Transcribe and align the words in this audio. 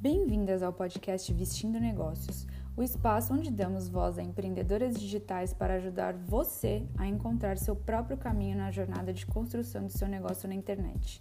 Bem-vindas 0.00 0.62
ao 0.62 0.72
podcast 0.72 1.32
Vestindo 1.32 1.80
Negócios, 1.80 2.46
o 2.76 2.84
espaço 2.84 3.34
onde 3.34 3.50
damos 3.50 3.88
voz 3.88 4.16
a 4.16 4.22
empreendedoras 4.22 4.96
digitais 4.96 5.52
para 5.52 5.74
ajudar 5.74 6.14
você 6.14 6.86
a 6.96 7.04
encontrar 7.04 7.58
seu 7.58 7.74
próprio 7.74 8.16
caminho 8.16 8.56
na 8.56 8.70
jornada 8.70 9.12
de 9.12 9.26
construção 9.26 9.86
do 9.86 9.90
seu 9.90 10.06
negócio 10.06 10.48
na 10.48 10.54
internet. 10.54 11.20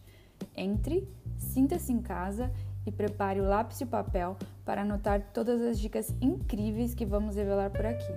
Entre, 0.55 1.09
sinta-se 1.39 1.91
em 1.91 1.99
casa 1.99 2.51
e 2.85 2.91
prepare 2.91 3.41
o 3.41 3.49
lápis 3.49 3.81
e 3.81 3.83
o 3.83 3.87
papel 3.87 4.37
para 4.63 4.83
anotar 4.83 5.31
todas 5.33 5.59
as 5.59 5.79
dicas 5.79 6.13
incríveis 6.21 6.93
que 6.93 7.03
vamos 7.03 7.35
revelar 7.35 7.71
por 7.71 7.83
aqui. 7.83 8.13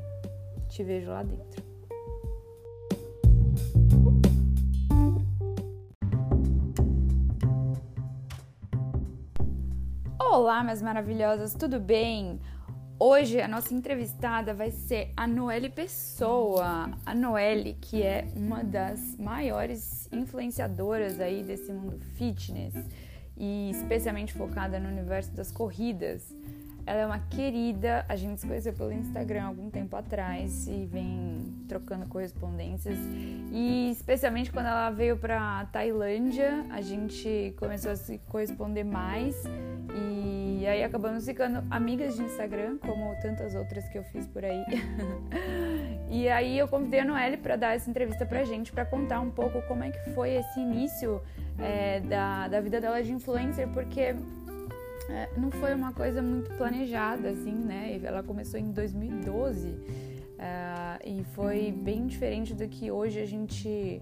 Te 0.69 0.85
vejo 0.85 1.09
lá 1.09 1.23
dentro. 1.23 1.70
Olá, 10.43 10.65
minhas 10.65 10.81
maravilhosas, 10.81 11.53
tudo 11.53 11.79
bem? 11.79 12.41
Hoje 12.99 13.43
a 13.43 13.47
nossa 13.47 13.75
entrevistada 13.75 14.55
vai 14.55 14.71
ser 14.71 15.13
a 15.15 15.27
Noelle 15.27 15.69
Pessoa. 15.69 16.91
A 17.05 17.15
Noelle, 17.15 17.75
que 17.79 18.03
é 18.03 18.27
uma 18.35 18.65
das 18.65 19.19
maiores 19.19 20.09
influenciadoras 20.11 21.21
aí 21.21 21.43
desse 21.43 21.71
mundo 21.71 22.01
fitness 22.17 22.73
e 23.37 23.71
especialmente 23.71 24.33
focada 24.33 24.81
no 24.81 24.89
universo 24.89 25.31
das 25.33 25.53
corridas. 25.53 26.35
Ela 26.87 27.01
é 27.01 27.07
uma 27.07 27.19
querida, 27.19 28.05
a 28.09 28.17
gente 28.17 28.41
se 28.41 28.47
conheceu 28.47 28.73
pelo 28.73 28.93
Instagram 28.93 29.45
algum 29.45 29.71
tempo 29.71 29.97
atrás 29.97 30.67
e 30.67 30.87
vem 30.87 31.65
trocando 31.69 32.07
correspondências. 32.07 32.99
E 33.53 33.91
especialmente 33.91 34.51
quando 34.51 34.67
ela 34.67 34.91
veio 34.91 35.17
para 35.17 35.67
Tailândia, 35.67 36.65
a 36.71 36.81
gente 36.81 37.55
começou 37.59 37.93
a 37.93 37.97
se 37.97 38.19
corresponder 38.29 38.85
mais 38.85 39.37
e 40.61 40.67
aí 40.67 40.85
acabamos 40.85 41.25
ficando 41.25 41.65
amigas 41.71 42.17
de 42.17 42.23
Instagram, 42.23 42.77
como 42.79 43.15
tantas 43.23 43.55
outras 43.55 43.89
que 43.89 43.97
eu 43.97 44.05
fiz 44.05 44.27
por 44.27 44.45
aí. 44.45 44.63
e 46.11 46.29
aí 46.29 46.59
eu 46.59 46.69
convidei 46.69 47.01
a 47.01 47.05
Noelle 47.05 47.39
para 47.39 47.57
dar 47.57 47.75
essa 47.75 47.89
entrevista 47.89 48.27
pra 48.27 48.45
gente, 48.45 48.71
para 48.71 48.85
contar 48.85 49.21
um 49.21 49.31
pouco 49.31 49.63
como 49.63 49.83
é 49.83 49.91
que 49.91 50.11
foi 50.11 50.35
esse 50.35 50.61
início 50.61 51.23
é, 51.59 52.01
da, 52.01 52.49
da 52.49 52.61
vida 52.61 52.79
dela 52.79 53.03
de 53.03 53.11
influencer, 53.11 53.69
porque 53.69 54.15
é, 55.11 55.29
não 55.37 55.51
foi 55.51 55.75
uma 55.75 55.93
coisa 55.93 56.23
muito 56.23 56.51
planejada, 56.57 57.31
assim, 57.31 57.55
né? 57.55 58.01
Ela 58.03 58.23
começou 58.23 58.59
em 58.61 58.71
2012 58.71 59.75
é, 60.39 60.99
e 61.05 61.25
foi 61.35 61.73
bem 61.73 62.07
diferente 62.07 62.55
do 62.55 62.67
que 62.69 62.91
hoje 62.91 63.21
a 63.21 63.27
gente 63.27 64.01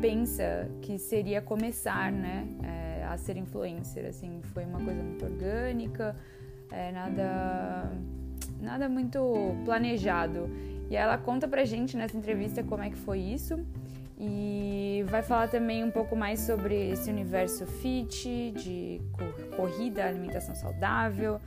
pensa 0.00 0.68
que 0.82 0.98
seria 0.98 1.40
começar, 1.40 2.10
né? 2.10 2.46
É, 2.62 3.04
a 3.04 3.16
ser 3.16 3.36
influencer, 3.36 4.04
assim, 4.04 4.40
foi 4.52 4.64
uma 4.64 4.80
coisa 4.80 5.02
muito 5.02 5.24
orgânica, 5.24 6.16
é, 6.72 6.92
nada, 6.92 7.92
nada 8.60 8.88
muito 8.88 9.20
planejado. 9.64 10.50
E 10.90 10.96
ela 10.96 11.16
conta 11.16 11.46
pra 11.46 11.64
gente 11.64 11.96
nessa 11.96 12.16
entrevista 12.16 12.62
como 12.62 12.82
é 12.82 12.90
que 12.90 12.96
foi 12.96 13.20
isso 13.20 13.64
e 14.20 15.04
vai 15.08 15.22
falar 15.22 15.48
também 15.48 15.84
um 15.84 15.90
pouco 15.90 16.16
mais 16.16 16.40
sobre 16.40 16.90
esse 16.90 17.08
universo 17.08 17.64
fit, 17.66 18.52
de 18.52 19.00
corrida, 19.56 20.04
alimentação 20.04 20.56
saudável, 20.56 21.40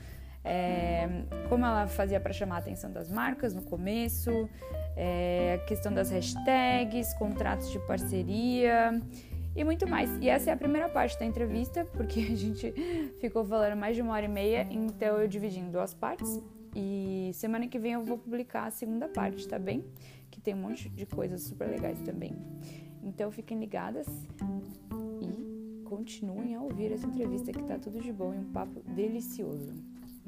é, 0.44 1.08
como 1.50 1.66
ela 1.66 1.86
fazia 1.88 2.20
para 2.20 2.32
chamar 2.32 2.56
a 2.56 2.60
atenção 2.60 2.92
das 2.92 3.12
marcas 3.12 3.54
no 3.54 3.62
começo, 3.62 4.50
é, 4.96 5.60
a 5.62 5.66
questão 5.66 5.94
das 5.94 6.10
hashtags, 6.10 7.14
contratos 7.16 7.70
de 7.72 7.80
parceria 7.80 9.02
e 9.54 9.64
muito 9.66 9.86
mais. 9.86 10.10
E 10.22 10.30
essa 10.30 10.50
é 10.50 10.54
a 10.54 10.58
primeira 10.58 10.88
parte 10.88 11.20
da 11.20 11.26
entrevista, 11.26 11.84
porque 11.94 12.22
a 12.22 12.36
gente 12.36 12.72
ficou 13.20 13.44
falando 13.44 13.78
mais 13.78 13.98
de 13.98 14.02
uma 14.02 14.14
hora 14.14 14.26
e 14.26 14.30
meia, 14.30 14.66
então 14.72 15.18
eu 15.18 15.28
dividi 15.28 15.60
em 15.60 15.70
duas 15.70 15.94
partes. 15.94 16.42
E 16.74 17.32
semana 17.34 17.68
que 17.68 17.78
vem 17.78 17.94
eu 17.94 18.02
vou 18.02 18.18
publicar 18.18 18.68
a 18.68 18.72
segunda 18.72 19.10
parte, 19.10 19.46
tá 19.46 19.60
bem? 19.60 19.84
Que 20.32 20.40
tem 20.40 20.56
um 20.56 20.62
monte 20.62 20.90
de 20.90 21.06
coisas 21.06 21.44
super 21.44 21.70
legais 21.70 22.02
também. 22.02 22.36
Então 23.04 23.32
fiquem 23.32 23.60
ligadas 23.60 24.08
e 25.22 25.84
continuem 25.84 26.56
a 26.56 26.62
ouvir 26.62 26.94
essa 26.94 27.06
entrevista 27.06 27.52
que 27.52 27.64
tá 27.64 27.78
tudo 27.78 28.00
de 28.00 28.14
bom 28.14 28.34
e 28.34 28.38
um 28.38 28.52
papo 28.52 28.82
delicioso. 28.96 29.74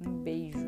Um 0.06 0.22
beijo. 0.22 0.60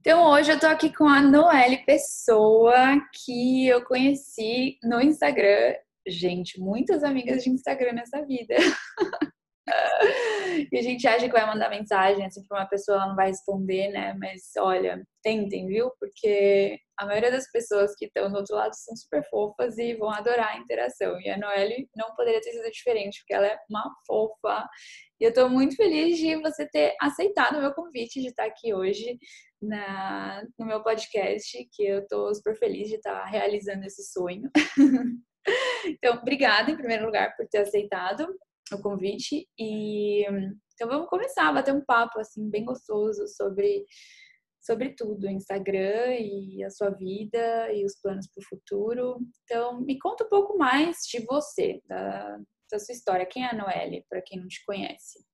Então 0.00 0.30
hoje 0.30 0.52
eu 0.52 0.58
tô 0.58 0.66
aqui 0.66 0.92
com 0.92 1.08
a 1.08 1.20
Noelle 1.20 1.84
Pessoa, 1.84 3.00
que 3.24 3.66
eu 3.66 3.84
conheci 3.84 4.78
no 4.82 5.00
Instagram. 5.00 5.74
Gente, 6.06 6.60
muitas 6.60 7.04
amigas 7.04 7.44
de 7.44 7.50
Instagram 7.50 7.92
nessa 7.92 8.24
vida. 8.24 8.54
e 10.72 10.78
a 10.78 10.82
gente 10.82 11.06
acha 11.06 11.26
que 11.26 11.32
vai 11.32 11.46
mandar 11.46 11.70
mensagem 11.70 12.26
assim 12.26 12.44
para 12.46 12.60
uma 12.60 12.68
pessoa, 12.68 12.96
ela 12.96 13.08
não 13.08 13.16
vai 13.16 13.28
responder, 13.28 13.88
né? 13.90 14.14
Mas 14.18 14.50
olha, 14.58 15.02
tentem, 15.22 15.66
viu? 15.66 15.90
Porque 16.00 16.78
a 16.98 17.06
maioria 17.06 17.30
das 17.30 17.50
pessoas 17.50 17.94
que 17.96 18.06
estão 18.06 18.30
do 18.30 18.38
outro 18.38 18.56
lado 18.56 18.74
são 18.74 18.96
super 18.96 19.22
fofas 19.28 19.78
e 19.78 19.94
vão 19.94 20.10
adorar 20.10 20.48
a 20.48 20.58
interação. 20.58 21.20
E 21.20 21.30
a 21.30 21.38
Noelle 21.38 21.88
não 21.96 22.14
poderia 22.14 22.40
ter 22.40 22.50
sido 22.50 22.70
diferente, 22.70 23.20
porque 23.20 23.34
ela 23.34 23.46
é 23.46 23.58
uma 23.70 23.88
fofa. 24.06 24.68
E 25.20 25.24
eu 25.24 25.28
estou 25.28 25.48
muito 25.48 25.76
feliz 25.76 26.18
de 26.18 26.36
você 26.36 26.68
ter 26.68 26.94
aceitado 27.00 27.56
o 27.56 27.60
meu 27.60 27.72
convite 27.72 28.20
de 28.20 28.28
estar 28.28 28.44
aqui 28.44 28.74
hoje 28.74 29.18
na, 29.60 30.42
no 30.58 30.66
meu 30.66 30.82
podcast, 30.82 31.68
que 31.72 31.84
eu 31.84 32.00
estou 32.00 32.34
super 32.34 32.56
feliz 32.56 32.88
de 32.88 32.96
estar 32.96 33.24
realizando 33.26 33.84
esse 33.84 34.02
sonho. 34.12 34.50
então, 35.86 36.16
obrigada 36.16 36.72
em 36.72 36.76
primeiro 36.76 37.06
lugar 37.06 37.36
por 37.36 37.46
ter 37.48 37.58
aceitado 37.58 38.26
o 38.72 38.80
convite 38.80 39.48
e 39.58 40.24
então 40.74 40.88
vamos 40.88 41.08
começar 41.08 41.52
bater 41.52 41.74
um 41.74 41.84
papo 41.84 42.18
assim 42.18 42.48
bem 42.48 42.64
gostoso 42.64 43.26
sobre 43.28 43.84
sobre 44.60 44.90
tudo, 44.90 45.28
Instagram 45.28 46.14
e 46.20 46.62
a 46.62 46.70
sua 46.70 46.90
vida 46.90 47.72
e 47.72 47.84
os 47.84 47.96
planos 48.00 48.28
para 48.28 48.40
o 48.40 48.46
futuro. 48.48 49.18
Então, 49.42 49.80
me 49.80 49.98
conta 49.98 50.24
um 50.24 50.28
pouco 50.28 50.56
mais 50.56 50.98
de 50.98 51.18
você, 51.26 51.82
da, 51.84 52.38
da 52.70 52.78
sua 52.78 52.92
história. 52.92 53.26
Quem 53.26 53.44
é 53.44 53.50
a 53.50 53.56
Noelle, 53.56 54.06
para 54.08 54.22
quem 54.22 54.38
não 54.38 54.46
te 54.46 54.64
conhece? 54.64 55.26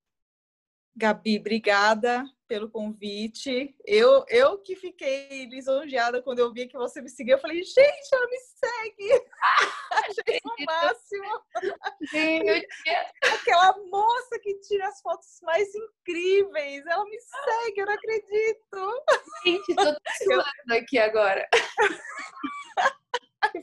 Gabi, 0.96 1.38
obrigada 1.38 2.24
pelo 2.48 2.70
convite. 2.70 3.76
Eu, 3.84 4.24
eu 4.28 4.58
que 4.58 4.74
fiquei 4.74 5.46
lisonjeada 5.46 6.22
quando 6.22 6.38
eu 6.38 6.52
vi 6.52 6.66
que 6.66 6.78
você 6.78 7.00
me 7.00 7.10
seguiu. 7.10 7.36
Eu 7.36 7.40
falei, 7.40 7.62
gente, 7.62 8.08
ela 8.12 8.26
me 8.26 8.38
segue! 8.40 9.24
Achei 9.92 10.40
o 10.44 10.64
máximo! 10.64 11.42
Aquela 13.22 13.78
moça 13.90 14.38
que 14.42 14.58
tira 14.60 14.88
as 14.88 15.00
fotos 15.02 15.38
mais 15.42 15.68
incríveis. 15.74 16.84
Ela 16.86 17.04
me 17.04 17.18
segue, 17.20 17.80
eu 17.80 17.86
não 17.86 17.92
acredito! 17.92 19.04
Gente, 19.44 19.74
tô 19.74 19.82
suando 20.24 20.74
aqui 20.74 20.98
agora. 20.98 21.46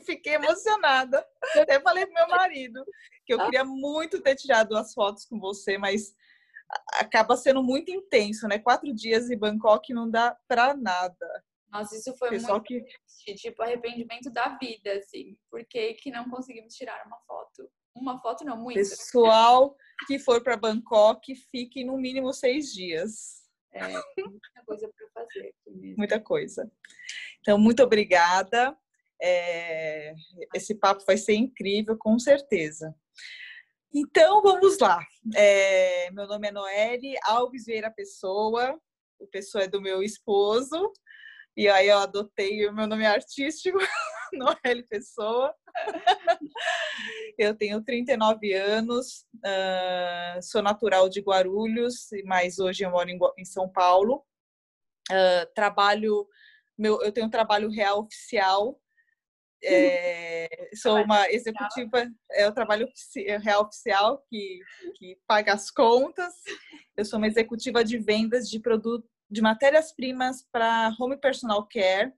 Fiquei 0.04 0.34
emocionada. 0.34 1.26
Até 1.56 1.80
falei 1.80 2.06
pro 2.06 2.14
meu 2.14 2.28
marido 2.28 2.84
que 3.26 3.34
eu 3.34 3.44
queria 3.44 3.64
muito 3.64 4.22
ter 4.22 4.36
tirado 4.36 4.76
as 4.76 4.94
fotos 4.94 5.24
com 5.26 5.38
você, 5.40 5.76
mas 5.76 6.14
acaba 6.94 7.36
sendo 7.36 7.62
muito 7.62 7.90
intenso, 7.90 8.46
né? 8.48 8.58
Quatro 8.58 8.92
dias 8.94 9.30
em 9.30 9.38
Bangkok 9.38 9.92
não 9.92 10.10
dá 10.10 10.36
para 10.48 10.74
nada. 10.74 11.44
Nossa, 11.70 11.96
isso 11.96 12.16
foi 12.16 12.30
Pessoal 12.30 12.58
muito 12.58 12.66
que... 12.66 12.82
triste, 12.82 13.34
tipo 13.34 13.62
arrependimento 13.62 14.30
da 14.30 14.56
vida, 14.56 14.92
assim. 14.94 15.36
Por 15.50 15.64
que, 15.64 15.94
que 15.94 16.10
não 16.10 16.28
conseguimos 16.30 16.74
tirar 16.74 17.04
uma 17.06 17.18
foto? 17.26 17.70
Uma 17.94 18.20
foto 18.20 18.44
não, 18.44 18.56
muitas. 18.56 18.90
Pessoal 18.90 19.76
que 20.06 20.18
for 20.18 20.42
para 20.42 20.56
Bangkok, 20.56 21.34
fique 21.50 21.84
no 21.84 21.96
mínimo 21.96 22.32
seis 22.32 22.72
dias. 22.72 23.46
É, 23.72 23.88
muita 23.88 24.64
coisa 24.66 24.88
para 24.88 25.24
fazer. 25.24 25.54
Muita 25.96 26.20
coisa. 26.20 26.70
Então, 27.40 27.58
muito 27.58 27.82
obrigada. 27.82 28.76
É, 29.20 30.14
esse 30.54 30.74
papo 30.74 31.04
vai 31.06 31.16
ser 31.16 31.34
incrível, 31.34 31.96
com 31.98 32.18
certeza. 32.18 32.94
Então, 33.98 34.42
vamos 34.42 34.78
lá. 34.78 35.02
É, 35.34 36.10
meu 36.10 36.26
nome 36.26 36.48
é 36.48 36.52
Noelle 36.52 37.14
Alves 37.24 37.64
Vieira 37.64 37.90
Pessoa. 37.90 38.78
O 39.18 39.26
Pessoa 39.26 39.64
é 39.64 39.68
do 39.68 39.80
meu 39.80 40.02
esposo. 40.02 40.92
E 41.56 41.66
aí 41.66 41.88
eu 41.88 41.96
adotei 41.96 42.68
o 42.68 42.74
meu 42.74 42.86
nome 42.86 43.06
artístico, 43.06 43.78
Noelle 44.34 44.82
Pessoa. 44.82 45.54
eu 47.38 47.56
tenho 47.56 47.82
39 47.82 48.52
anos, 48.52 49.24
uh, 49.36 50.42
sou 50.42 50.60
natural 50.60 51.08
de 51.08 51.22
Guarulhos, 51.22 52.08
mas 52.26 52.58
hoje 52.58 52.84
eu 52.84 52.90
moro 52.90 53.08
em, 53.08 53.18
em 53.38 53.44
São 53.46 53.66
Paulo. 53.66 54.22
Uh, 55.10 55.50
trabalho, 55.54 56.28
meu, 56.76 57.00
eu 57.00 57.10
tenho 57.10 57.28
um 57.28 57.30
trabalho 57.30 57.70
real 57.70 58.00
oficial 58.00 58.78
é, 59.62 60.70
sou 60.74 61.02
uma 61.02 61.30
executiva, 61.30 62.08
é 62.32 62.48
o 62.48 62.52
trabalho 62.52 62.88
é 63.18 63.36
real 63.38 63.64
oficial 63.64 64.24
que, 64.28 64.60
que 64.96 65.18
paga 65.26 65.52
as 65.52 65.70
contas. 65.70 66.34
Eu 66.96 67.04
sou 67.04 67.18
uma 67.18 67.26
executiva 67.26 67.84
de 67.84 67.98
vendas 67.98 68.48
de 68.48 68.60
produto, 68.60 69.08
de 69.30 69.40
matérias-primas 69.40 70.46
para 70.52 70.94
home 70.98 71.16
personal 71.16 71.66
care. 71.66 72.12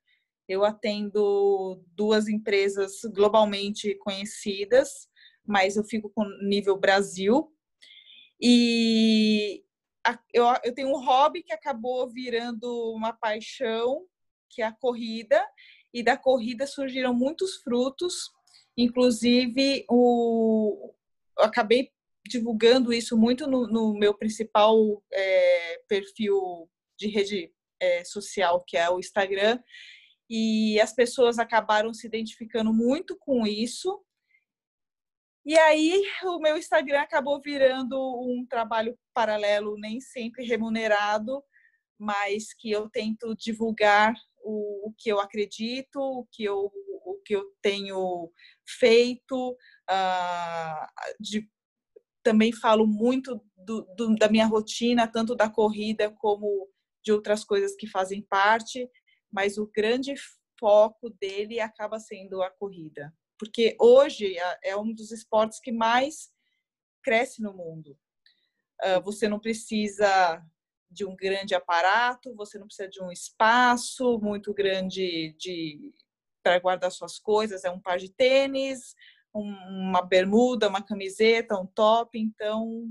Eu 0.49 0.64
atendo 0.64 1.82
duas 1.94 2.29
empresas 2.29 3.00
globalmente 3.14 3.94
conhecidas, 3.96 5.08
mas 5.46 5.76
eu 5.76 5.85
fico 5.85 6.11
com 6.11 6.25
nível 6.43 6.76
Brasil. 6.76 7.52
E 8.40 9.64
eu, 10.32 10.46
eu 10.64 10.75
tenho 10.75 10.88
um 10.88 11.05
hobby 11.05 11.43
que 11.43 11.52
acabou 11.52 12.08
virando 12.08 12.93
uma 12.93 13.12
paixão, 13.12 14.06
que 14.49 14.62
é 14.62 14.67
a 14.67 14.73
corrida, 14.73 15.44
e 15.93 16.02
da 16.02 16.17
corrida 16.17 16.67
surgiram 16.67 17.14
muitos 17.14 17.56
frutos, 17.56 18.31
inclusive 18.76 19.85
o, 19.88 20.94
acabei 21.38 21.90
divulgando 22.26 22.93
isso 22.93 23.17
muito 23.17 23.46
no, 23.46 23.67
no 23.67 23.94
meu 23.94 24.14
principal 24.14 25.02
é, 25.12 25.79
perfil 25.88 26.70
de 26.96 27.08
rede 27.08 27.52
é, 27.81 28.05
social, 28.05 28.62
que 28.67 28.76
é 28.76 28.88
o 28.90 28.99
Instagram, 28.99 29.58
e 30.29 30.79
as 30.81 30.93
pessoas 30.93 31.38
acabaram 31.38 31.94
se 31.94 32.06
identificando 32.06 32.73
muito 32.73 33.17
com 33.17 33.46
isso. 33.46 34.05
E 35.44 35.58
aí 35.58 36.02
o 36.25 36.38
meu 36.38 36.58
Instagram 36.58 37.00
acabou 37.00 37.40
virando 37.40 37.96
um 37.96 38.44
trabalho 38.46 38.99
paralelo, 39.14 39.79
nem 39.79 40.00
sempre 40.00 40.44
remunerado, 40.44 41.43
mas 41.99 42.52
que 42.52 42.70
eu 42.70 42.90
tento 42.90 43.35
divulgar 43.35 44.14
o, 44.43 44.88
o 44.88 44.94
que 44.96 45.11
eu 45.11 45.20
acredito, 45.20 45.99
o 45.99 46.26
que 46.31 46.44
eu, 46.44 46.70
o 47.05 47.20
que 47.25 47.35
eu 47.35 47.44
tenho 47.62 48.31
feito, 48.67 49.52
uh, 49.90 51.12
de, 51.20 51.49
também 52.23 52.52
falo 52.52 52.87
muito 52.87 53.40
do, 53.56 53.82
do, 53.96 54.14
da 54.17 54.29
minha 54.29 54.46
rotina, 54.46 55.06
tanto 55.06 55.35
da 55.35 55.49
corrida 55.49 56.11
como 56.11 56.69
de 57.02 57.12
outras 57.12 57.44
coisas 57.44 57.75
que 57.76 57.87
fazem 57.87 58.23
parte, 58.23 58.88
mas 59.31 59.58
o 59.58 59.67
grande 59.67 60.14
foco 60.58 61.11
dele 61.11 61.61
acaba 61.61 61.99
sendo 61.99 62.43
a 62.43 62.50
corrida, 62.50 63.14
porque 63.38 63.76
hoje 63.81 64.37
é 64.64 64.76
um 64.76 64.93
dos 64.93 65.12
esportes 65.12 65.61
que 65.61 65.70
mais 65.70 66.31
cresce 67.02 67.40
no 67.40 67.55
mundo. 67.55 67.96
Ah, 68.81 69.00
você 69.00 69.29
não 69.29 69.40
precisa 69.40 70.43
de 70.90 71.05
um 71.05 71.14
grande 71.14 71.55
aparato, 71.55 72.35
você 72.35 72.58
não 72.58 72.67
precisa 72.67 72.88
de 72.88 73.02
um 73.02 73.11
espaço 73.11 74.19
muito 74.20 74.55
grande 74.55 75.35
de 75.38 75.93
para 76.43 76.58
guardar 76.58 76.90
suas 76.90 77.19
coisas, 77.19 77.64
é 77.64 77.70
um 77.70 77.81
par 77.81 77.99
de 77.99 78.11
tênis, 78.11 78.94
uma 79.35 80.00
bermuda, 80.00 80.69
uma 80.69 80.82
camiseta, 80.82 81.58
um 81.58 81.67
top, 81.67 82.19
então 82.19 82.87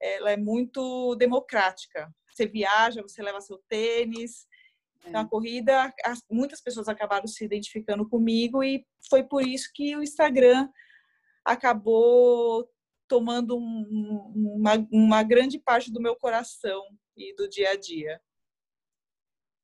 ela 0.00 0.30
é 0.30 0.36
muito 0.36 1.14
democrática. 1.16 2.12
Você 2.30 2.46
viaja, 2.46 3.02
você 3.02 3.22
leva 3.22 3.40
seu 3.40 3.58
tênis. 3.68 4.46
É. 5.04 5.24
corrida, 5.24 5.94
muitas 6.30 6.60
pessoas 6.60 6.88
acabaram 6.88 7.26
se 7.26 7.42
identificando 7.44 8.06
comigo 8.06 8.62
e 8.62 8.84
foi 9.08 9.22
por 9.22 9.46
isso 9.46 9.70
que 9.72 9.96
o 9.96 10.02
Instagram 10.02 10.68
acabou 11.44 12.68
tomando 13.06 13.56
um, 13.56 14.32
uma, 14.34 14.86
uma 14.92 15.22
grande 15.22 15.58
parte 15.58 15.90
do 15.90 16.00
meu 16.00 16.14
coração 16.16 16.82
e 17.18 17.34
do 17.34 17.48
dia 17.48 17.70
a 17.70 17.76
dia. 17.76 18.20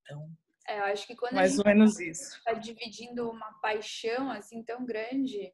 Então, 0.03 0.31
é, 0.67 0.79
eu 0.79 0.85
acho 0.85 1.07
que 1.07 1.15
quando 1.15 1.35
mais 1.35 1.59
ou 1.59 1.65
menos 1.65 2.01
isso. 2.01 2.37
Está 2.37 2.55
dividindo 2.55 3.31
uma 3.31 3.53
paixão 3.61 4.31
assim 4.31 4.63
tão 4.63 4.85
grande, 4.85 5.53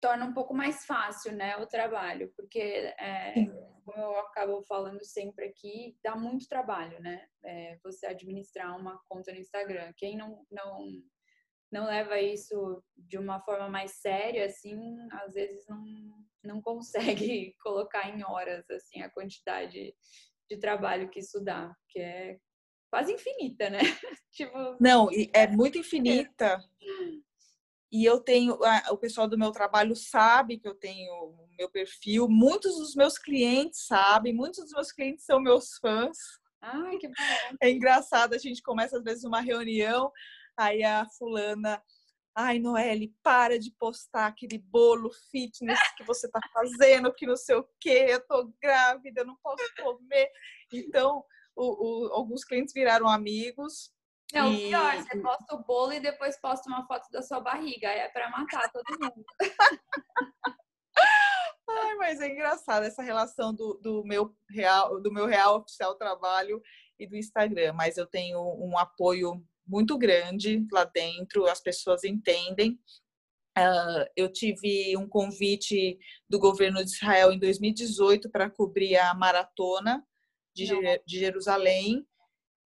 torna 0.00 0.24
um 0.24 0.34
pouco 0.34 0.54
mais 0.54 0.84
fácil, 0.84 1.32
né, 1.32 1.56
o 1.56 1.66
trabalho, 1.66 2.32
porque 2.36 2.58
é, 2.58 3.34
como 3.84 3.98
eu 3.98 4.18
acabo 4.20 4.62
falando 4.64 5.04
sempre 5.04 5.46
aqui, 5.46 5.96
dá 6.02 6.16
muito 6.16 6.48
trabalho, 6.48 7.00
né, 7.00 7.26
é, 7.42 7.78
você 7.82 8.06
administrar 8.06 8.78
uma 8.78 9.00
conta 9.08 9.32
no 9.32 9.38
Instagram. 9.38 9.92
Quem 9.96 10.16
não, 10.16 10.46
não 10.50 11.02
não 11.74 11.86
leva 11.86 12.20
isso 12.20 12.80
de 12.96 13.18
uma 13.18 13.40
forma 13.40 13.68
mais 13.68 13.94
séria, 13.94 14.46
assim, 14.46 14.96
às 15.10 15.34
vezes 15.34 15.66
não, 15.66 15.84
não 16.44 16.62
consegue 16.62 17.52
colocar 17.60 18.08
em 18.08 18.24
horas, 18.24 18.70
assim, 18.70 19.02
a 19.02 19.10
quantidade 19.10 19.92
de 20.50 20.56
trabalho 20.56 21.08
que 21.08 21.20
isso 21.20 21.40
dá, 21.40 21.74
que 21.88 21.98
é 21.98 22.38
quase 22.90 23.12
infinita, 23.12 23.70
né? 23.70 23.78
tipo... 24.32 24.76
Não, 24.80 25.08
é 25.32 25.46
muito 25.46 25.78
infinita. 25.78 26.62
E 27.90 28.04
eu 28.04 28.20
tenho, 28.20 28.58
o 28.90 28.96
pessoal 28.96 29.28
do 29.28 29.38
meu 29.38 29.52
trabalho 29.52 29.94
sabe 29.94 30.58
que 30.58 30.66
eu 30.66 30.74
tenho 30.74 31.12
o 31.12 31.48
meu 31.56 31.70
perfil, 31.70 32.28
muitos 32.28 32.76
dos 32.76 32.94
meus 32.94 33.16
clientes 33.16 33.86
sabem, 33.86 34.34
muitos 34.34 34.64
dos 34.64 34.72
meus 34.72 34.90
clientes 34.90 35.24
são 35.24 35.40
meus 35.40 35.76
fãs. 35.78 36.18
Ai, 36.60 36.96
que 36.98 37.08
bom. 37.08 37.14
É 37.60 37.70
engraçado, 37.70 38.34
a 38.34 38.38
gente 38.38 38.62
começa 38.62 38.98
às 38.98 39.04
vezes 39.04 39.22
uma 39.24 39.40
reunião, 39.40 40.10
aí 40.56 40.82
a 40.82 41.06
fulana, 41.18 41.80
ai, 42.34 42.58
Noelle, 42.58 43.14
para 43.22 43.58
de 43.58 43.70
postar 43.70 44.26
aquele 44.26 44.58
bolo 44.58 45.10
fitness 45.30 45.78
que 45.96 46.04
você 46.04 46.28
tá 46.30 46.40
fazendo, 46.52 47.12
que 47.14 47.26
não 47.26 47.36
sei 47.36 47.56
o 47.56 47.68
quê, 47.80 48.06
eu 48.08 48.26
tô 48.26 48.52
grávida, 48.60 49.20
eu 49.20 49.26
não 49.26 49.36
posso 49.42 49.64
comer. 49.76 50.30
Então, 50.72 51.24
o, 51.54 52.06
o, 52.06 52.12
alguns 52.12 52.44
clientes 52.44 52.74
viraram 52.74 53.08
amigos, 53.08 53.94
não, 54.32 54.52
e... 54.52 54.68
pior, 54.68 54.96
você 54.96 55.20
posta 55.20 55.54
o 55.54 55.62
bolo 55.62 55.92
e 55.92 56.00
depois 56.00 56.40
posta 56.40 56.68
uma 56.68 56.84
foto 56.86 57.08
da 57.10 57.22
sua 57.22 57.40
barriga. 57.40 57.88
É 57.88 58.08
para 58.08 58.28
matar 58.30 58.70
todo 58.72 58.84
mundo. 59.00 59.24
Ai, 61.68 61.94
mas 61.96 62.20
é 62.20 62.28
engraçado 62.28 62.84
essa 62.84 63.02
relação 63.02 63.54
do, 63.54 63.74
do, 63.74 64.04
meu 64.04 64.36
real, 64.50 65.00
do 65.00 65.12
meu 65.12 65.26
real 65.26 65.58
oficial 65.58 65.94
trabalho 65.94 66.60
e 66.98 67.06
do 67.06 67.16
Instagram. 67.16 67.72
Mas 67.74 67.96
eu 67.96 68.06
tenho 68.06 68.40
um 68.40 68.76
apoio 68.76 69.40
muito 69.66 69.96
grande 69.96 70.66
lá 70.72 70.84
dentro, 70.84 71.46
as 71.46 71.60
pessoas 71.60 72.04
entendem. 72.04 72.78
Uh, 73.56 74.04
eu 74.16 74.32
tive 74.32 74.96
um 74.96 75.08
convite 75.08 75.98
do 76.28 76.38
governo 76.38 76.84
de 76.84 76.90
Israel 76.90 77.32
em 77.32 77.38
2018 77.38 78.28
para 78.30 78.50
cobrir 78.50 78.96
a 78.96 79.14
maratona 79.14 80.04
de, 80.54 80.66
de 81.06 81.18
Jerusalém 81.18 82.04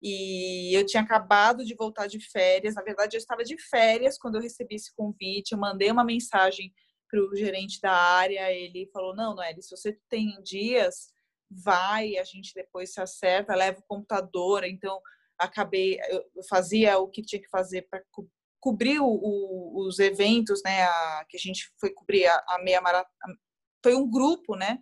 e 0.08 0.72
eu 0.78 0.86
tinha 0.86 1.02
acabado 1.02 1.66
de 1.66 1.74
voltar 1.74 2.06
de 2.06 2.20
férias. 2.20 2.76
Na 2.76 2.84
verdade, 2.84 3.16
eu 3.16 3.20
estava 3.20 3.44
de 3.44 3.58
férias 3.58 4.20
quando 4.20 4.36
eu 4.36 4.42
recebi 4.42 4.76
esse 4.76 4.94
convite. 4.94 5.52
Eu 5.52 5.58
mandei 5.58 5.90
uma 5.90 6.04
mensagem 6.04 6.72
para 7.10 7.20
o 7.20 7.36
gerente 7.36 7.82
da 7.82 7.92
área. 7.92 8.52
Ele 8.52 8.88
falou: 8.94 9.16
Não, 9.16 9.34
Noelle, 9.34 9.64
se 9.64 9.76
você 9.76 9.98
tem 10.08 10.40
dias, 10.44 11.12
vai, 11.50 12.18
a 12.18 12.24
gente 12.24 12.54
depois 12.54 12.94
se 12.94 13.02
acerta, 13.02 13.56
leva 13.56 13.80
o 13.80 13.88
computador. 13.88 14.64
Então, 14.64 15.02
acabei, 15.40 16.00
eu 16.10 16.44
fazia 16.50 16.98
o 16.98 17.08
que 17.08 17.22
tinha 17.22 17.42
que 17.42 17.50
fazer 17.50 17.88
para 17.90 18.02
co 18.12 18.28
cobrir 18.60 19.00
o, 19.00 19.06
o, 19.06 19.86
os 19.86 20.00
eventos, 20.00 20.62
né? 20.66 20.86
A, 20.86 21.26
que 21.30 21.38
a 21.38 21.40
gente 21.40 21.72
foi 21.80 21.92
cobrir 21.92 22.26
a, 22.26 22.44
a 22.48 22.60
meia 22.64 22.82
maratona. 22.82 23.38
Foi 23.84 23.94
um 23.94 24.10
grupo, 24.10 24.56
né? 24.56 24.80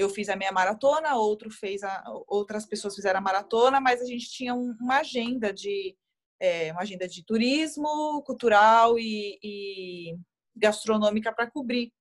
eu 0.00 0.08
fiz 0.08 0.28
a 0.30 0.36
minha 0.36 0.50
maratona, 0.50 1.14
outro 1.16 1.50
fez 1.50 1.82
a, 1.82 2.02
outras 2.26 2.64
pessoas 2.64 2.94
fizeram 2.94 3.18
a 3.18 3.22
maratona, 3.22 3.80
mas 3.80 4.00
a 4.00 4.06
gente 4.06 4.30
tinha 4.30 4.54
um, 4.54 4.74
uma 4.80 4.98
agenda 5.00 5.52
de 5.52 5.94
é, 6.40 6.72
uma 6.72 6.80
agenda 6.80 7.06
de 7.06 7.22
turismo, 7.22 8.22
cultural 8.22 8.98
e, 8.98 9.38
e 9.42 10.16
gastronômica 10.56 11.30
para 11.34 11.50
cobrir. 11.50 11.92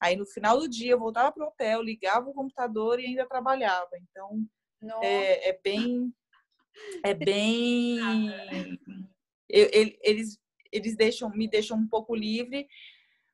Aí 0.00 0.16
no 0.16 0.26
final 0.26 0.58
do 0.58 0.68
dia 0.68 0.92
eu 0.92 0.98
voltava 0.98 1.30
para 1.30 1.44
o 1.44 1.48
hotel, 1.48 1.80
ligava 1.80 2.28
o 2.28 2.34
computador 2.34 2.98
e 2.98 3.06
ainda 3.06 3.26
trabalhava. 3.28 3.90
Então 4.02 4.44
é, 5.00 5.50
é, 5.50 5.60
bem 5.62 6.12
é 7.04 7.14
bem 7.14 7.98
eu, 9.48 9.68
eles 10.02 10.38
eles 10.70 10.96
deixam 10.96 11.30
me 11.30 11.48
deixam 11.48 11.78
um 11.78 11.88
pouco 11.88 12.14
livre 12.14 12.68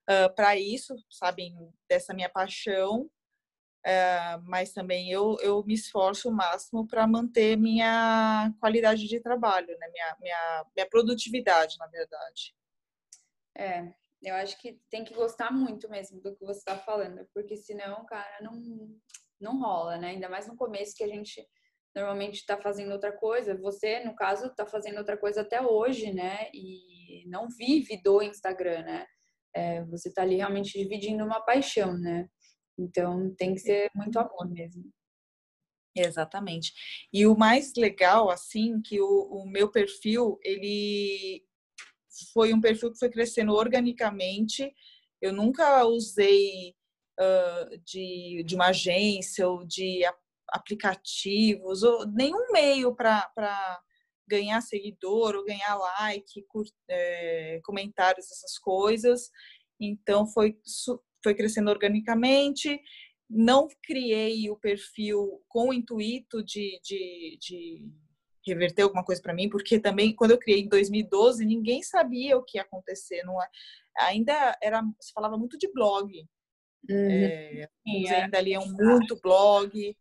uh, 0.08 0.34
para 0.34 0.56
isso, 0.56 0.94
sabem 1.10 1.54
dessa 1.88 2.14
minha 2.14 2.28
paixão 2.28 3.10
é, 3.86 4.38
mas 4.44 4.72
também 4.72 5.10
eu, 5.10 5.36
eu 5.42 5.62
me 5.62 5.74
esforço 5.74 6.30
o 6.30 6.32
máximo 6.32 6.86
para 6.86 7.06
manter 7.06 7.54
minha 7.54 8.50
qualidade 8.58 9.06
de 9.06 9.20
trabalho, 9.20 9.76
né? 9.78 9.88
minha, 9.92 10.16
minha, 10.20 10.66
minha 10.74 10.88
produtividade, 10.88 11.76
na 11.78 11.86
verdade. 11.86 12.56
É, 13.54 13.92
eu 14.22 14.34
acho 14.36 14.58
que 14.58 14.80
tem 14.88 15.04
que 15.04 15.12
gostar 15.12 15.52
muito 15.52 15.86
mesmo 15.90 16.18
do 16.22 16.34
que 16.34 16.46
você 16.46 16.60
está 16.60 16.78
falando, 16.78 17.28
porque 17.34 17.58
senão, 17.58 18.06
cara, 18.06 18.38
não, 18.40 18.98
não 19.38 19.60
rola, 19.60 19.98
né? 19.98 20.08
Ainda 20.08 20.30
mais 20.30 20.48
no 20.48 20.56
começo 20.56 20.96
que 20.96 21.04
a 21.04 21.08
gente 21.08 21.46
normalmente 21.94 22.36
está 22.36 22.56
fazendo 22.56 22.92
outra 22.92 23.12
coisa. 23.12 23.56
Você, 23.56 24.00
no 24.00 24.14
caso, 24.14 24.46
está 24.46 24.66
fazendo 24.66 24.98
outra 24.98 25.16
coisa 25.16 25.42
até 25.42 25.60
hoje, 25.60 26.12
né? 26.12 26.48
E 26.52 27.24
não 27.26 27.48
vive 27.48 28.00
do 28.02 28.20
Instagram, 28.22 28.82
né? 28.82 29.06
É, 29.54 29.84
você 29.84 30.08
está 30.08 30.22
ali 30.22 30.36
realmente 30.36 30.76
dividindo 30.76 31.24
uma 31.24 31.40
paixão, 31.40 31.96
né? 31.96 32.28
Então 32.78 33.32
tem 33.36 33.54
que 33.54 33.60
ser 33.60 33.90
muito 33.94 34.18
amor 34.18 34.50
mesmo. 34.50 34.84
Exatamente. 35.96 36.72
E 37.12 37.24
o 37.24 37.36
mais 37.36 37.72
legal, 37.76 38.28
assim, 38.28 38.82
que 38.82 39.00
o, 39.00 39.28
o 39.30 39.46
meu 39.46 39.70
perfil, 39.70 40.38
ele 40.42 41.44
foi 42.32 42.52
um 42.52 42.60
perfil 42.60 42.92
que 42.92 42.98
foi 42.98 43.08
crescendo 43.08 43.52
organicamente. 43.52 44.74
Eu 45.22 45.32
nunca 45.32 45.84
usei 45.84 46.74
uh, 47.20 47.78
de, 47.84 48.42
de 48.44 48.54
uma 48.56 48.68
agência 48.68 49.48
ou 49.48 49.64
de 49.64 50.04
aplicativos, 50.50 51.82
ou 51.82 52.06
nenhum 52.06 52.52
meio 52.52 52.94
para 52.94 53.80
ganhar 54.28 54.60
seguidor 54.60 55.34
ou 55.34 55.44
ganhar 55.44 55.76
like, 55.76 56.42
cur, 56.48 56.64
é, 56.88 57.60
comentários, 57.64 58.30
essas 58.30 58.58
coisas. 58.58 59.30
Então 59.80 60.26
foi 60.26 60.56
foi 61.22 61.34
crescendo 61.34 61.70
organicamente. 61.70 62.80
Não 63.28 63.66
criei 63.82 64.50
o 64.50 64.56
perfil 64.56 65.42
com 65.48 65.70
o 65.70 65.72
intuito 65.72 66.44
de, 66.44 66.78
de, 66.84 67.38
de 67.40 67.88
reverter 68.46 68.82
alguma 68.82 69.02
coisa 69.02 69.22
para 69.22 69.34
mim, 69.34 69.48
porque 69.48 69.80
também 69.80 70.14
quando 70.14 70.32
eu 70.32 70.38
criei 70.38 70.60
em 70.60 70.68
2012 70.68 71.44
ninguém 71.46 71.82
sabia 71.82 72.36
o 72.36 72.44
que 72.44 72.58
ia 72.58 72.62
acontecer, 72.62 73.22
não 73.24 73.42
é? 73.42 73.48
ainda 73.98 74.56
era 74.62 74.82
se 75.00 75.12
falava 75.12 75.38
muito 75.38 75.56
de 75.56 75.72
blog, 75.72 76.12
uhum. 76.88 76.96
é, 76.96 77.68
Sim, 77.86 78.08
é. 78.08 78.24
ainda 78.24 78.40
liam 78.40 78.66
muito 78.66 79.18
blog 79.20 79.96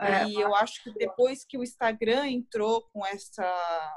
é, 0.00 0.26
e 0.26 0.34
eu 0.34 0.54
acho 0.54 0.82
que 0.82 0.92
depois 0.94 1.44
que 1.44 1.58
o 1.58 1.62
Instagram 1.62 2.28
entrou 2.28 2.82
com 2.92 3.06
essa 3.06 3.96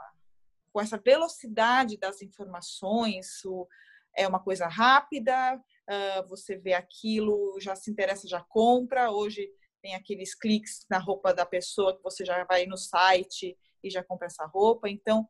com 0.71 0.81
essa 0.81 0.97
velocidade 0.97 1.97
das 1.97 2.23
informações, 2.23 3.45
o, 3.45 3.67
é 4.15 4.27
uma 4.27 4.39
coisa 4.39 4.67
rápida, 4.67 5.55
uh, 5.55 6.27
você 6.27 6.57
vê 6.57 6.73
aquilo, 6.73 7.59
já 7.61 7.75
se 7.75 7.91
interessa, 7.91 8.27
já 8.27 8.41
compra. 8.41 9.11
Hoje 9.11 9.47
tem 9.83 9.93
aqueles 9.93 10.33
cliques 10.33 10.83
na 10.89 10.97
roupa 10.97 11.31
da 11.31 11.45
pessoa 11.45 11.95
que 11.95 12.01
você 12.01 12.25
já 12.25 12.43
vai 12.45 12.65
no 12.65 12.75
site 12.75 13.55
e 13.83 13.89
já 13.89 14.03
compra 14.03 14.25
essa 14.25 14.47
roupa. 14.47 14.89
Então, 14.89 15.29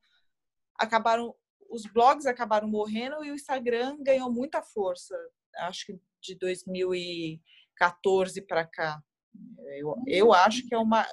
acabaram 0.80 1.36
os 1.70 1.86
blogs 1.88 2.28
acabaram 2.28 2.68
morrendo 2.68 3.26
e 3.26 3.32
o 3.32 3.36
Instagram 3.36 3.98
ganhou 4.02 4.32
muita 4.32 4.62
força. 4.62 5.18
Acho 5.58 5.88
que 5.88 6.00
de 6.22 6.36
2014 6.36 8.42
para 8.44 8.66
cá. 8.66 9.04
Eu, 9.78 9.96
eu 10.08 10.34
acho 10.34 10.68
que 10.68 10.74
é 10.74 10.78
uma. 10.78 11.06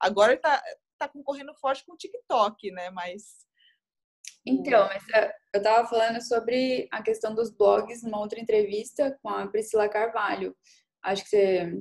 Agora 0.00 0.34
está 0.34 0.62
tá 0.98 1.08
concorrendo 1.08 1.54
forte 1.54 1.84
com 1.84 1.94
o 1.94 1.96
TikTok, 1.96 2.70
né? 2.70 2.90
Mas. 2.90 3.44
Então, 4.46 4.88
eu 5.54 5.58
estava 5.58 5.88
falando 5.88 6.20
sobre 6.20 6.86
a 6.92 7.02
questão 7.02 7.34
dos 7.34 7.50
blogs 7.50 8.02
numa 8.02 8.20
outra 8.20 8.38
entrevista 8.38 9.18
com 9.22 9.30
a 9.30 9.46
Priscila 9.46 9.88
Carvalho. 9.88 10.54
Acho 11.02 11.24
que 11.24 11.30
você 11.30 11.72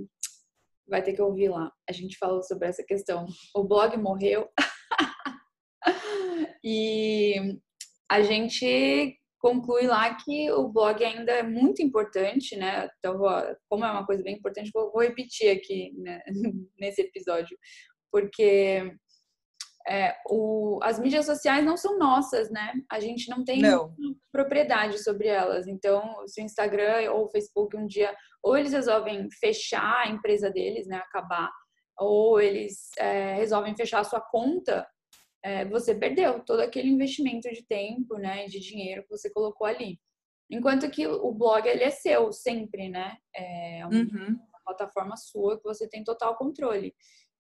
vai 0.88 1.02
ter 1.02 1.14
que 1.14 1.22
ouvir 1.22 1.50
lá. 1.50 1.72
A 1.90 1.92
gente 1.92 2.18
falou 2.18 2.42
sobre 2.42 2.70
essa 2.70 2.84
questão. 2.84 3.26
O 3.54 3.64
blog 3.64 3.98
morreu. 3.98 4.50
e 6.64 7.60
a 8.10 8.22
gente 8.22 9.20
conclui 9.44 9.86
lá 9.86 10.16
que 10.16 10.50
o 10.54 10.70
blog 10.70 11.04
ainda 11.04 11.34
é 11.34 11.44
muito 11.44 11.82
importante, 11.82 12.56
né? 12.56 12.90
Então, 12.98 13.20
como 13.68 13.84
é 13.84 13.92
uma 13.92 14.06
coisa 14.06 14.24
bem 14.24 14.38
importante, 14.38 14.72
vou, 14.74 14.98
repetir 14.98 15.52
aqui 15.52 15.92
né? 15.98 16.22
nesse 16.80 17.02
episódio, 17.02 17.58
porque 18.10 18.90
é, 19.86 20.16
o, 20.30 20.80
as 20.82 20.98
mídias 20.98 21.26
sociais 21.26 21.66
não 21.66 21.76
são 21.76 22.00
nossas, 22.00 22.50
né? 22.50 22.72
A 22.90 23.02
gente 23.02 23.30
não 23.30 23.44
tem 23.44 23.62
não. 23.62 23.94
propriedade 24.32 25.04
sobre 25.04 25.28
elas. 25.28 25.68
Então, 25.68 26.26
se 26.26 26.42
o 26.42 26.46
Instagram 26.46 27.12
ou 27.12 27.26
o 27.26 27.30
Facebook 27.30 27.76
um 27.76 27.86
dia, 27.86 28.16
ou 28.42 28.58
eles 28.58 28.72
resolvem 28.72 29.28
fechar 29.42 30.06
a 30.06 30.10
empresa 30.10 30.50
deles, 30.50 30.88
né? 30.88 30.96
Acabar, 31.00 31.52
ou 32.00 32.40
eles 32.40 32.92
é, 32.98 33.34
resolvem 33.34 33.76
fechar 33.76 34.00
a 34.00 34.06
sua 34.06 34.22
conta, 34.22 34.88
é, 35.44 35.66
você 35.66 35.94
perdeu 35.94 36.40
todo 36.44 36.62
aquele 36.62 36.90
investimento 36.90 37.50
de 37.52 37.66
tempo, 37.66 38.18
né, 38.18 38.46
de 38.46 38.60
dinheiro 38.60 39.04
que 39.04 39.10
você 39.10 39.30
colocou 39.30 39.68
ali. 39.68 40.00
Enquanto 40.50 40.90
que 40.90 41.06
o 41.06 41.32
blog 41.34 41.68
ele 41.68 41.84
é 41.84 41.90
seu 41.90 42.32
sempre, 42.32 42.88
né? 42.88 43.18
É 43.36 43.86
uma, 43.86 44.00
uhum. 44.00 44.38
plataforma 44.64 45.18
sua 45.18 45.58
que 45.58 45.64
você 45.64 45.90
tem 45.90 46.04
total 46.04 46.38
controle. 46.38 46.94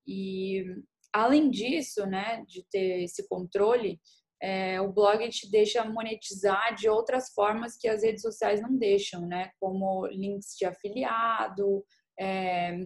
E 0.05 0.65
além 1.13 1.49
disso, 1.49 2.05
né, 2.05 2.43
de 2.47 2.65
ter 2.69 3.03
esse 3.03 3.27
controle, 3.27 3.99
é, 4.41 4.81
o 4.81 4.91
blog 4.91 5.27
te 5.29 5.49
deixa 5.49 5.85
monetizar 5.85 6.75
de 6.75 6.89
outras 6.89 7.31
formas 7.33 7.77
que 7.77 7.87
as 7.87 8.03
redes 8.03 8.21
sociais 8.21 8.61
não 8.61 8.75
deixam, 8.75 9.25
né? 9.25 9.51
Como 9.59 10.05
links 10.07 10.55
de 10.57 10.65
afiliado, 10.65 11.85
é, 12.19 12.77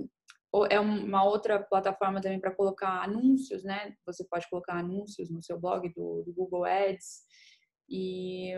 é 0.69 0.79
uma 0.79 1.23
outra 1.23 1.59
plataforma 1.59 2.21
também 2.21 2.39
para 2.39 2.55
colocar 2.55 3.03
anúncios, 3.03 3.63
né? 3.63 3.93
Você 4.05 4.25
pode 4.27 4.49
colocar 4.49 4.77
anúncios 4.77 5.29
no 5.29 5.41
seu 5.41 5.59
blog 5.59 5.89
do, 5.93 6.23
do 6.23 6.33
Google 6.33 6.65
Ads. 6.65 7.21
E, 7.89 8.53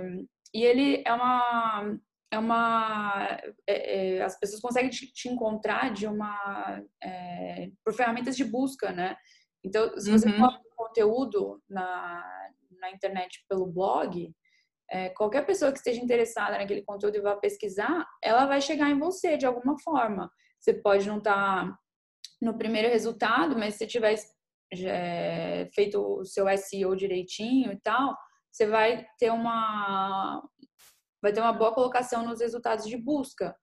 e 0.53 0.63
ele 0.63 1.03
é 1.05 1.13
uma. 1.13 2.00
É 2.31 2.38
uma 2.38 3.39
é, 3.65 4.17
é, 4.17 4.22
as 4.22 4.39
pessoas 4.39 4.62
conseguem 4.62 4.91
te, 4.91 5.12
te 5.12 5.27
encontrar 5.27 5.91
de 5.91 6.05
uma 6.05 6.79
é, 7.03 7.72
por 7.84 7.91
ferramentas 7.91 8.38
de 8.38 8.43
busca, 8.43 8.91
né? 8.91 9.17
Então, 9.63 9.98
se 9.98 10.12
você 10.12 10.29
uhum. 10.29 10.36
coloca 10.36 10.62
conteúdo 10.75 11.62
na, 11.67 12.24
na 12.79 12.91
internet 12.91 13.43
pelo 13.50 13.65
blog, 13.65 14.31
é, 14.89 15.10
qualquer 15.10 15.46
pessoa 15.46 15.72
que 15.72 15.77
esteja 15.77 16.01
interessada 16.01 16.58
naquele 16.58 16.84
conteúdo 16.84 17.17
e 17.17 17.22
vá 17.22 17.36
pesquisar, 17.36 18.08
ela 18.24 18.46
vai 18.46 18.62
chegar 18.62 18.89
em 18.89 18.98
você 18.98 19.38
de 19.38 19.46
alguma 19.46 19.77
forma. 19.79 20.31
Você 20.60 20.74
pode 20.74 21.08
não 21.08 21.20
estar 21.20 21.66
tá 21.66 21.80
no 22.42 22.58
primeiro 22.58 22.89
resultado, 22.89 23.58
mas 23.58 23.75
se 23.75 23.88
tiver 23.88 24.16
é, 24.74 25.70
feito 25.74 26.00
o 26.00 26.25
seu 26.25 26.46
SEO 26.58 26.96
direitinho 26.96 27.72
e 27.72 27.80
tal, 27.80 28.16
você 28.51 28.66
vai 28.66 29.06
ter 29.18 29.32
uma 29.32 30.44
vai 31.22 31.34
ter 31.34 31.42
uma 31.42 31.54
boa 31.54 31.74
colocação 31.74 32.25
nos 32.25 32.39
resultados 32.39 32.86
de 32.86 32.96
busca. 32.98 33.54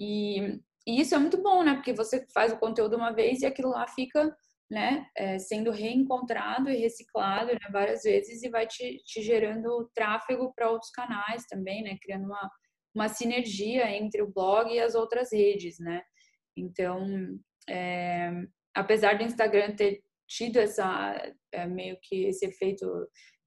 E, 0.00 0.58
e 0.86 1.00
isso 1.00 1.14
é 1.14 1.18
muito 1.18 1.42
bom, 1.42 1.62
né? 1.62 1.74
Porque 1.74 1.92
você 1.92 2.26
faz 2.32 2.52
o 2.52 2.58
conteúdo 2.58 2.96
uma 2.96 3.12
vez 3.12 3.42
e 3.42 3.46
aquilo 3.46 3.70
lá 3.70 3.86
fica 3.86 4.34
né, 4.70 5.06
é, 5.14 5.38
sendo 5.38 5.70
reencontrado 5.70 6.70
e 6.70 6.76
reciclado 6.76 7.52
né, 7.52 7.58
várias 7.70 8.02
vezes 8.02 8.42
e 8.42 8.48
vai 8.48 8.66
te, 8.66 9.02
te 9.04 9.22
gerando 9.22 9.90
tráfego 9.94 10.52
para 10.54 10.70
outros 10.70 10.90
canais 10.90 11.44
também, 11.46 11.82
né? 11.82 11.98
Criando 12.00 12.24
uma, 12.24 12.50
uma 12.94 13.08
sinergia 13.08 13.90
entre 13.90 14.22
o 14.22 14.32
blog 14.32 14.72
e 14.72 14.80
as 14.80 14.94
outras 14.94 15.32
redes, 15.32 15.78
né? 15.78 16.02
Então, 16.56 17.38
é, 17.68 18.30
apesar 18.74 19.16
do 19.16 19.24
Instagram 19.24 19.74
ter 19.74 20.02
tido 20.26 20.58
essa 20.58 21.14
é, 21.52 21.66
meio 21.66 21.98
que 22.02 22.24
esse 22.24 22.46
efeito 22.46 22.86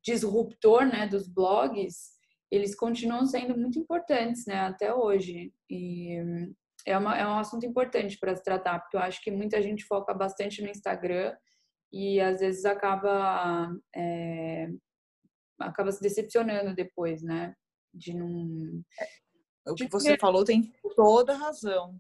disruptor, 0.04 0.86
né, 0.86 1.08
dos 1.08 1.28
blogs, 1.28 2.18
eles 2.52 2.76
continuam 2.76 3.26
sendo 3.26 3.58
muito 3.58 3.78
importantes, 3.78 4.46
né, 4.46 4.60
até 4.60 4.94
hoje. 4.94 5.54
E 5.70 6.18
é, 6.86 6.98
uma, 6.98 7.18
é 7.18 7.28
um 7.28 7.40
assunto 7.40 7.66
importante 7.66 8.18
para 8.18 8.36
se 8.36 8.44
tratar, 8.44 8.80
porque 8.80 8.96
eu 8.96 9.02
acho 9.02 9.22
que 9.22 9.32
muita 9.32 9.62
gente 9.62 9.84
foca 9.84 10.14
bastante 10.14 10.62
no 10.62 10.70
Instagram 10.70 11.36
e 11.92 12.20
às 12.20 12.40
vezes 12.40 12.66
acaba 12.66 13.70
é, 13.96 14.70
acaba 15.60 15.92
se 15.92 16.02
decepcionando 16.02 16.76
depois, 16.76 17.22
né? 17.22 17.54
De 17.94 18.14
não. 18.14 18.82
É, 19.00 19.72
o 19.72 19.76
que 19.76 19.90
você 19.90 20.18
falou 20.18 20.46
tem 20.46 20.72
toda 20.96 21.36
razão 21.36 22.00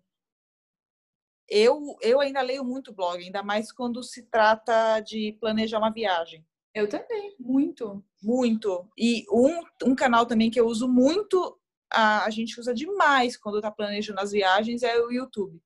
eu, 1.50 1.96
eu 2.02 2.20
ainda 2.20 2.42
leio 2.42 2.64
muito 2.64 2.94
blog, 2.94 3.24
ainda 3.24 3.42
mais 3.44 3.72
quando 3.72 4.04
se 4.04 4.24
trata 4.24 5.00
de 5.00 5.38
planejar 5.40 5.78
uma 5.80 5.92
viagem. 5.92 6.46
Eu 6.74 6.88
também, 6.88 7.36
muito. 7.40 8.04
Muito. 8.22 8.88
E 8.98 9.26
um, 9.32 9.64
um 9.86 9.96
canal 9.96 10.26
também 10.26 10.52
que 10.52 10.60
eu 10.60 10.68
uso 10.68 10.88
muito, 10.88 11.58
a, 11.92 12.26
a 12.26 12.30
gente 12.30 12.60
usa 12.60 12.74
demais 12.74 13.38
quando 13.38 13.58
está 13.58 13.72
planejando 13.72 14.20
as 14.20 14.32
viagens, 14.32 14.84
é 14.84 15.00
o 15.00 15.12
YouTube. 15.12 15.62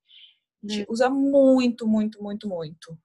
A 0.64 0.72
gente 0.72 0.84
hum. 0.84 0.94
usa 0.94 1.10
muito, 1.10 1.88
muito, 1.88 2.22
muito, 2.22 2.48
muito. 2.48 2.98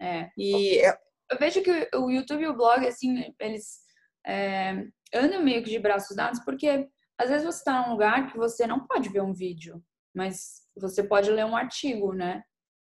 É. 0.00 0.30
E 0.38 0.78
é 0.78 0.96
eu 1.30 1.38
vejo 1.38 1.62
que 1.62 1.88
o 1.94 2.10
YouTube 2.10 2.42
e 2.42 2.48
o 2.48 2.56
blog, 2.56 2.86
assim, 2.86 3.32
eles 3.38 3.78
é, 4.26 4.84
andam 5.14 5.42
meio 5.42 5.62
que 5.62 5.70
de 5.70 5.78
braços 5.78 6.16
dados, 6.16 6.40
porque 6.40 6.88
às 7.16 7.30
vezes 7.30 7.44
você 7.44 7.58
está 7.58 7.82
num 7.82 7.92
lugar 7.92 8.30
que 8.30 8.36
você 8.36 8.66
não 8.66 8.86
pode 8.86 9.08
ver 9.08 9.22
um 9.22 9.32
vídeo, 9.32 9.82
mas 10.14 10.62
você 10.76 11.02
pode 11.02 11.30
ler 11.30 11.44
um 11.44 11.56
artigo, 11.56 12.12
né? 12.12 12.42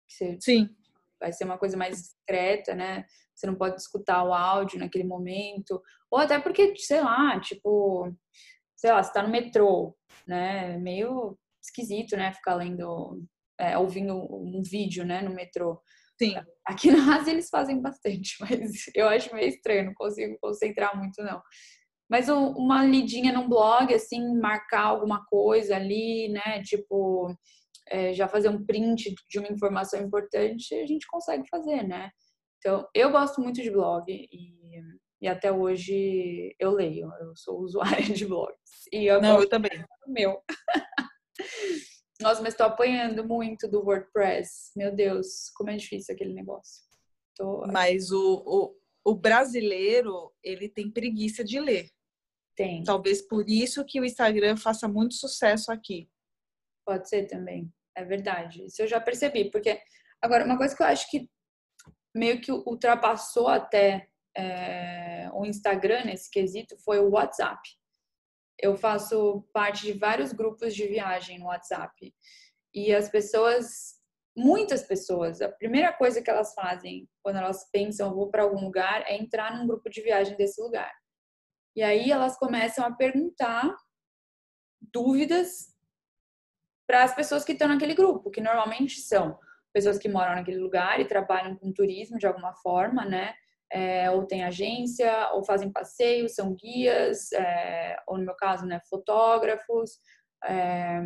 Você 0.08 0.38
Sim. 0.40 0.68
Vai 1.20 1.32
ser 1.32 1.44
uma 1.44 1.58
coisa 1.58 1.76
mais 1.76 1.96
discreta, 1.96 2.74
né? 2.74 3.04
Você 3.34 3.46
não 3.46 3.54
pode 3.54 3.76
escutar 3.80 4.24
o 4.24 4.32
áudio 4.32 4.78
naquele 4.78 5.04
momento. 5.04 5.80
Ou 6.10 6.18
até 6.18 6.38
porque, 6.38 6.74
sei 6.76 7.00
lá, 7.00 7.38
tipo, 7.40 8.10
sei 8.76 8.90
lá, 8.90 9.02
você 9.02 9.12
tá 9.12 9.22
no 9.22 9.28
metrô, 9.28 9.96
né? 10.26 10.78
Meio 10.78 11.38
esquisito, 11.62 12.16
né? 12.16 12.32
Ficar 12.32 12.54
lendo, 12.54 13.22
é, 13.58 13.76
ouvindo 13.76 14.14
um 14.16 14.62
vídeo, 14.62 15.04
né? 15.04 15.20
No 15.20 15.34
metrô. 15.34 15.80
Sim. 16.18 16.34
Aqui 16.66 16.90
na 16.90 17.16
Ásia 17.16 17.32
eles 17.32 17.48
fazem 17.48 17.80
bastante, 17.80 18.36
mas 18.40 18.90
eu 18.94 19.08
acho 19.08 19.34
meio 19.34 19.48
estranho, 19.48 19.86
não 19.86 19.94
consigo 19.94 20.36
concentrar 20.40 20.96
muito, 20.96 21.22
não. 21.22 21.42
Mas 22.10 22.28
uma 22.28 22.84
lidinha 22.84 23.32
num 23.32 23.48
blog, 23.48 23.94
assim, 23.94 24.36
marcar 24.40 24.82
alguma 24.82 25.24
coisa 25.26 25.76
ali, 25.76 26.28
né? 26.28 26.60
Tipo, 26.64 27.32
é, 27.88 28.12
já 28.12 28.26
fazer 28.26 28.48
um 28.48 28.66
print 28.66 29.14
de 29.28 29.38
uma 29.38 29.48
informação 29.48 30.00
importante, 30.00 30.74
a 30.74 30.86
gente 30.86 31.06
consegue 31.06 31.48
fazer, 31.48 31.86
né? 31.86 32.10
Então, 32.58 32.86
eu 32.94 33.10
gosto 33.10 33.40
muito 33.40 33.62
de 33.62 33.70
blog 33.70 34.04
e, 34.10 34.60
e 35.22 35.28
até 35.28 35.52
hoje 35.52 36.54
eu 36.58 36.72
leio, 36.72 37.08
eu 37.20 37.32
sou 37.36 37.60
usuária 37.60 38.04
de 38.12 38.26
blogs. 38.26 38.58
E 38.92 39.06
eu 39.06 39.22
Não, 39.22 39.40
eu 39.40 39.48
também. 39.48 39.84
Meu. 40.06 40.42
Nossa, 42.20 42.42
mas 42.42 42.52
estou 42.52 42.66
apanhando 42.66 43.24
muito 43.24 43.68
do 43.68 43.82
WordPress. 43.82 44.72
Meu 44.76 44.94
Deus, 44.94 45.50
como 45.56 45.70
é 45.70 45.76
difícil 45.76 46.14
aquele 46.14 46.34
negócio. 46.34 46.82
Tô... 47.34 47.66
Mas 47.68 48.10
o, 48.10 48.42
o, 48.44 49.12
o 49.12 49.14
brasileiro, 49.14 50.30
ele 50.42 50.68
tem 50.68 50.90
preguiça 50.90 51.42
de 51.42 51.58
ler. 51.58 51.88
Tem. 52.60 52.84
Talvez 52.84 53.22
por 53.22 53.48
isso 53.48 53.82
que 53.86 53.98
o 53.98 54.04
Instagram 54.04 54.54
faça 54.54 54.86
muito 54.86 55.14
sucesso 55.14 55.72
aqui. 55.72 56.10
Pode 56.84 57.08
ser 57.08 57.26
também, 57.26 57.72
é 57.96 58.04
verdade. 58.04 58.66
Isso 58.66 58.82
eu 58.82 58.86
já 58.86 59.00
percebi, 59.00 59.50
porque 59.50 59.80
agora 60.20 60.44
uma 60.44 60.58
coisa 60.58 60.76
que 60.76 60.82
eu 60.82 60.86
acho 60.86 61.10
que 61.10 61.26
meio 62.14 62.38
que 62.38 62.52
ultrapassou 62.52 63.48
até 63.48 64.10
é, 64.36 65.30
o 65.32 65.46
Instagram 65.46 66.04
nesse 66.04 66.30
quesito 66.30 66.76
foi 66.84 66.98
o 66.98 67.12
WhatsApp. 67.12 67.66
Eu 68.58 68.76
faço 68.76 69.42
parte 69.54 69.86
de 69.86 69.94
vários 69.94 70.30
grupos 70.30 70.74
de 70.74 70.86
viagem 70.86 71.38
no 71.38 71.46
WhatsApp 71.46 72.14
e 72.74 72.94
as 72.94 73.08
pessoas, 73.08 73.94
muitas 74.36 74.82
pessoas, 74.82 75.40
a 75.40 75.48
primeira 75.48 75.94
coisa 75.94 76.20
que 76.20 76.28
elas 76.28 76.52
fazem 76.52 77.08
quando 77.22 77.36
elas 77.36 77.70
pensam 77.70 78.14
vou 78.14 78.30
para 78.30 78.42
algum 78.42 78.62
lugar 78.62 79.02
é 79.06 79.16
entrar 79.16 79.56
num 79.56 79.66
grupo 79.66 79.88
de 79.88 80.02
viagem 80.02 80.36
desse 80.36 80.60
lugar. 80.60 80.99
E 81.74 81.82
aí 81.82 82.10
elas 82.10 82.36
começam 82.36 82.84
a 82.84 82.92
perguntar 82.92 83.74
dúvidas 84.92 85.70
para 86.86 87.04
as 87.04 87.14
pessoas 87.14 87.44
que 87.44 87.52
estão 87.52 87.68
naquele 87.68 87.94
grupo, 87.94 88.30
que 88.30 88.40
normalmente 88.40 89.00
são 89.00 89.38
pessoas 89.72 89.98
que 89.98 90.08
moram 90.08 90.34
naquele 90.34 90.58
lugar 90.58 91.00
e 91.00 91.06
trabalham 91.06 91.56
com 91.56 91.72
turismo 91.72 92.18
de 92.18 92.26
alguma 92.26 92.52
forma, 92.54 93.04
né? 93.04 93.34
É, 93.72 94.10
ou 94.10 94.26
tem 94.26 94.42
agência, 94.42 95.30
ou 95.32 95.44
fazem 95.44 95.70
passeios, 95.70 96.34
são 96.34 96.56
guias, 96.56 97.30
é, 97.32 97.96
ou 98.08 98.18
no 98.18 98.24
meu 98.24 98.34
caso, 98.34 98.66
né, 98.66 98.80
fotógrafos, 98.90 99.92
é, 100.44 101.00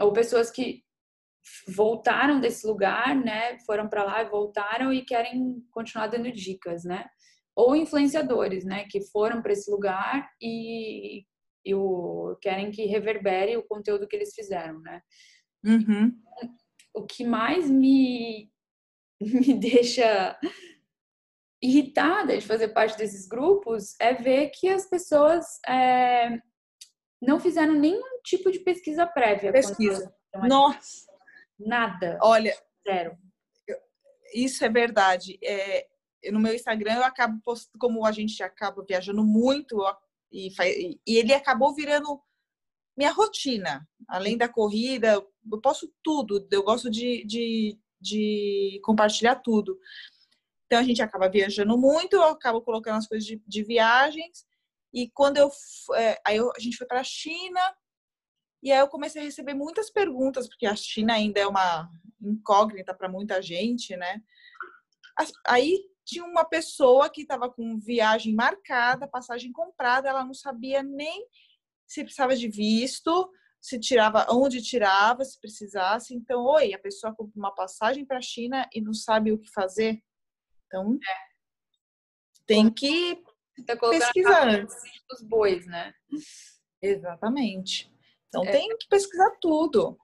ou 0.00 0.10
pessoas 0.10 0.50
que 0.50 0.82
voltaram 1.68 2.40
desse 2.40 2.66
lugar, 2.66 3.14
né, 3.14 3.58
foram 3.66 3.86
para 3.86 4.02
lá 4.04 4.22
e 4.22 4.30
voltaram 4.30 4.90
e 4.90 5.04
querem 5.04 5.62
continuar 5.70 6.06
dando 6.06 6.32
dicas, 6.32 6.84
né? 6.84 7.06
Ou 7.60 7.76
influenciadores, 7.76 8.64
né, 8.64 8.86
que 8.88 9.02
foram 9.02 9.42
para 9.42 9.52
esse 9.52 9.70
lugar 9.70 10.30
e, 10.40 11.26
e 11.64 11.74
o, 11.74 12.36
querem 12.40 12.70
que 12.70 12.86
reverbere 12.86 13.56
o 13.56 13.66
conteúdo 13.66 14.08
que 14.08 14.16
eles 14.16 14.34
fizeram, 14.34 14.80
né? 14.80 15.02
Uhum. 15.64 16.10
O 16.94 17.04
que 17.04 17.22
mais 17.22 17.68
me, 17.68 18.50
me 19.20 19.54
deixa 19.54 20.38
irritada 21.62 22.38
de 22.38 22.46
fazer 22.46 22.68
parte 22.68 22.96
desses 22.96 23.28
grupos 23.28 23.94
é 24.00 24.14
ver 24.14 24.50
que 24.54 24.66
as 24.66 24.88
pessoas 24.88 25.44
é, 25.68 26.40
não 27.20 27.38
fizeram 27.38 27.74
nenhum 27.74 28.22
tipo 28.24 28.50
de 28.50 28.60
pesquisa 28.60 29.06
prévia. 29.06 29.52
Pesquisa. 29.52 30.10
Nossa! 30.48 31.10
Nada. 31.58 32.18
Olha, 32.22 32.56
zero. 32.88 33.18
Isso 34.34 34.64
é 34.64 34.68
verdade. 34.70 35.38
É, 35.44 35.89
no 36.30 36.40
meu 36.40 36.54
Instagram 36.54 36.94
eu 36.94 37.04
acabo 37.04 37.40
postando, 37.42 37.78
como 37.78 38.04
a 38.04 38.12
gente 38.12 38.42
acaba 38.42 38.84
viajando 38.86 39.24
muito 39.24 39.78
e, 40.32 40.52
e 41.06 41.16
ele 41.16 41.32
acabou 41.32 41.74
virando 41.74 42.20
minha 42.96 43.12
rotina. 43.12 43.88
Além 44.08 44.36
da 44.36 44.48
corrida, 44.48 45.12
eu 45.12 45.60
posto 45.60 45.92
tudo. 46.02 46.46
Eu 46.50 46.62
gosto 46.62 46.90
de, 46.90 47.24
de, 47.24 47.78
de 48.00 48.80
compartilhar 48.84 49.36
tudo. 49.36 49.78
Então 50.66 50.78
a 50.78 50.82
gente 50.82 51.02
acaba 51.02 51.28
viajando 51.28 51.76
muito, 51.76 52.14
eu 52.14 52.24
acabo 52.24 52.62
colocando 52.62 52.98
as 52.98 53.08
coisas 53.08 53.26
de, 53.26 53.42
de 53.46 53.64
viagens. 53.64 54.44
E 54.92 55.10
quando 55.10 55.38
eu, 55.38 55.50
é, 55.94 56.20
aí 56.26 56.36
eu, 56.36 56.52
a 56.54 56.60
gente 56.60 56.76
foi 56.76 56.86
para 56.86 57.00
a 57.00 57.04
China, 57.04 57.60
e 58.62 58.70
aí 58.70 58.78
eu 58.78 58.88
comecei 58.88 59.22
a 59.22 59.24
receber 59.24 59.54
muitas 59.54 59.90
perguntas, 59.90 60.48
porque 60.48 60.66
a 60.66 60.76
China 60.76 61.14
ainda 61.14 61.40
é 61.40 61.46
uma 61.46 61.90
incógnita 62.20 62.94
para 62.94 63.08
muita 63.08 63.40
gente, 63.40 63.96
né? 63.96 64.20
Aí 65.46 65.80
tinha 66.10 66.24
uma 66.24 66.44
pessoa 66.44 67.08
que 67.08 67.22
estava 67.22 67.48
com 67.48 67.78
viagem 67.78 68.34
marcada, 68.34 69.06
passagem 69.06 69.52
comprada, 69.52 70.08
ela 70.08 70.24
não 70.24 70.34
sabia 70.34 70.82
nem 70.82 71.24
se 71.86 72.02
precisava 72.02 72.34
de 72.36 72.48
visto, 72.48 73.30
se 73.60 73.78
tirava, 73.78 74.26
onde 74.30 74.60
tirava, 74.60 75.24
se 75.24 75.38
precisasse. 75.40 76.14
Então, 76.14 76.44
oi, 76.44 76.74
a 76.74 76.78
pessoa 76.78 77.14
compra 77.14 77.38
uma 77.38 77.54
passagem 77.54 78.04
para 78.04 78.18
a 78.18 78.22
China 78.22 78.68
e 78.74 78.80
não 78.80 78.92
sabe 78.92 79.32
o 79.32 79.38
que 79.38 79.50
fazer. 79.52 80.02
Então, 80.66 80.98
é. 81.02 81.14
tem 82.44 82.70
que 82.70 83.22
tá 83.64 83.76
pesquisar 83.76 84.48
antes. 84.48 84.76
Dos 85.08 85.22
bois, 85.22 85.66
né? 85.66 85.92
Exatamente. 86.82 87.92
Então, 88.28 88.44
é. 88.44 88.50
tem 88.50 88.76
que 88.76 88.88
pesquisar 88.88 89.30
tudo. 89.40 89.96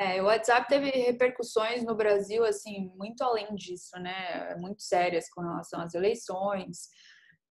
É, 0.00 0.22
o 0.22 0.24
WhatsApp 0.24 0.66
teve 0.66 0.88
repercussões 0.88 1.84
no 1.84 1.94
Brasil, 1.94 2.42
assim, 2.42 2.90
muito 2.96 3.22
além 3.22 3.54
disso, 3.54 3.98
né? 3.98 4.54
Muito 4.56 4.82
sérias 4.82 5.28
com 5.28 5.42
relação 5.42 5.78
às 5.78 5.92
eleições. 5.92 6.88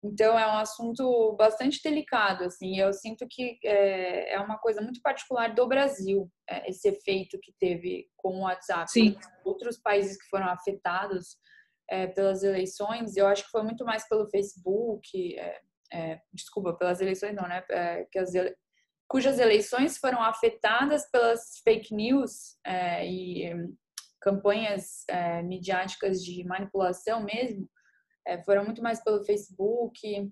Então, 0.02 0.38
é 0.38 0.46
um 0.46 0.56
assunto 0.56 1.36
bastante 1.36 1.78
delicado, 1.82 2.44
assim. 2.44 2.78
Eu 2.78 2.90
sinto 2.94 3.26
que 3.28 3.58
é, 3.62 4.32
é 4.32 4.40
uma 4.40 4.56
coisa 4.56 4.80
muito 4.80 5.02
particular 5.02 5.54
do 5.54 5.68
Brasil, 5.68 6.30
é, 6.48 6.70
esse 6.70 6.88
efeito 6.88 7.38
que 7.42 7.52
teve 7.60 8.08
com 8.16 8.38
o 8.38 8.44
WhatsApp. 8.44 8.90
Sim. 8.90 9.18
Outros 9.44 9.76
países 9.76 10.16
que 10.16 10.28
foram 10.30 10.46
afetados 10.46 11.36
é, 11.90 12.06
pelas 12.06 12.42
eleições, 12.42 13.14
eu 13.14 13.26
acho 13.26 13.44
que 13.44 13.50
foi 13.50 13.62
muito 13.62 13.84
mais 13.84 14.08
pelo 14.08 14.30
Facebook, 14.30 15.38
é, 15.38 15.60
é, 15.92 16.20
desculpa, 16.32 16.72
pelas 16.72 17.02
eleições 17.02 17.34
não, 17.34 17.46
né? 17.46 17.62
É, 17.70 18.06
que 18.10 18.18
as, 18.18 18.32
cujas 19.08 19.38
eleições 19.38 19.96
foram 19.96 20.22
afetadas 20.22 21.10
pelas 21.10 21.60
fake 21.64 21.94
news 21.94 22.56
é, 22.64 23.06
e 23.06 23.54
hum, 23.54 23.74
campanhas 24.20 25.04
é, 25.08 25.42
midiáticas 25.42 26.22
de 26.22 26.44
manipulação 26.44 27.22
mesmo, 27.22 27.68
foram 28.44 28.62
muito 28.62 28.82
mais 28.82 29.02
pelo 29.02 29.24
Facebook, 29.24 30.30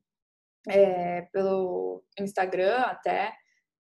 pelo 1.33 2.05
Instagram 2.21 2.81
até, 2.81 3.33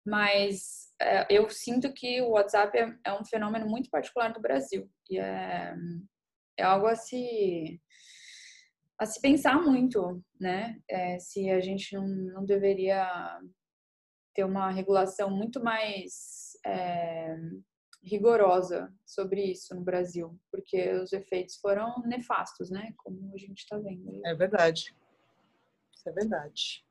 mas 0.06 0.90
eu 1.28 1.50
sinto 1.50 1.92
que 1.92 2.22
o 2.22 2.30
WhatsApp 2.30 2.78
é, 2.78 2.96
é 3.04 3.12
um 3.12 3.26
fenômeno 3.26 3.68
muito 3.68 3.90
particular 3.90 4.32
do 4.32 4.40
Brasil 4.40 4.88
e 5.10 5.18
é 5.18 5.74
é 6.56 6.62
algo 6.62 6.86
a 6.86 6.96
se, 6.96 7.80
a 8.98 9.06
se 9.06 9.20
pensar 9.20 9.60
muito, 9.60 10.22
né? 10.40 10.78
É, 10.88 11.18
se 11.18 11.50
a 11.50 11.60
gente 11.60 11.94
não, 11.94 12.06
não 12.06 12.44
deveria 12.44 13.38
ter 14.36 14.44
uma 14.44 14.70
regulação 14.70 15.30
muito 15.30 15.64
mais 15.64 16.58
é, 16.64 17.34
rigorosa 18.02 18.92
sobre 19.04 19.42
isso 19.42 19.74
no 19.74 19.80
Brasil, 19.80 20.38
porque 20.52 20.92
os 20.92 21.12
efeitos 21.14 21.56
foram 21.56 22.02
nefastos, 22.04 22.70
né? 22.70 22.92
Como 22.98 23.32
a 23.34 23.38
gente 23.38 23.60
está 23.60 23.78
vendo. 23.78 24.20
É 24.26 24.34
verdade. 24.34 24.94
Isso 25.94 26.08
é 26.08 26.12
verdade. 26.12 26.84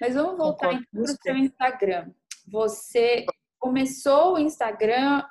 Mas 0.00 0.14
vamos 0.14 0.38
voltar 0.38 0.72
então 0.72 0.86
para 0.90 1.02
o 1.02 1.16
seu 1.22 1.36
Instagram. 1.36 2.10
Você 2.46 3.26
começou 3.58 4.34
o 4.34 4.38
Instagram 4.38 5.22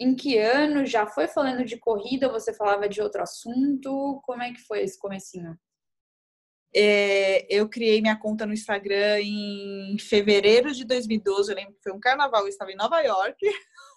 em 0.00 0.16
que 0.16 0.38
ano? 0.38 0.86
Já 0.86 1.06
foi 1.06 1.28
falando 1.28 1.66
de 1.66 1.76
corrida? 1.76 2.32
Você 2.32 2.54
falava 2.54 2.88
de 2.88 3.02
outro 3.02 3.22
assunto? 3.22 4.22
Como 4.24 4.42
é 4.42 4.52
que 4.52 4.60
foi 4.60 4.82
esse 4.82 4.98
comecinho? 4.98 5.58
É, 6.76 7.46
eu 7.54 7.68
criei 7.68 8.00
minha 8.00 8.16
conta 8.16 8.44
no 8.44 8.52
Instagram 8.52 9.20
em 9.20 9.96
fevereiro 9.98 10.72
de 10.72 10.84
2012. 10.84 11.50
Eu 11.50 11.56
lembro 11.56 11.74
que 11.74 11.82
foi 11.82 11.92
um 11.92 12.00
carnaval, 12.00 12.42
eu 12.42 12.48
estava 12.48 12.72
em 12.72 12.76
Nova 12.76 13.00
York. 13.00 13.38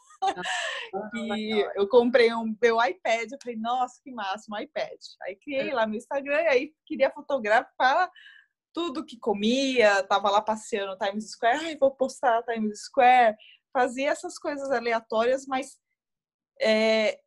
E 1.13 1.51
eu 1.75 1.87
comprei 1.87 2.33
um 2.33 2.55
meu 2.59 2.83
iPad. 2.83 3.31
Eu 3.31 3.37
falei, 3.41 3.55
nossa, 3.57 4.01
que 4.03 4.11
massa, 4.11 4.51
um 4.51 4.57
iPad. 4.57 4.97
Aí 5.21 5.35
criei 5.35 5.71
lá 5.71 5.85
no 5.85 5.95
Instagram 5.95 6.41
e 6.41 6.47
aí 6.47 6.73
queria 6.87 7.11
fotografar 7.11 8.09
tudo 8.73 9.05
que 9.05 9.19
comia. 9.19 10.03
Tava 10.03 10.31
lá 10.31 10.41
passeando 10.41 10.97
Times 10.97 11.31
Square. 11.31 11.65
Ai, 11.65 11.77
vou 11.77 11.91
postar 11.91 12.41
Times 12.43 12.85
Square. 12.85 13.35
Fazia 13.71 14.09
essas 14.09 14.39
coisas 14.39 14.71
aleatórias, 14.71 15.45
mas 15.45 15.77
é, 16.59 17.19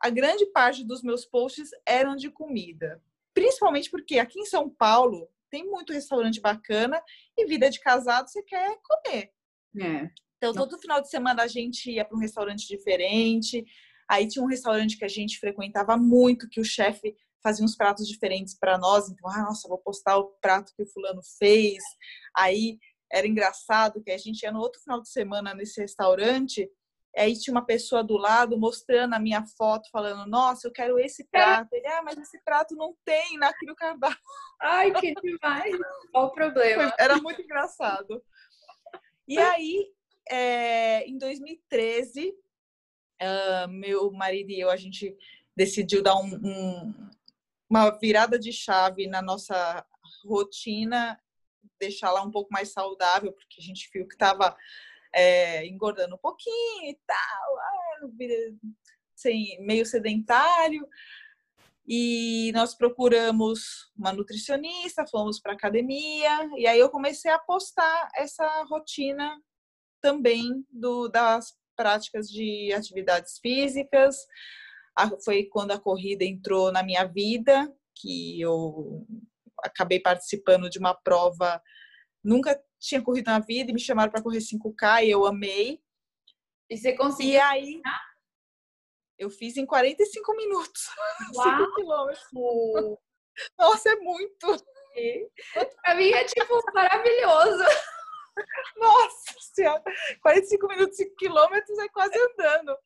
a 0.00 0.10
grande 0.10 0.46
parte 0.46 0.84
dos 0.84 1.02
meus 1.02 1.26
posts 1.26 1.70
eram 1.84 2.14
de 2.14 2.30
comida. 2.30 3.02
Principalmente 3.34 3.90
porque 3.90 4.18
aqui 4.18 4.40
em 4.40 4.44
São 4.44 4.68
Paulo 4.68 5.28
tem 5.50 5.64
muito 5.64 5.92
restaurante 5.92 6.40
bacana 6.40 7.02
e 7.36 7.46
vida 7.46 7.68
de 7.68 7.80
casado 7.80 8.28
você 8.28 8.42
quer 8.42 8.78
comer. 8.82 9.32
É. 9.80 10.10
Então, 10.36 10.54
todo 10.54 10.78
final 10.78 11.02
de 11.02 11.10
semana 11.10 11.42
a 11.42 11.46
gente 11.46 11.90
ia 11.90 12.04
para 12.04 12.16
um 12.16 12.20
restaurante 12.20 12.66
diferente. 12.66 13.64
Aí 14.08 14.26
tinha 14.26 14.42
um 14.42 14.48
restaurante 14.48 14.96
que 14.96 15.04
a 15.04 15.08
gente 15.08 15.38
frequentava 15.38 15.96
muito, 15.96 16.48
que 16.48 16.60
o 16.60 16.64
chefe 16.64 17.14
fazia 17.42 17.64
uns 17.64 17.76
pratos 17.76 18.08
diferentes 18.08 18.56
para 18.58 18.78
nós. 18.78 19.08
Então, 19.08 19.28
ah, 19.30 19.42
nossa, 19.42 19.68
vou 19.68 19.78
postar 19.78 20.16
o 20.16 20.28
prato 20.40 20.72
que 20.74 20.82
o 20.82 20.86
fulano 20.86 21.20
fez. 21.38 21.82
Aí 22.34 22.78
era 23.12 23.26
engraçado 23.26 24.02
que 24.02 24.10
a 24.10 24.18
gente 24.18 24.42
ia 24.42 24.52
no 24.52 24.60
outro 24.60 24.80
final 24.80 25.00
de 25.02 25.10
semana 25.10 25.54
nesse 25.54 25.80
restaurante 25.80 26.70
Aí 27.16 27.38
tinha 27.38 27.52
uma 27.52 27.64
pessoa 27.64 28.04
do 28.04 28.16
lado 28.16 28.56
mostrando 28.58 29.14
a 29.14 29.18
minha 29.18 29.44
foto, 29.44 29.90
falando: 29.90 30.28
Nossa, 30.28 30.68
eu 30.68 30.72
quero 30.72 30.98
esse 30.98 31.24
prato. 31.24 31.72
Ele, 31.72 31.86
ah, 31.86 32.02
mas 32.04 32.18
esse 32.18 32.40
prato 32.44 32.76
não 32.76 32.96
tem 33.04 33.38
no 33.62 33.74
cardápio. 33.74 34.18
Ai, 34.60 34.92
que 34.92 35.14
demais! 35.14 35.76
Qual 36.12 36.26
o 36.26 36.32
problema? 36.32 36.84
Foi, 36.84 36.92
era 36.98 37.16
muito 37.16 37.42
engraçado. 37.42 38.22
E 39.26 39.38
aí, 39.38 39.92
é, 40.30 41.04
em 41.06 41.18
2013, 41.18 42.32
uh, 43.22 43.68
meu 43.68 44.10
marido 44.12 44.50
e 44.50 44.60
eu, 44.60 44.70
a 44.70 44.76
gente 44.76 45.16
decidiu 45.56 46.02
dar 46.02 46.16
um, 46.16 46.34
um, 46.34 47.10
uma 47.68 47.90
virada 47.90 48.38
de 48.38 48.52
chave 48.52 49.06
na 49.06 49.20
nossa 49.20 49.84
rotina, 50.24 51.20
deixar 51.78 52.12
lá 52.12 52.22
um 52.22 52.30
pouco 52.30 52.52
mais 52.52 52.72
saudável, 52.72 53.32
porque 53.32 53.60
a 53.60 53.64
gente 53.64 53.90
viu 53.92 54.06
que 54.06 54.14
estava 54.14 54.56
é, 55.14 55.66
engordando 55.66 56.14
um 56.14 56.18
pouquinho 56.18 56.90
e 56.90 56.98
tal, 57.06 57.58
ah, 57.58 58.08
meio 59.60 59.84
sedentário. 59.84 60.86
E 61.86 62.52
nós 62.52 62.74
procuramos 62.74 63.90
uma 63.96 64.12
nutricionista, 64.12 65.06
fomos 65.10 65.40
para 65.40 65.54
academia, 65.54 66.48
e 66.56 66.66
aí 66.66 66.78
eu 66.78 66.88
comecei 66.88 67.30
a 67.30 67.38
postar 67.38 68.08
essa 68.14 68.46
rotina 68.64 69.36
também 70.00 70.64
do, 70.70 71.08
das 71.08 71.52
práticas 71.76 72.28
de 72.28 72.72
atividades 72.72 73.38
físicas. 73.40 74.16
Foi 75.24 75.44
quando 75.44 75.72
a 75.72 75.80
corrida 75.80 76.24
entrou 76.24 76.70
na 76.70 76.82
minha 76.82 77.04
vida, 77.04 77.72
que 77.96 78.40
eu 78.40 79.06
acabei 79.64 79.98
participando 79.98 80.70
de 80.70 80.78
uma 80.78 80.94
prova, 80.94 81.60
nunca 82.22 82.60
tinha 82.80 83.02
corrido 83.02 83.26
na 83.26 83.38
vida, 83.38 83.70
e 83.70 83.74
me 83.74 83.80
chamaram 83.80 84.10
para 84.10 84.22
correr 84.22 84.38
5K 84.38 85.04
e 85.04 85.10
eu 85.10 85.26
amei. 85.26 85.80
E 86.68 86.76
você 86.76 86.94
conseguiu? 86.94 87.34
E 87.34 87.38
aí, 87.38 87.82
eu 89.18 89.28
fiz 89.28 89.56
em 89.56 89.66
45 89.66 90.36
minutos. 90.36 90.88
5 91.34 91.74
quilômetros. 91.74 92.26
Nossa, 93.58 93.90
é 93.90 93.96
muito. 93.96 94.64
Pra 95.82 95.94
mim 95.94 96.10
é 96.10 96.24
tipo 96.24 96.60
maravilhoso. 96.74 97.64
Nossa 98.76 99.34
senhora, 99.54 99.82
45 100.22 100.66
minutos, 100.68 100.96
5 100.96 101.14
quilômetros 101.16 101.78
é 101.78 101.88
quase 101.88 102.14
andando. 102.18 102.76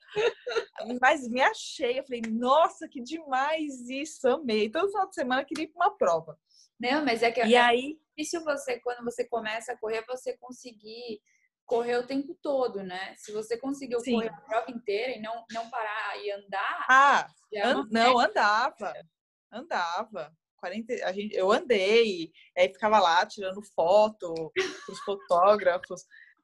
Mas 1.00 1.28
me 1.28 1.40
achei, 1.40 2.00
eu 2.00 2.04
falei, 2.04 2.22
nossa, 2.28 2.88
que 2.88 3.00
demais 3.00 3.88
isso, 3.88 4.26
amei. 4.26 4.68
Todo 4.68 4.88
final 4.88 5.08
de 5.08 5.14
semana 5.14 5.42
eu 5.42 5.46
queria 5.46 5.64
ir 5.64 5.68
para 5.68 5.86
uma 5.86 5.96
prova. 5.96 6.38
Não, 6.84 7.02
mas 7.02 7.22
é 7.22 7.32
que 7.32 7.42
e 7.42 7.54
é 7.54 7.60
aí... 7.60 7.98
difícil 8.10 8.44
você, 8.44 8.78
quando 8.80 9.02
você 9.02 9.26
começa 9.26 9.72
a 9.72 9.78
correr, 9.78 10.04
você 10.06 10.36
conseguir 10.36 11.22
correr 11.64 11.96
o 11.96 12.06
tempo 12.06 12.36
todo, 12.42 12.82
né? 12.82 13.14
Se 13.16 13.32
você 13.32 13.56
conseguiu 13.56 14.00
Sim. 14.00 14.16
correr 14.16 14.28
a 14.28 14.40
prova 14.42 14.70
inteira 14.70 15.12
e 15.16 15.20
não, 15.20 15.46
não 15.50 15.70
parar 15.70 16.22
e 16.22 16.30
andar. 16.30 16.84
Ah, 16.90 17.26
é 17.50 17.62
an 17.62 17.86
não, 17.90 18.18
andava. 18.18 18.92
Andava. 19.50 20.30
40, 20.58 20.92
a 21.06 21.12
gente, 21.12 21.34
eu 21.34 21.50
andei, 21.50 22.30
aí 22.56 22.72
ficava 22.72 22.98
lá 22.98 23.24
tirando 23.26 23.62
foto 23.74 24.52
os 24.88 24.98
fotógrafos. 25.00 26.02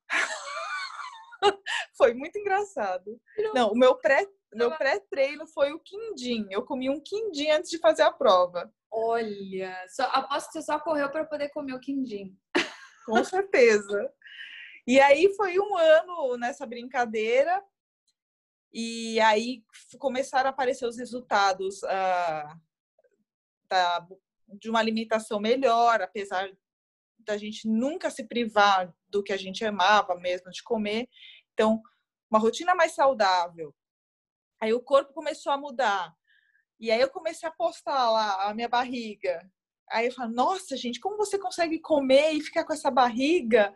foi 1.96 2.14
muito 2.14 2.38
engraçado. 2.38 3.20
Não, 3.54 3.72
o 3.72 3.78
meu 3.78 3.96
pré 3.96 4.26
meu 4.52 4.76
pré-treino 4.76 5.46
foi 5.46 5.72
o 5.72 5.80
quindim. 5.80 6.46
Eu 6.50 6.64
comi 6.64 6.90
um 6.90 7.00
quindim 7.00 7.50
antes 7.50 7.70
de 7.70 7.78
fazer 7.78 8.02
a 8.02 8.12
prova. 8.12 8.72
Olha, 8.90 9.86
só, 9.88 10.04
aposto 10.04 10.48
que 10.48 10.52
você 10.54 10.62
só 10.62 10.80
correu 10.80 11.10
para 11.10 11.24
poder 11.24 11.50
comer 11.50 11.74
o 11.74 11.80
quindim. 11.80 12.36
Com 13.06 13.22
certeza. 13.24 14.12
E 14.86 14.98
aí 15.00 15.32
foi 15.34 15.58
um 15.58 15.76
ano 15.76 16.36
nessa 16.36 16.66
brincadeira, 16.66 17.62
e 18.72 19.18
aí 19.20 19.64
começaram 19.98 20.48
a 20.48 20.50
aparecer 20.50 20.86
os 20.86 20.96
resultados 20.96 21.82
ah, 21.84 22.56
da, 23.68 24.06
de 24.48 24.70
uma 24.70 24.78
alimentação 24.78 25.40
melhor, 25.40 26.00
apesar 26.00 26.50
da 27.18 27.36
gente 27.36 27.68
nunca 27.68 28.10
se 28.10 28.24
privar 28.26 28.92
do 29.08 29.22
que 29.22 29.32
a 29.32 29.36
gente 29.36 29.64
amava 29.64 30.14
mesmo 30.14 30.50
de 30.50 30.62
comer. 30.62 31.08
Então, 31.52 31.82
uma 32.30 32.38
rotina 32.38 32.74
mais 32.74 32.92
saudável. 32.92 33.74
Aí 34.60 34.72
o 34.72 34.80
corpo 34.80 35.12
começou 35.12 35.52
a 35.52 35.58
mudar. 35.58 36.14
E 36.78 36.90
aí 36.90 37.00
eu 37.00 37.10
comecei 37.10 37.48
a 37.48 37.52
postar 37.52 38.10
lá 38.10 38.48
a 38.48 38.54
minha 38.54 38.68
barriga. 38.68 39.40
Aí 39.90 40.06
eu 40.06 40.12
falo, 40.12 40.32
nossa, 40.32 40.76
gente, 40.76 41.00
como 41.00 41.16
você 41.16 41.38
consegue 41.38 41.78
comer 41.80 42.32
e 42.32 42.40
ficar 42.40 42.64
com 42.64 42.72
essa 42.72 42.90
barriga? 42.90 43.74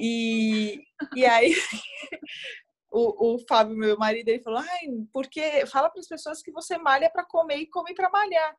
E, 0.00 0.84
e 1.14 1.24
aí 1.26 1.54
o, 2.90 3.34
o 3.34 3.38
Fábio, 3.46 3.76
meu 3.76 3.96
marido, 3.96 4.28
ele 4.28 4.42
falou: 4.42 4.60
Ai, 4.60 4.88
porque 5.12 5.66
fala 5.66 5.90
para 5.90 6.00
as 6.00 6.08
pessoas 6.08 6.42
que 6.42 6.52
você 6.52 6.78
malha 6.78 7.10
para 7.10 7.24
comer 7.24 7.56
e 7.56 7.66
come 7.66 7.94
para 7.94 8.10
malhar. 8.10 8.56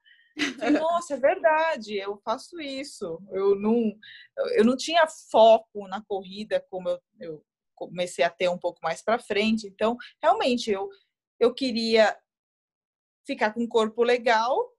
Falei, 0.57 0.71
Nossa, 0.81 1.13
é 1.13 1.17
verdade, 1.17 1.97
eu 1.97 2.17
faço 2.23 2.59
isso. 2.59 3.19
Eu 3.31 3.55
não, 3.55 3.93
eu 4.55 4.65
não 4.65 4.75
tinha 4.75 5.07
foco 5.07 5.87
na 5.87 6.01
corrida 6.01 6.63
como 6.69 6.89
eu, 6.89 6.99
eu 7.19 7.45
comecei 7.75 8.23
a 8.23 8.29
ter 8.29 8.49
um 8.49 8.57
pouco 8.57 8.79
mais 8.81 9.01
para 9.01 9.19
frente. 9.19 9.67
Então, 9.67 9.97
realmente, 10.21 10.71
eu, 10.71 10.89
eu 11.39 11.53
queria 11.53 12.17
ficar 13.25 13.53
com 13.53 13.61
um 13.61 13.67
corpo 13.67 14.03
legal, 14.03 14.71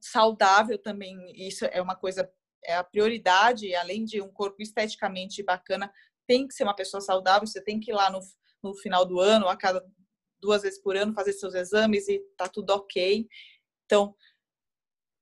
saudável 0.00 0.78
também. 0.78 1.16
Isso 1.34 1.64
é 1.66 1.80
uma 1.80 1.96
coisa 1.96 2.30
é 2.64 2.74
a 2.74 2.84
prioridade, 2.84 3.74
além 3.76 4.04
de 4.04 4.20
um 4.20 4.28
corpo 4.28 4.60
esteticamente 4.60 5.42
bacana, 5.42 5.92
tem 6.26 6.48
que 6.48 6.54
ser 6.54 6.64
uma 6.64 6.74
pessoa 6.74 7.00
saudável, 7.00 7.46
você 7.46 7.62
tem 7.62 7.78
que 7.78 7.92
ir 7.92 7.94
lá 7.94 8.10
no, 8.10 8.18
no 8.62 8.74
final 8.74 9.06
do 9.06 9.20
ano, 9.20 9.48
a 9.48 9.56
cada 9.56 9.84
duas 10.40 10.62
vezes 10.62 10.80
por 10.80 10.96
ano, 10.96 11.14
fazer 11.14 11.32
seus 11.32 11.54
exames 11.54 12.08
e 12.08 12.18
tá 12.36 12.48
tudo 12.48 12.70
ok. 12.70 13.28
Então, 13.84 14.16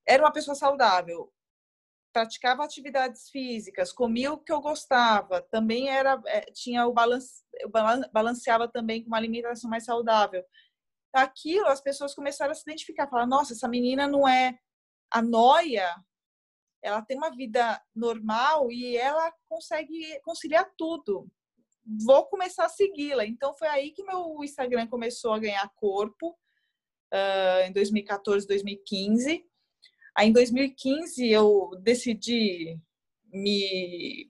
era 0.07 0.23
uma 0.23 0.33
pessoa 0.33 0.55
saudável, 0.55 1.31
praticava 2.15 2.65
atividades 2.65 3.29
físicas, 3.29 3.93
comia 3.93 4.33
o 4.33 4.39
que 4.39 4.53
eu 4.53 4.61
gostava, 4.61 5.43
também 5.43 5.89
era 5.91 6.23
é, 6.27 6.43
tinha 6.53 6.87
o 6.87 6.93
balance, 6.93 7.45
balanceava 8.13 8.69
também 8.69 9.03
com 9.03 9.09
uma 9.09 9.17
alimentação 9.17 9.69
mais 9.69 9.85
saudável. 9.85 10.43
Aquilo 11.13 11.67
as 11.67 11.81
pessoas 11.81 12.15
começaram 12.15 12.53
a 12.53 12.55
se 12.55 12.63
identificar, 12.63 13.09
falar, 13.09 13.27
nossa, 13.27 13.53
essa 13.53 13.69
menina 13.69 14.07
não 14.07 14.27
é 14.29 14.57
a 15.11 15.21
noia 15.21 15.95
ela 16.85 17.01
tem 17.01 17.17
uma 17.17 17.35
vida 17.35 17.83
normal 17.97 18.71
e 18.71 18.95
ela 18.95 19.33
consegue 19.49 20.21
conciliar 20.21 20.71
tudo. 20.77 21.27
Vou 22.05 22.27
começar 22.27 22.67
a 22.67 22.69
segui-la. 22.69 23.25
Então 23.25 23.55
foi 23.55 23.69
aí 23.69 23.91
que 23.91 24.05
meu 24.05 24.45
Instagram 24.45 24.87
começou 24.87 25.33
a 25.33 25.39
ganhar 25.39 25.67
corpo, 25.77 26.37
uh, 27.13 27.67
em 27.67 27.73
2014, 27.73 28.47
2015. 28.47 29.47
Aí 30.17 30.29
em 30.29 30.33
2015 30.33 31.29
eu 31.29 31.71
decidi 31.83 32.79
me 33.33 34.29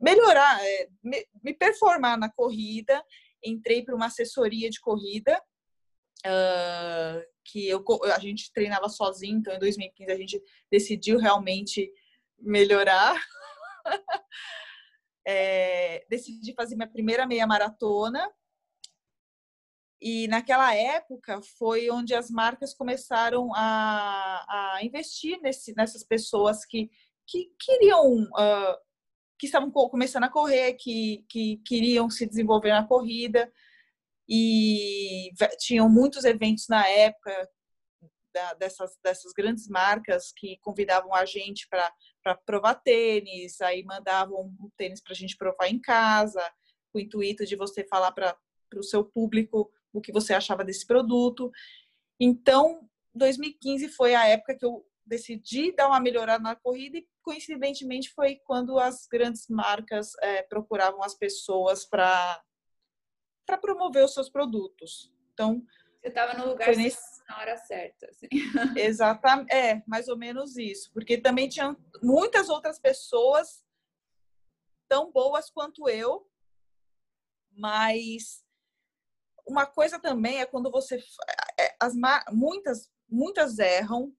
melhorar, 0.00 0.64
é, 0.64 0.88
me, 1.02 1.54
performar 1.54 2.18
na 2.18 2.30
corrida. 2.30 3.04
Entrei 3.44 3.84
para 3.84 3.94
uma 3.94 4.06
assessoria 4.06 4.68
de 4.68 4.80
corrida 4.80 5.40
Uh, 6.20 7.24
que 7.44 7.66
eu, 7.66 7.82
a 8.14 8.18
gente 8.18 8.52
treinava 8.52 8.90
sozinho, 8.90 9.38
então 9.38 9.54
em 9.54 9.58
2015 9.58 10.12
a 10.12 10.16
gente 10.16 10.42
decidiu 10.70 11.18
realmente 11.18 11.90
melhorar. 12.38 13.18
é, 15.26 16.04
decidi 16.08 16.52
fazer 16.54 16.76
minha 16.76 16.90
primeira 16.90 17.26
meia 17.26 17.46
maratona. 17.46 18.30
E 20.00 20.26
naquela 20.28 20.74
época 20.74 21.40
foi 21.58 21.90
onde 21.90 22.14
as 22.14 22.30
marcas 22.30 22.72
começaram 22.72 23.54
a, 23.54 24.76
a 24.76 24.84
investir 24.84 25.38
nesse, 25.42 25.74
nessas 25.76 26.02
pessoas 26.02 26.64
que, 26.64 26.90
que 27.26 27.52
queriam, 27.58 28.22
uh, 28.22 28.76
que 29.38 29.46
estavam 29.46 29.70
começando 29.70 30.24
a 30.24 30.30
correr, 30.30 30.74
que, 30.74 31.24
que 31.28 31.58
queriam 31.66 32.08
se 32.08 32.26
desenvolver 32.26 32.70
na 32.70 32.86
corrida. 32.86 33.52
E 34.26 35.30
tinham 35.58 35.88
muitos 35.88 36.24
eventos 36.24 36.66
na 36.68 36.88
época 36.88 37.50
da, 38.32 38.54
dessas, 38.54 38.96
dessas 39.02 39.32
grandes 39.32 39.68
marcas 39.68 40.32
que 40.34 40.56
convidavam 40.60 41.14
a 41.14 41.26
gente 41.26 41.68
para 41.68 42.34
provar 42.46 42.76
tênis, 42.76 43.60
aí 43.60 43.82
mandavam 43.84 44.54
um 44.60 44.70
tênis 44.76 45.02
para 45.02 45.12
a 45.12 45.16
gente 45.16 45.36
provar 45.36 45.68
em 45.68 45.80
casa, 45.80 46.40
com 46.92 46.98
o 46.98 47.02
intuito 47.02 47.44
de 47.44 47.56
você 47.56 47.84
falar 47.84 48.12
para 48.12 48.36
o 48.76 48.82
seu 48.82 49.04
público 49.04 49.70
o 49.92 50.00
que 50.00 50.12
você 50.12 50.34
achava 50.34 50.64
desse 50.64 50.86
produto. 50.86 51.50
Então, 52.18 52.88
2015 53.14 53.88
foi 53.88 54.14
a 54.14 54.26
época 54.26 54.56
que 54.56 54.64
eu 54.64 54.86
decidi 55.04 55.72
dar 55.72 55.88
uma 55.88 56.00
melhorada 56.00 56.42
na 56.42 56.54
corrida 56.54 56.98
e 56.98 57.08
coincidentemente 57.22 58.10
foi 58.10 58.36
quando 58.44 58.78
as 58.78 59.06
grandes 59.06 59.48
marcas 59.48 60.12
é, 60.22 60.42
procuravam 60.42 61.02
as 61.02 61.14
pessoas 61.14 61.84
para 61.84 62.42
para 63.46 63.58
promover 63.58 64.04
os 64.04 64.14
seus 64.14 64.30
produtos. 64.30 65.12
Então, 65.32 65.60
você 66.00 66.06
estava 66.06 66.34
no 66.34 66.46
lugar 66.46 66.68
nesse... 66.76 67.00
na 67.28 67.38
hora 67.38 67.56
certa. 67.56 68.06
Assim. 68.06 68.28
Exatamente, 68.78 69.52
é, 69.52 69.82
mais 69.88 70.06
ou 70.06 70.16
menos 70.16 70.56
isso. 70.56 70.92
Porque 70.92 71.18
também 71.18 71.48
tinham 71.48 71.76
muitas 72.00 72.48
outras 72.48 72.78
pessoas 72.78 73.64
tão 74.88 75.10
boas 75.10 75.50
quanto 75.50 75.88
eu, 75.88 76.30
mas 77.50 78.44
uma 79.46 79.66
coisa 79.66 79.98
também 79.98 80.40
é 80.40 80.46
quando 80.46 80.70
você 80.70 81.02
é, 81.58 81.76
as 81.80 81.94
muitas 82.32 82.90
muitas 83.10 83.58
erram, 83.58 84.14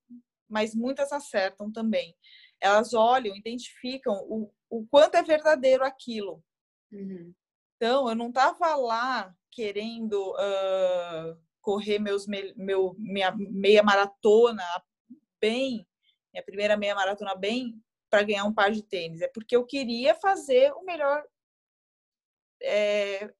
mas 0.49 0.75
muitas 0.75 1.12
acertam 1.12 1.71
também. 1.71 2.15
Elas 2.60 2.93
olham, 2.93 3.36
identificam 3.36 4.13
o, 4.27 4.53
o 4.69 4.86
quanto 4.88 5.15
é 5.15 5.23
verdadeiro 5.23 5.84
aquilo. 5.84 6.43
Uhum. 6.91 7.34
Então, 7.77 8.10
eu 8.10 8.15
não 8.15 8.27
estava 8.27 8.75
lá 8.75 9.34
querendo 9.49 10.31
uh, 10.34 11.41
correr 11.62 11.99
meus, 11.99 12.27
meu, 12.27 12.95
minha 12.97 13.31
meia 13.36 13.81
maratona 13.81 14.63
bem, 15.39 15.88
minha 16.31 16.43
primeira 16.43 16.77
meia 16.77 16.93
maratona 16.93 17.34
bem, 17.34 17.81
para 18.10 18.23
ganhar 18.23 18.43
um 18.43 18.53
par 18.53 18.71
de 18.71 18.84
tênis. 18.84 19.21
É 19.21 19.27
porque 19.29 19.55
eu 19.55 19.65
queria 19.65 20.13
fazer 20.15 20.71
o 20.73 20.84
melhor 20.84 21.25
é, 22.62 23.34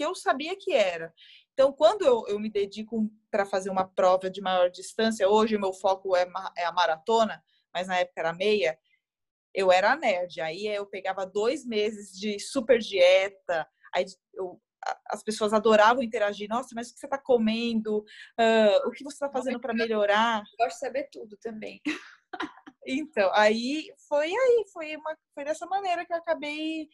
que 0.00 0.04
eu 0.06 0.14
sabia 0.14 0.56
que 0.56 0.72
era. 0.72 1.12
Então, 1.52 1.74
quando 1.74 2.06
eu, 2.06 2.24
eu 2.26 2.40
me 2.40 2.48
dedico 2.48 3.12
para 3.30 3.44
fazer 3.44 3.68
uma 3.68 3.86
prova 3.86 4.30
de 4.30 4.40
maior 4.40 4.70
distância, 4.70 5.28
hoje 5.28 5.56
o 5.56 5.60
meu 5.60 5.74
foco 5.74 6.16
é, 6.16 6.26
é 6.56 6.64
a 6.64 6.72
maratona, 6.72 7.44
mas 7.72 7.86
na 7.86 7.98
época 7.98 8.18
era 8.18 8.32
meia, 8.32 8.78
eu 9.52 9.70
era 9.70 9.94
nerd. 9.94 10.40
Aí 10.40 10.66
eu 10.66 10.86
pegava 10.86 11.26
dois 11.26 11.66
meses 11.66 12.18
de 12.18 12.40
super 12.40 12.78
dieta, 12.78 13.68
aí 13.94 14.06
eu, 14.32 14.58
as 15.10 15.22
pessoas 15.22 15.52
adoravam 15.52 16.02
interagir. 16.02 16.48
Nossa, 16.48 16.70
mas 16.74 16.88
o 16.88 16.94
que 16.94 17.00
você 17.00 17.04
está 17.04 17.18
comendo? 17.18 17.98
Uh, 17.98 18.88
o 18.88 18.90
que 18.92 19.04
você 19.04 19.16
está 19.16 19.28
fazendo 19.28 19.60
para 19.60 19.74
melhorar? 19.74 20.42
Gosto 20.58 20.76
de 20.76 20.78
saber 20.78 21.10
tudo 21.12 21.36
também. 21.42 21.78
Então, 22.86 23.30
aí 23.34 23.92
foi 24.08 24.28
aí, 24.28 24.64
foi, 24.72 24.96
uma, 24.96 25.14
foi 25.34 25.44
dessa 25.44 25.66
maneira 25.66 26.04
que 26.04 26.12
eu 26.14 26.16
acabei 26.16 26.88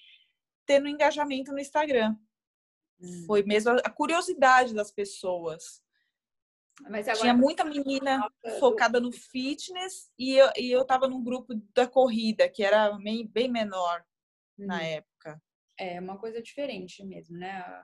tendo 0.67 0.89
engajamento 0.89 1.53
no 1.53 1.61
Instagram. 1.61 2.15
Hum. 3.01 3.25
Foi 3.27 3.43
mesmo 3.43 3.73
a 3.73 3.91
curiosidade 3.91 4.75
das 4.75 4.91
pessoas. 4.91 5.83
Tinha 7.19 7.33
muita 7.33 7.65
menina 7.65 8.21
focada 8.61 9.01
no 9.01 9.11
fitness 9.11 10.13
e 10.19 10.35
eu, 10.35 10.51
e 10.57 10.71
eu 10.71 10.85
tava 10.85 11.09
num 11.09 11.25
grupo 11.25 11.55
da 11.75 11.87
corrida, 11.87 12.49
que 12.49 12.63
era 12.63 12.93
bem, 12.99 13.27
bem 13.27 13.51
menor 13.51 14.05
hum. 14.59 14.67
na 14.67 14.83
época. 14.83 15.41
É 15.79 16.01
uma 16.01 16.19
coisa 16.19 16.43
diferente 16.43 17.05
mesmo, 17.05 17.37
né? 17.37 17.53
A 17.53 17.83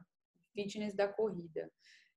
fitness 0.55 0.95
da 0.95 1.09
corrida. 1.09 1.71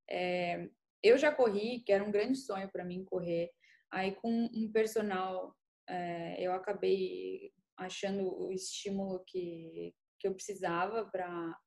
É, 0.10 0.70
eu 1.02 1.18
já 1.18 1.32
corri, 1.34 1.82
que 1.86 1.92
era 1.92 2.04
um 2.04 2.12
grande 2.12 2.38
sonho 2.38 2.70
para 2.70 2.84
mim 2.84 3.06
correr. 3.06 3.52
Aí 3.92 4.14
com 4.16 4.50
um 4.54 4.72
personal, 4.72 5.56
é, 5.88 6.42
eu 6.42 6.52
acabei 6.52 7.52
achando 7.78 8.24
o 8.24 8.52
estímulo 8.52 9.24
que, 9.26 9.94
que 10.20 10.28
eu 10.28 10.34
precisava 10.34 11.06
para 11.06 11.58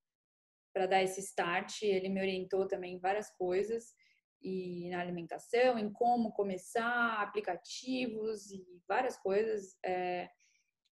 para 0.72 0.87
dar 0.87 1.02
esse 1.02 1.20
start. 1.20 1.83
Ele 1.83 2.09
me 2.09 2.20
orientou 2.20 2.66
também 2.66 2.94
em 2.94 3.00
várias 3.00 3.31
coisas 3.37 3.94
e 4.40 4.88
na 4.90 5.00
alimentação, 5.00 5.78
em 5.78 5.92
como 5.92 6.33
começar, 6.33 7.20
aplicativos 7.20 8.50
e 8.50 8.64
várias 8.88 9.16
coisas. 9.16 9.76
É, 9.85 10.28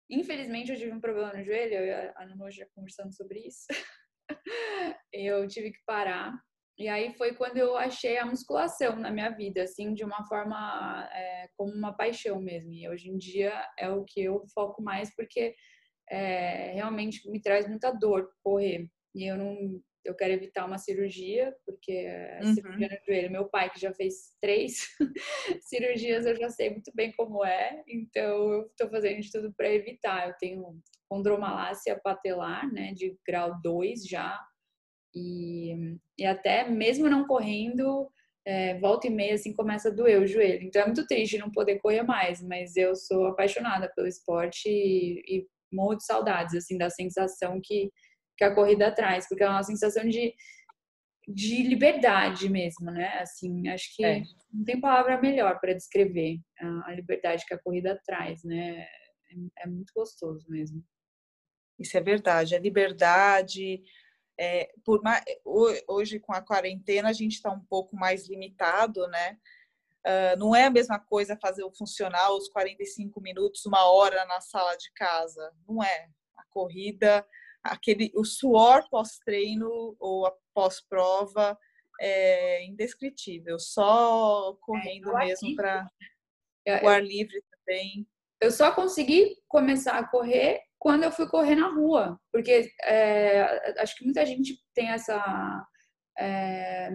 infelizmente, 0.10 0.72
eu 0.72 0.78
tive 0.78 0.92
um 0.92 1.02
problema 1.02 1.34
no 1.34 1.44
joelho, 1.44 1.76
eu 1.76 1.86
e 1.86 2.14
a 2.16 2.26
Nuno 2.26 2.50
já 2.52 2.66
conversando 2.74 3.14
sobre 3.14 3.40
isso. 3.40 3.68
eu 5.14 5.48
tive 5.48 5.72
que 5.72 5.80
parar. 5.86 6.34
E 6.78 6.90
aí 6.90 7.14
foi 7.14 7.34
quando 7.34 7.58
eu 7.58 7.78
achei 7.78 8.18
a 8.18 8.26
musculação 8.26 8.98
na 8.98 9.10
minha 9.10 9.30
vida, 9.30 9.64
assim, 9.64 9.94
de 9.94 10.04
uma 10.04 10.26
forma 10.26 11.08
é, 11.14 11.48
como 11.56 11.72
uma 11.72 11.96
paixão 11.96 12.42
mesmo. 12.42 12.74
E 12.74 12.88
hoje 12.90 13.10
em 13.10 13.18
dia 13.18 13.66
é 13.80 13.90
o 13.90 14.04
que 14.04 14.22
eu 14.22 14.46
foco 14.54 14.82
mais, 14.82 15.16
porque 15.16 15.56
é, 16.10 16.74
realmente 16.74 17.30
me 17.30 17.42
traz 17.42 17.68
muita 17.68 17.92
dor 17.92 18.30
correr. 18.44 18.90
E 19.16 19.26
eu 19.26 19.38
não, 19.38 19.82
eu 20.04 20.14
quero 20.14 20.34
evitar 20.34 20.66
uma 20.66 20.78
cirurgia, 20.78 21.56
porque 21.66 22.08
uhum. 22.44 22.54
cirurgia 22.54 22.90
no 22.90 23.06
joelho, 23.06 23.32
meu 23.32 23.50
pai 23.50 23.72
que 23.72 23.80
já 23.80 23.94
fez 23.94 24.36
três 24.42 24.90
cirurgias, 25.62 26.26
eu 26.26 26.36
já 26.36 26.50
sei 26.50 26.70
muito 26.70 26.92
bem 26.94 27.14
como 27.14 27.44
é, 27.44 27.82
então 27.88 28.52
eu 28.54 28.68
estou 28.68 28.90
fazendo 28.90 29.22
de 29.22 29.32
tudo 29.32 29.54
para 29.56 29.74
evitar. 29.74 30.28
Eu 30.28 30.36
tenho 30.38 30.80
condromalácia 31.10 32.00
patelar, 32.04 32.72
né, 32.72 32.94
de 32.94 33.18
grau 33.26 33.60
2 33.62 34.06
já, 34.06 34.40
e, 35.16 35.98
e 36.20 36.26
até 36.26 36.70
mesmo 36.70 37.10
não 37.10 37.26
correndo, 37.26 38.12
é, 38.46 38.78
volta 38.80 39.08
e 39.08 39.10
meia 39.10 39.36
assim 39.36 39.54
começa 39.54 39.90
a 39.90 39.92
doer 39.92 40.22
o 40.22 40.28
joelho. 40.28 40.64
Então 40.64 40.82
é 40.82 40.86
muito 40.86 41.08
triste 41.08 41.38
não 41.38 41.50
poder 41.50 41.80
correr 41.80 42.04
mais, 42.04 42.44
mas 42.44 42.76
eu 42.76 42.96
sou 42.96 43.28
apaixonada 43.28 43.92
pelo 43.96 44.08
esporte 44.08 44.70
e, 44.70 45.24
e 45.28 45.48
morro 45.72 45.96
de 45.96 46.06
saudades 46.06 46.54
assim 46.54 46.78
da 46.78 46.90
sensação 46.90 47.60
que 47.64 47.92
que 48.38 48.44
a 48.44 48.54
corrida 48.54 48.94
traz, 48.94 49.28
porque 49.28 49.44
é 49.44 49.50
uma 49.50 49.64
sensação 49.64 50.08
de, 50.08 50.34
de 51.28 51.64
liberdade 51.64 52.50
mesmo, 52.50 52.92
né? 52.92 53.20
Assim, 53.20 53.68
acho 53.70 53.96
que 53.96 54.06
é. 54.06 54.24
não 54.52 54.64
tem 54.64 54.80
palavra 54.80 55.20
melhor 55.20 55.60
para 55.60 55.74
descrever 55.74 56.40
a, 56.60 56.90
a, 56.90 56.94
liberdade 56.94 57.46
que 57.46 57.54
a 57.54 57.60
corrida 57.60 58.00
traz, 58.06 58.44
né? 58.44 58.82
É, 58.82 59.64
é, 59.64 59.68
muito 59.68 59.92
gostoso 59.96 60.46
mesmo. 60.50 60.84
Isso 61.80 61.98
é 61.98 62.02
verdade, 62.02 62.56
a 62.56 62.60
liberdade. 62.60 63.82
É, 64.38 64.70
por 64.84 65.02
mais, 65.02 65.24
hoje 65.88 66.20
com 66.20 66.34
a 66.34 66.42
quarentena 66.42 67.10
a 67.10 67.14
gente 67.14 67.34
está 67.34 67.50
um 67.52 67.64
pouco 67.66 67.96
mais 67.96 68.28
limitado, 68.28 69.08
né? 69.08 69.38
Uh, 70.06 70.38
não 70.38 70.56
é 70.56 70.66
a 70.66 70.70
mesma 70.70 71.00
coisa 71.00 71.36
fazer 71.42 71.64
o 71.64 71.74
funcional 71.74 72.38
os 72.38 72.48
45 72.50 73.20
minutos, 73.20 73.66
uma 73.66 73.90
hora 73.90 74.24
na 74.26 74.40
sala 74.40 74.76
de 74.76 74.92
casa. 74.94 75.52
Não 75.68 75.84
é. 75.84 76.10
A 76.38 76.44
corrida 76.52 77.26
aquele 77.66 78.12
o 78.16 78.24
suor 78.24 78.88
pós-treino 78.90 79.96
ou 80.00 80.32
pós-prova 80.54 81.58
é 82.00 82.66
indescritível. 82.66 83.60
Só 83.60 84.54
correndo 84.62 85.16
é, 85.18 85.26
mesmo 85.26 85.56
para 85.56 85.90
o 86.84 86.88
ar 86.88 87.04
livre 87.04 87.44
também. 87.52 88.08
Eu 88.42 88.52
só 88.52 88.72
consegui 88.72 89.38
começar 89.48 89.98
a 89.98 90.08
correr 90.08 90.62
quando 90.78 91.04
eu 91.04 91.12
fui 91.12 91.28
correr 91.28 91.56
na 91.56 91.70
rua, 91.70 92.20
porque 92.32 92.70
é, 92.84 93.82
acho 93.82 93.96
que 93.98 94.04
muita 94.04 94.26
gente 94.26 94.62
tem 94.74 94.90
essa 94.90 95.66
é, 96.18 96.92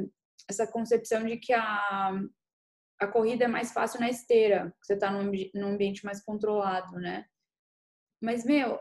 essa 0.48 0.66
concepção 0.66 1.24
de 1.24 1.36
que 1.36 1.52
a 1.52 2.12
a 3.00 3.06
corrida 3.06 3.46
é 3.46 3.48
mais 3.48 3.72
fácil 3.72 3.98
na 3.98 4.10
esteira, 4.10 4.74
você 4.80 4.92
está 4.92 5.10
num, 5.10 5.32
num 5.54 5.68
ambiente 5.68 6.04
mais 6.04 6.22
controlado, 6.22 6.98
né? 6.98 7.24
Mas, 8.22 8.44
meu, 8.44 8.78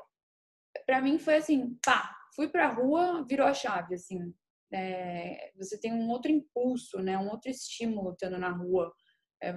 para 0.85 1.01
mim 1.01 1.19
foi 1.19 1.35
assim, 1.35 1.77
pá, 1.83 2.15
fui 2.35 2.47
pra 2.47 2.67
rua, 2.67 3.25
virou 3.27 3.47
a 3.47 3.53
chave, 3.53 3.95
assim. 3.95 4.33
É, 4.71 5.51
você 5.57 5.79
tem 5.79 5.93
um 5.93 6.09
outro 6.09 6.31
impulso, 6.31 6.99
né? 6.99 7.17
Um 7.17 7.29
outro 7.29 7.49
estímulo 7.49 8.11
estando 8.11 8.37
na 8.37 8.51
rua. 8.51 8.93
É, 9.41 9.53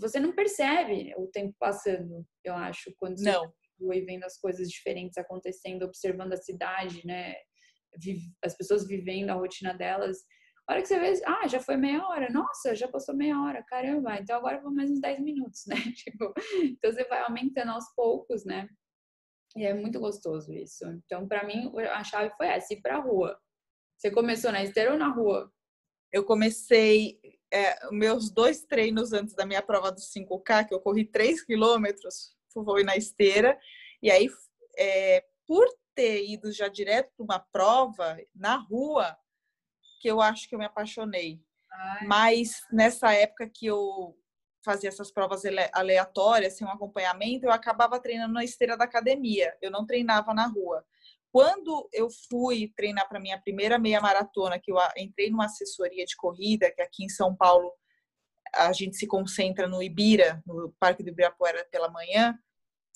você 0.00 0.18
não 0.18 0.34
percebe 0.34 1.12
o 1.16 1.26
tempo 1.26 1.54
passando, 1.58 2.24
eu 2.42 2.54
acho, 2.54 2.92
quando 2.96 3.18
você 3.18 3.30
não. 3.30 3.52
rua 3.80 3.96
e 3.96 4.04
vendo 4.04 4.24
as 4.24 4.38
coisas 4.38 4.68
diferentes 4.68 5.18
acontecendo, 5.18 5.84
observando 5.84 6.32
a 6.32 6.36
cidade, 6.36 7.04
né? 7.06 7.34
As 8.42 8.56
pessoas 8.56 8.86
vivendo 8.86 9.30
a 9.30 9.34
rotina 9.34 9.74
delas. 9.74 10.18
A 10.66 10.72
hora 10.72 10.82
que 10.82 10.88
você 10.88 10.98
vê, 10.98 11.20
ah, 11.26 11.46
já 11.46 11.60
foi 11.60 11.76
meia 11.76 12.06
hora, 12.06 12.30
nossa, 12.32 12.74
já 12.74 12.88
passou 12.88 13.14
meia 13.14 13.38
hora, 13.38 13.62
caramba, 13.64 14.16
então 14.18 14.36
agora 14.38 14.62
vou 14.62 14.72
mais 14.72 14.90
uns 14.90 15.00
10 15.00 15.20
minutos, 15.20 15.64
né? 15.68 15.76
Tipo, 15.94 16.32
então 16.62 16.90
você 16.90 17.04
vai 17.04 17.20
aumentando 17.20 17.72
aos 17.72 17.84
poucos, 17.94 18.46
né? 18.46 18.66
E 19.56 19.64
é 19.64 19.72
muito 19.72 20.00
gostoso 20.00 20.52
isso. 20.52 20.84
Então, 20.86 21.28
para 21.28 21.44
mim, 21.44 21.72
a 21.92 22.02
chave 22.02 22.34
foi 22.36 22.48
essa, 22.48 22.74
ir 22.74 22.80
pra 22.80 22.98
rua. 22.98 23.38
Você 23.96 24.10
começou 24.10 24.50
na 24.50 24.62
esteira 24.62 24.92
ou 24.92 24.98
na 24.98 25.08
rua? 25.08 25.52
Eu 26.12 26.24
comecei 26.24 27.20
é, 27.52 27.88
meus 27.90 28.30
dois 28.30 28.64
treinos 28.64 29.12
antes 29.12 29.34
da 29.34 29.46
minha 29.46 29.62
prova 29.62 29.92
dos 29.92 30.12
5K, 30.12 30.68
que 30.68 30.74
eu 30.74 30.80
corri 30.80 31.04
3 31.04 31.44
quilômetros, 31.44 32.34
foi 32.52 32.82
na 32.82 32.96
esteira. 32.96 33.58
E 34.02 34.10
aí, 34.10 34.28
é, 34.76 35.24
por 35.46 35.66
ter 35.94 36.28
ido 36.28 36.50
já 36.52 36.66
direto 36.66 37.12
para 37.16 37.24
uma 37.24 37.38
prova 37.38 38.18
na 38.34 38.56
rua, 38.56 39.16
que 40.00 40.08
eu 40.08 40.20
acho 40.20 40.48
que 40.48 40.54
eu 40.54 40.58
me 40.58 40.64
apaixonei. 40.64 41.40
Ai. 41.70 42.06
Mas 42.06 42.66
nessa 42.72 43.12
época 43.12 43.48
que 43.48 43.66
eu 43.66 44.16
fazia 44.64 44.88
essas 44.88 45.10
provas 45.10 45.42
aleatórias, 45.72 46.56
sem 46.56 46.66
um 46.66 46.70
acompanhamento, 46.70 47.46
eu 47.46 47.52
acabava 47.52 48.00
treinando 48.00 48.32
na 48.32 48.42
esteira 48.42 48.76
da 48.76 48.84
academia. 48.84 49.56
Eu 49.60 49.70
não 49.70 49.86
treinava 49.86 50.32
na 50.32 50.46
rua. 50.46 50.84
Quando 51.30 51.88
eu 51.92 52.08
fui 52.30 52.72
treinar 52.76 53.08
para 53.08 53.20
minha 53.20 53.40
primeira 53.40 53.78
meia 53.78 54.00
maratona, 54.00 54.58
que 54.58 54.72
eu 54.72 54.76
entrei 54.96 55.30
numa 55.30 55.46
assessoria 55.46 56.04
de 56.04 56.16
corrida, 56.16 56.70
que 56.70 56.80
aqui 56.80 57.04
em 57.04 57.08
São 57.08 57.34
Paulo 57.34 57.72
a 58.54 58.72
gente 58.72 58.96
se 58.96 59.06
concentra 59.06 59.66
no 59.66 59.82
Ibira, 59.82 60.42
no 60.46 60.72
Parque 60.78 61.02
do 61.02 61.10
Ibirapuera 61.10 61.66
pela 61.70 61.90
manhã, 61.90 62.38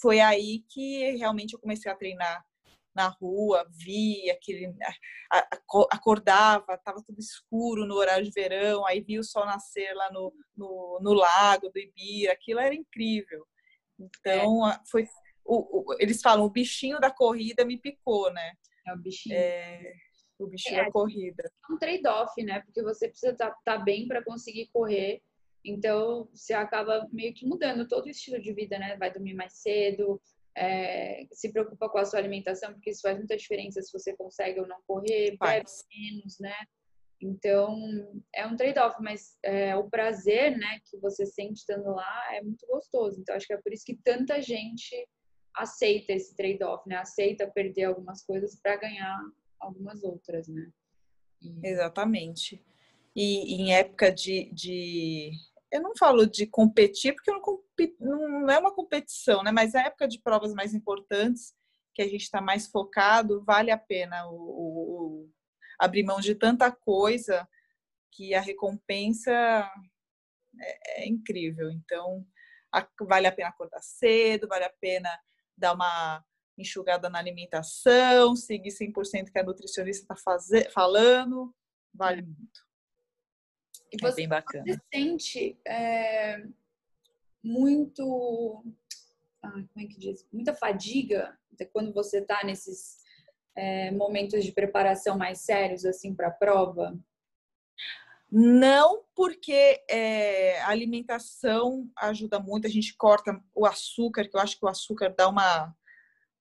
foi 0.01 0.21
aí 0.21 0.61
que 0.69 1.17
realmente 1.17 1.55
eu 1.55 1.59
comecei 1.59 1.91
a 1.91 1.97
treinar 1.97 2.45
na 2.95 3.09
rua, 3.09 3.67
via 3.71 4.33
aquele 4.33 4.75
acordava, 5.91 6.75
estava 6.75 7.03
tudo 7.05 7.19
escuro 7.19 7.87
no 7.87 7.95
horário 7.95 8.25
de 8.25 8.31
verão, 8.31 8.87
aí 8.87 9.01
via 9.01 9.21
o 9.21 9.25
sol 9.25 9.47
nascer 9.47 9.95
lá 9.95 10.11
no, 10.13 10.33
no, 10.57 10.99
no 11.03 11.13
lago 11.13 11.69
do 11.69 11.79
Ibira, 11.79 12.33
aquilo 12.33 12.61
era 12.61 12.75
incrível. 12.75 13.47
Então, 13.99 14.69
é. 14.69 14.81
foi 14.91 15.07
o, 15.45 15.93
o, 15.93 15.97
eles 15.99 16.21
falam, 16.21 16.45
o 16.45 16.51
bichinho 16.51 17.01
da 17.01 17.11
corrida 17.11 17.65
me 17.65 17.79
picou, 17.79 18.31
né? 18.33 18.53
É 18.87 18.93
o 18.93 18.99
bichinho. 18.99 19.35
É, 19.35 19.93
o 20.39 20.47
bichinho 20.47 20.81
é, 20.81 20.85
da 20.85 20.93
corrida. 20.93 21.43
É 21.69 21.73
um 21.73 21.79
trade-off, 21.79 22.43
né? 22.45 22.61
Porque 22.61 22.83
você 22.83 23.09
precisa 23.09 23.33
estar 23.33 23.51
tá, 23.51 23.59
tá 23.65 23.79
bem 23.79 24.07
para 24.07 24.23
conseguir 24.23 24.69
correr. 24.73 25.23
Então, 25.65 26.29
você 26.33 26.53
acaba 26.53 27.09
meio 27.11 27.35
que 27.35 27.47
mudando 27.47 27.89
todo 27.89 28.07
o 28.07 28.11
estilo 28.11 28.41
de 28.41 28.53
vida, 28.53 28.79
né? 28.79 28.97
Vai 28.97 29.11
dormir 29.11 29.35
mais 29.35 29.55
cedo, 29.55 30.21
é, 30.59 31.27
se 31.33 31.53
preocupa 31.53 31.89
com 31.89 31.99
a 31.99 32.05
sua 32.05 32.19
alimentação, 32.19 32.73
porque 32.73 32.91
isso 32.91 33.03
faz 33.03 33.17
muita 33.17 33.37
diferença 33.37 33.81
se 33.81 33.93
você 33.93 34.15
consegue 34.17 34.61
ou 34.61 34.67
não 34.67 34.81
correr, 34.87 35.37
bebe 35.39 35.67
menos, 35.91 36.39
né? 36.39 36.55
Então, 37.21 37.77
é 38.33 38.47
um 38.47 38.57
trade-off, 38.57 38.97
mas 39.03 39.37
é, 39.43 39.75
o 39.75 39.91
prazer, 39.91 40.57
né, 40.57 40.81
que 40.89 40.97
você 40.99 41.27
sente 41.27 41.61
estando 41.61 41.91
lá 41.91 42.35
é 42.35 42.43
muito 42.43 42.65
gostoso. 42.67 43.21
Então, 43.21 43.35
acho 43.35 43.47
que 43.47 43.53
é 43.53 43.61
por 43.61 43.73
isso 43.73 43.85
que 43.85 43.99
tanta 44.05 44.41
gente 44.41 44.95
aceita 45.55 46.13
esse 46.13 46.37
trade-off, 46.37 46.89
né? 46.89 46.97
Aceita 46.97 47.51
perder 47.51 47.85
algumas 47.85 48.25
coisas 48.25 48.55
para 48.61 48.77
ganhar 48.77 49.19
algumas 49.59 50.05
outras, 50.05 50.47
né? 50.47 50.71
E... 51.43 51.67
Exatamente. 51.67 52.63
E, 53.17 53.55
em 53.55 53.75
época 53.75 54.13
de, 54.13 54.51
de, 54.53 55.33
Eu 55.73 55.83
não 55.83 55.97
falo 55.97 56.25
de 56.25 56.47
competir, 56.47 57.15
porque 57.15 57.33
não, 57.33 57.41
não 58.01 58.51
é 58.51 58.59
uma 58.59 58.75
competição, 58.75 59.43
né? 59.43 59.53
Mas 59.53 59.75
é 59.75 59.87
época 59.87 60.09
de 60.09 60.21
provas 60.21 60.53
mais 60.55 60.75
importantes, 60.75 61.55
que 61.95 62.03
a 62.03 62.09
gente 62.09 62.23
está 62.23 62.41
mais 62.41 62.67
focado, 62.67 63.45
vale 63.45 63.71
a 63.71 63.79
pena 63.79 64.27
o, 64.29 64.35
o, 64.35 65.31
abrir 65.79 66.05
mão 66.05 66.21
de 66.21 66.35
tanta 66.35 66.71
coisa 66.71 67.49
que 68.13 68.35
a 68.35 68.41
recompensa 68.41 69.33
é, 70.61 71.03
é 71.03 71.09
incrível. 71.09 71.71
Então, 71.71 72.27
a, 72.73 72.87
vale 73.03 73.27
a 73.27 73.33
pena 73.33 73.49
acordar 73.49 73.83
cedo, 73.83 74.49
vale 74.49 74.65
a 74.65 74.73
pena 74.81 75.11
dar 75.57 75.75
uma 75.75 76.25
enxugada 76.57 77.09
na 77.09 77.19
alimentação, 77.19 78.35
seguir 78.35 78.71
100% 78.71 79.31
que 79.31 79.39
a 79.39 79.45
nutricionista 79.45 80.15
está 80.15 80.71
falando, 80.73 81.55
vale 81.95 82.23
muito. 82.23 82.69
E 83.93 83.97
é 83.97 83.99
você, 84.01 84.13
é 84.13 84.17
bem 84.17 84.29
bacana. 84.29 84.65
Você 84.67 84.81
sente 84.93 85.61
é, 85.67 86.45
muito, 87.49 88.63
ah, 89.43 89.51
como 89.51 89.85
é 89.85 89.87
que 89.87 89.99
diz? 89.99 90.27
Muita 90.31 90.55
fadiga 90.55 91.37
quando 91.73 91.93
você 91.93 92.19
está 92.19 92.45
nesses 92.45 92.99
é, 93.57 93.91
momentos 93.91 94.45
de 94.45 94.53
preparação 94.53 95.17
mais 95.17 95.41
sérios 95.41 95.85
assim 95.85 96.15
para 96.15 96.29
a 96.29 96.33
prova? 96.33 96.97
Não, 98.31 99.03
porque 99.15 99.83
é, 99.89 100.61
a 100.61 100.69
alimentação 100.69 101.91
ajuda 101.97 102.39
muito, 102.39 102.67
a 102.67 102.71
gente 102.71 102.95
corta 102.95 103.43
o 103.55 103.65
açúcar, 103.65 104.29
que 104.29 104.37
eu 104.37 104.41
acho 104.41 104.59
que 104.59 104.67
o 104.67 104.69
açúcar 104.69 105.15
dá 105.17 105.29
uma, 105.29 105.75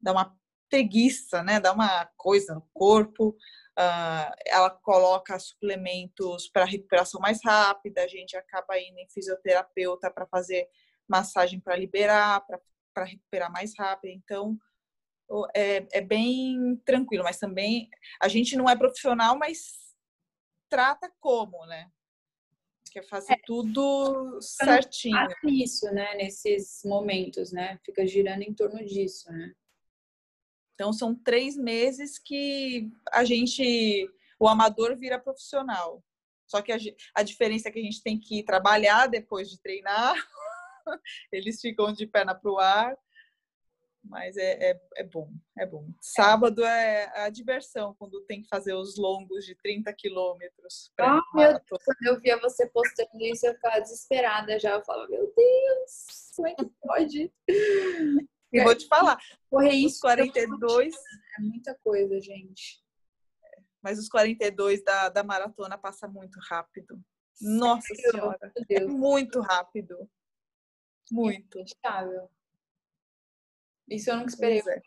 dá 0.01 0.11
uma 0.11 0.37
preguiça, 0.69 1.41
né? 1.41 1.61
dá 1.61 1.71
uma 1.71 2.05
coisa 2.17 2.53
no 2.53 2.67
corpo. 2.73 3.29
Uh, 3.79 4.33
ela 4.47 4.71
coloca 4.71 5.37
suplementos 5.39 6.49
para 6.49 6.65
recuperação 6.65 7.21
mais 7.21 7.39
rápida, 7.45 8.03
a 8.03 8.07
gente 8.07 8.35
acaba 8.35 8.77
indo 8.79 8.97
em 8.97 9.07
fisioterapeuta 9.07 10.09
para 10.09 10.25
fazer 10.25 10.67
massagem 11.07 11.59
para 11.59 11.75
liberar, 11.75 12.45
para 12.93 13.05
recuperar 13.05 13.51
mais 13.51 13.73
rápido. 13.77 14.11
Então, 14.11 14.57
é, 15.55 15.87
é 15.91 16.01
bem 16.01 16.75
tranquilo, 16.85 17.23
mas 17.23 17.37
também 17.37 17.89
a 18.21 18.27
gente 18.27 18.55
não 18.55 18.69
é 18.69 18.75
profissional, 18.75 19.37
mas 19.37 19.77
trata 20.69 21.11
como, 21.19 21.65
né? 21.65 21.89
Quer 22.91 23.03
fazer 23.03 23.33
é, 23.33 23.39
tudo 23.45 24.39
certinho. 24.41 25.17
Isso, 25.43 25.85
né? 25.91 26.15
Nesses 26.15 26.81
momentos, 26.85 27.51
né? 27.51 27.79
Fica 27.85 28.07
girando 28.07 28.43
em 28.43 28.53
torno 28.53 28.83
disso, 28.85 29.31
né? 29.31 29.53
Então 30.73 30.93
são 30.93 31.15
três 31.15 31.57
meses 31.57 32.19
que 32.19 32.89
a 33.11 33.23
gente, 33.25 34.09
o 34.39 34.47
amador 34.47 34.95
vira 34.95 35.19
profissional. 35.19 36.03
Só 36.45 36.61
que 36.61 36.71
a, 36.71 36.77
a 37.15 37.23
diferença 37.23 37.67
é 37.67 37.71
que 37.71 37.79
a 37.79 37.83
gente 37.83 38.01
tem 38.01 38.17
que 38.17 38.43
trabalhar 38.43 39.07
depois 39.07 39.49
de 39.49 39.59
treinar. 39.59 40.15
Eles 41.31 41.59
ficam 41.61 41.93
de 41.93 42.07
perna 42.07 42.33
para 42.35 42.51
o 42.51 42.59
ar 42.59 42.97
mas 44.09 44.37
é, 44.37 44.71
é, 44.71 44.81
é, 44.97 45.03
bom, 45.03 45.29
é 45.57 45.65
bom. 45.65 45.87
Sábado 46.01 46.63
é 46.63 47.25
a 47.25 47.29
diversão, 47.29 47.95
quando 47.97 48.21
tem 48.21 48.41
que 48.41 48.47
fazer 48.47 48.73
os 48.73 48.97
longos 48.97 49.45
de 49.45 49.55
30 49.55 49.93
quilômetros. 49.93 50.91
Ah, 50.99 51.21
meu 51.33 51.51
Deus, 51.51 51.83
quando 51.83 52.07
eu 52.07 52.19
via 52.19 52.39
você 52.39 52.67
postando 52.67 53.09
isso, 53.21 53.45
eu 53.45 53.53
ficava 53.53 53.79
desesperada 53.79 54.59
já. 54.59 54.75
Eu 54.75 54.83
falava, 54.83 55.09
meu 55.09 55.33
Deus, 55.35 56.31
como 56.35 56.47
é 56.47 56.55
que 56.55 56.65
pode? 56.81 57.33
E 58.49 58.63
vou 58.63 58.73
te 58.73 58.87
falar, 58.87 59.17
correr 59.49 59.73
isso 59.73 59.99
42... 59.99 60.95
É 61.37 61.41
muita 61.41 61.75
coisa, 61.83 62.17
gente. 62.21 62.81
Mas 63.83 63.99
os 63.99 64.07
42 64.07 64.81
da, 64.85 65.09
da 65.09 65.21
maratona 65.21 65.77
passa 65.77 66.07
muito 66.07 66.39
rápido. 66.49 66.97
Nossa 67.41 67.93
Senhora, 67.93 68.53
é 68.69 68.85
muito 68.85 69.41
rápido. 69.41 70.09
Muito. 71.11 71.57
Inacreditável. 71.57 72.29
Isso 73.89 74.09
eu 74.09 74.17
nunca 74.17 74.29
esperei. 74.29 74.59
É. 74.59 74.81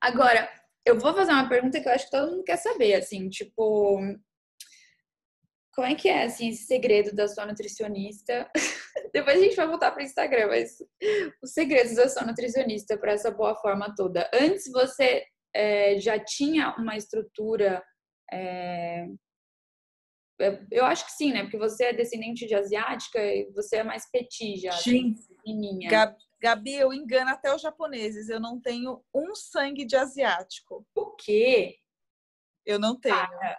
Agora, 0.00 0.48
eu 0.84 0.98
vou 0.98 1.12
fazer 1.14 1.32
uma 1.32 1.48
pergunta 1.48 1.80
que 1.80 1.88
eu 1.88 1.92
acho 1.92 2.04
que 2.04 2.10
todo 2.12 2.30
mundo 2.30 2.44
quer 2.44 2.56
saber, 2.56 2.94
assim, 2.94 3.28
tipo, 3.28 3.98
como 5.74 5.86
é 5.86 5.94
que 5.94 6.08
é, 6.08 6.24
assim, 6.24 6.48
esse 6.48 6.64
segredo 6.64 7.14
da 7.14 7.26
sua 7.28 7.44
nutricionista? 7.44 8.50
Depois 9.12 9.38
a 9.38 9.42
gente 9.42 9.56
vai 9.56 9.66
voltar 9.66 9.90
para 9.90 10.00
o 10.00 10.04
Instagram, 10.04 10.46
mas 10.48 10.78
os 11.42 11.52
segredos 11.52 11.96
da 11.96 12.08
sua 12.08 12.24
nutricionista 12.24 12.96
para 12.96 13.12
essa 13.12 13.30
boa 13.30 13.54
forma 13.56 13.94
toda. 13.94 14.30
Antes 14.32 14.70
você 14.70 15.24
é, 15.54 15.98
já 15.98 16.18
tinha 16.18 16.74
uma 16.78 16.96
estrutura 16.96 17.82
é, 18.32 19.06
eu 20.70 20.84
acho 20.84 21.06
que 21.06 21.12
sim, 21.12 21.32
né? 21.32 21.42
Porque 21.42 21.58
você 21.58 21.84
é 21.84 21.92
descendente 21.92 22.46
de 22.46 22.54
asiática 22.54 23.22
e 23.22 23.50
você 23.52 23.76
é 23.76 23.84
mais 23.84 24.10
petit 24.10 24.60
já. 24.60 24.72
Sim. 24.72 25.14
Assim, 25.14 25.88
Gabi, 25.88 26.16
Gabi, 26.40 26.74
eu 26.74 26.92
engano 26.92 27.30
até 27.30 27.54
os 27.54 27.62
japoneses. 27.62 28.28
Eu 28.28 28.38
não 28.38 28.60
tenho 28.60 29.02
um 29.14 29.34
sangue 29.34 29.84
de 29.84 29.96
asiático. 29.96 30.86
O 30.94 31.12
quê? 31.12 31.78
Eu 32.64 32.78
não 32.78 32.98
tenho. 32.98 33.14
Cara. 33.14 33.58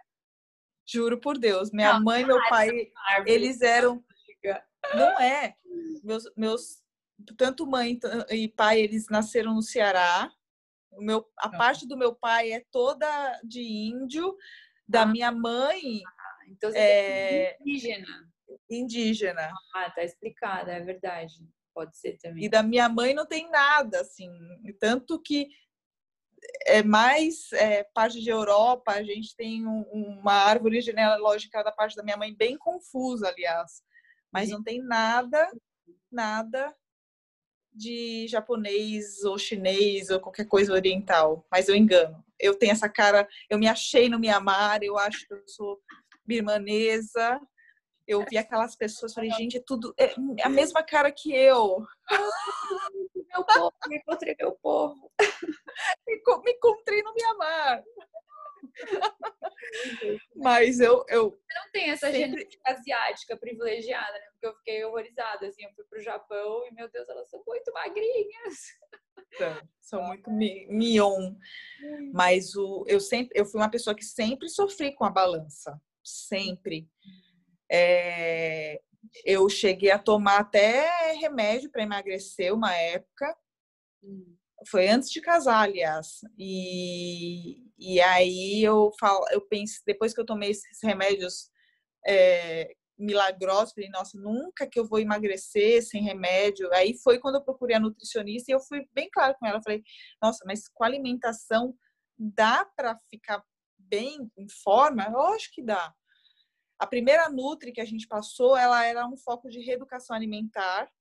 Juro 0.85 1.19
por 1.19 1.37
Deus. 1.37 1.71
Minha 1.71 1.93
não, 1.93 2.03
mãe 2.03 2.21
e 2.21 2.25
meu 2.25 2.39
pai, 2.49 2.91
eles 3.25 3.61
eram. 3.61 4.03
Não 4.95 5.19
é. 5.19 5.53
Meus, 6.01 6.23
meus, 6.37 6.81
tanto 7.35 7.67
mãe 7.67 7.99
e 8.29 8.47
pai, 8.47 8.79
eles 8.79 9.07
nasceram 9.09 9.53
no 9.53 9.61
Ceará. 9.61 10.31
O 10.91 11.01
meu, 11.01 11.29
a 11.37 11.49
parte 11.49 11.85
do 11.85 11.97
meu 11.97 12.15
pai 12.15 12.53
é 12.53 12.63
toda 12.71 13.05
de 13.43 13.61
índio. 13.61 14.33
Da 14.87 15.01
ah. 15.01 15.05
minha 15.05 15.29
mãe. 15.29 16.01
Então 16.47 16.71
você 16.71 16.77
é, 16.77 17.43
é 17.43 17.57
indígena. 17.61 18.29
Indígena. 18.69 19.51
Ah, 19.75 19.91
tá 19.91 20.03
explicada, 20.03 20.71
é 20.71 20.79
verdade 20.81 21.35
pode 21.77 21.95
ser 21.95 22.17
também. 22.17 22.45
E 22.45 22.49
da 22.49 22.63
minha 22.63 22.89
mãe 22.89 23.13
não 23.13 23.27
tem 23.27 23.47
nada, 23.51 24.01
assim. 24.01 24.27
Tanto 24.79 25.21
que 25.21 25.47
é 26.65 26.81
mais 26.81 27.51
é, 27.53 27.83
parte 27.93 28.19
de 28.19 28.29
Europa, 28.31 28.93
a 28.93 29.03
gente 29.03 29.35
tem 29.35 29.67
um, 29.67 29.83
uma 29.91 30.33
árvore 30.33 30.81
genealógica 30.81 31.63
da 31.63 31.71
parte 31.71 31.95
da 31.95 32.03
minha 32.03 32.17
mãe 32.17 32.35
bem 32.35 32.57
confusa, 32.57 33.27
aliás. 33.27 33.83
Mas 34.31 34.49
não 34.49 34.63
tem 34.63 34.81
nada, 34.81 35.47
nada 36.11 36.75
de 37.71 38.27
japonês 38.27 39.23
ou 39.23 39.37
chinês 39.37 40.09
ou 40.09 40.19
qualquer 40.19 40.45
coisa 40.45 40.73
oriental. 40.73 41.45
Mas 41.51 41.69
eu 41.69 41.75
engano. 41.75 42.23
Eu 42.39 42.55
tenho 42.55 42.71
essa 42.71 42.89
cara, 42.89 43.27
eu 43.49 43.59
me 43.59 43.67
achei 43.67 44.09
no 44.09 44.19
Mianmar, 44.19 44.79
eu 44.81 44.97
acho 44.97 45.27
que 45.27 45.33
eu 45.33 45.47
sou 45.47 45.79
birmanesa, 46.27 47.39
eu 48.07 48.23
vi 48.29 48.37
aquelas 48.37 48.75
pessoas, 48.75 49.13
falei, 49.13 49.29
gente, 49.31 49.57
é 49.57 49.63
tudo 49.65 49.93
é 49.97 50.13
a 50.43 50.49
mesma 50.49 50.81
cara 50.81 51.11
que 51.11 51.35
eu. 51.35 51.85
meu 53.29 53.45
povo, 53.45 53.73
me 53.87 53.97
encontrei 53.97 54.35
meu 54.39 54.53
povo. 54.53 55.11
me 56.07 56.51
encontrei 56.51 57.03
no 57.03 57.13
Mianmar. 57.13 57.83
Mas 60.35 60.79
eu, 60.79 61.03
eu. 61.09 61.37
Não 61.53 61.71
tem 61.71 61.89
essa 61.89 62.11
sempre... 62.11 62.19
genética 62.19 62.71
asiática 62.71 63.37
privilegiada, 63.37 64.13
né? 64.13 64.25
Porque 64.31 64.47
eu 64.47 64.55
fiquei 64.55 64.85
horrorizada, 64.85 65.47
assim, 65.47 65.63
eu 65.63 65.73
fui 65.73 65.83
pro 65.85 66.01
Japão 66.01 66.65
e, 66.65 66.73
meu 66.73 66.89
Deus, 66.89 67.09
elas 67.09 67.29
são 67.29 67.43
muito 67.45 67.71
magrinhas. 67.73 68.55
São, 69.37 69.69
são 69.81 70.03
muito 70.03 70.31
mion. 70.31 71.35
Mas 72.13 72.55
o, 72.55 72.85
eu 72.87 72.99
sempre, 72.99 73.37
eu 73.37 73.45
fui 73.45 73.59
uma 73.59 73.71
pessoa 73.71 73.95
que 73.95 74.05
sempre 74.05 74.47
sofri 74.47 74.95
com 74.95 75.03
a 75.03 75.09
balança. 75.09 75.79
Sempre. 76.07 76.89
É, 77.69 78.81
eu 79.25 79.47
cheguei 79.49 79.91
a 79.91 79.99
tomar 79.99 80.39
até 80.39 81.11
remédio 81.13 81.69
para 81.69 81.83
emagrecer 81.83 82.53
uma 82.53 82.73
época. 82.73 83.35
Foi 84.69 84.87
antes 84.87 85.09
de 85.11 85.21
casar, 85.21 85.63
aliás. 85.63 86.21
E, 86.37 87.61
e 87.77 87.99
aí 88.01 88.63
eu 88.63 88.91
falo, 88.99 89.25
eu 89.31 89.41
penso, 89.41 89.81
depois 89.85 90.13
que 90.13 90.21
eu 90.21 90.25
tomei 90.25 90.51
esses 90.51 90.79
remédios 90.81 91.49
é, 92.07 92.73
milagrosos, 92.97 93.73
falei, 93.73 93.89
nossa, 93.89 94.17
nunca 94.17 94.65
que 94.65 94.79
eu 94.79 94.87
vou 94.87 94.99
emagrecer 94.99 95.83
sem 95.83 96.01
remédio. 96.03 96.71
Aí 96.73 96.97
foi 97.03 97.19
quando 97.19 97.35
eu 97.35 97.43
procurei 97.43 97.75
a 97.75 97.79
nutricionista 97.79 98.51
e 98.51 98.55
eu 98.55 98.59
fui 98.61 98.87
bem 98.93 99.09
claro 99.11 99.35
com 99.39 99.45
ela. 99.45 99.61
Falei, 99.61 99.83
nossa, 100.21 100.43
mas 100.45 100.67
com 100.69 100.83
alimentação 100.83 101.75
dá 102.17 102.65
para 102.75 102.97
ficar 103.09 103.43
bem 103.87 104.31
em 104.37 104.47
forma? 104.47 105.03
Eu 105.03 105.21
acho 105.27 105.51
que 105.51 105.63
dá. 105.63 105.93
A 106.79 106.85
primeira 106.85 107.29
Nutri 107.29 107.71
que 107.71 107.81
a 107.81 107.85
gente 107.85 108.07
passou, 108.07 108.55
ela 108.55 108.85
era 108.85 109.07
um 109.07 109.17
foco 109.17 109.49
de 109.49 109.59
reeducação 109.59 110.15
alimentar. 110.15 110.91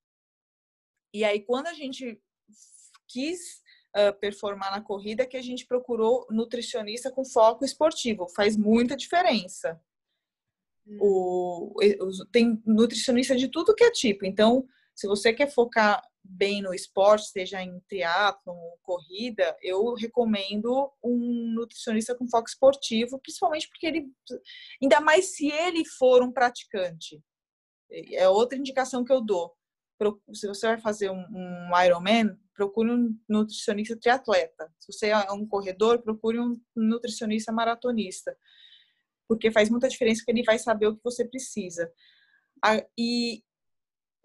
E 1.12 1.24
aí, 1.24 1.41
quando 1.41 1.66
a 1.66 1.74
gente 1.74 2.20
quis 3.09 3.62
uh, 3.97 4.18
performar 4.18 4.70
na 4.70 4.80
corrida, 4.80 5.26
que 5.26 5.37
a 5.37 5.43
gente 5.43 5.66
procurou 5.66 6.26
nutricionista 6.30 7.11
com 7.11 7.24
foco 7.24 7.64
esportivo. 7.64 8.28
Faz 8.28 8.57
muita 8.57 8.97
diferença. 8.97 9.80
Hum. 10.87 10.99
O, 11.01 11.74
o, 11.80 12.26
tem 12.26 12.62
nutricionista 12.66 13.34
de 13.37 13.49
tudo 13.49 13.74
que 13.74 13.84
é 13.84 13.91
tipo. 13.91 14.24
Então, 14.26 14.66
se 14.95 15.07
você 15.07 15.32
quer 15.32 15.51
focar 15.51 16.03
bem 16.29 16.62
no 16.62 16.74
esporte, 16.74 17.29
seja 17.29 17.62
em 17.62 17.81
triatlon, 17.89 18.57
corrida, 18.83 19.57
eu 19.62 19.95
recomendo 19.95 20.93
um 21.03 21.53
nutricionista 21.55 22.14
com 22.14 22.29
foco 22.29 22.49
esportivo, 22.49 23.18
principalmente 23.20 23.68
porque 23.68 23.87
ele, 23.87 24.07
ainda 24.83 25.01
mais 25.01 25.37
se 25.37 25.51
ele 25.51 25.85
for 25.85 26.22
um 26.22 26.33
praticante, 26.33 27.22
é 27.91 28.29
outra 28.29 28.59
indicação 28.59 29.05
que 29.05 29.12
eu 29.12 29.20
dou. 29.20 29.55
Se 30.35 30.47
você 30.47 30.66
vai 30.66 30.79
fazer 30.79 31.11
um, 31.11 31.24
um 31.31 31.70
Ironman, 31.85 32.37
procure 32.55 32.91
um 32.91 33.18
nutricionista 33.29 33.97
triatleta. 33.97 34.70
Se 34.79 34.93
você 34.93 35.09
é 35.09 35.33
um 35.33 35.47
corredor, 35.47 36.03
procure 36.03 36.39
um 36.39 36.61
nutricionista 36.74 37.53
maratonista, 37.53 38.37
porque 39.29 39.51
faz 39.51 39.70
muita 39.70 39.89
diferença 39.89 40.22
que 40.24 40.31
ele 40.31 40.43
vai 40.43 40.59
saber 40.59 40.89
o 40.89 40.97
que 40.97 41.05
você 41.05 41.27
precisa. 41.27 41.91
E 42.99 43.43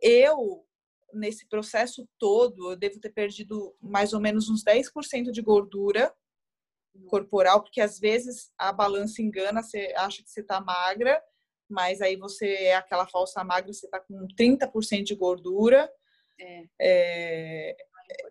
eu 0.02 0.66
nesse 1.14 1.48
processo 1.48 2.08
todo, 2.18 2.72
eu 2.72 2.76
devo 2.76 3.00
ter 3.00 3.10
perdido 3.10 3.76
mais 3.82 4.14
ou 4.14 4.20
menos 4.20 4.50
uns 4.50 4.64
10% 4.64 5.32
de 5.32 5.42
gordura 5.42 6.14
corporal, 7.08 7.62
porque 7.62 7.80
às 7.80 8.00
vezes 8.00 8.52
a 8.58 8.72
balança 8.72 9.22
engana, 9.22 9.64
você 9.64 9.94
acha 9.96 10.22
que 10.22 10.30
você 10.30 10.42
está 10.42 10.60
magra, 10.60 11.22
mas 11.70 12.02
aí 12.02 12.18
você 12.18 12.48
é 12.48 12.76
aquela 12.76 13.08
falsa 13.08 13.44
magra, 13.44 13.72
você 13.72 13.86
está 13.86 14.00
com 14.00 14.28
30% 14.38 15.04
de 15.04 15.16
gordura. 15.16 15.90
É. 16.40 16.66
É, 16.82 17.76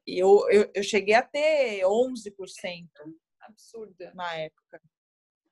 eu, 0.07 0.47
eu, 0.51 0.70
eu 0.74 0.83
cheguei 0.83 1.14
a 1.14 1.22
ter 1.22 1.83
11%. 1.83 2.89
Absurda. 3.41 4.12
Na 4.14 4.35
época. 4.37 4.83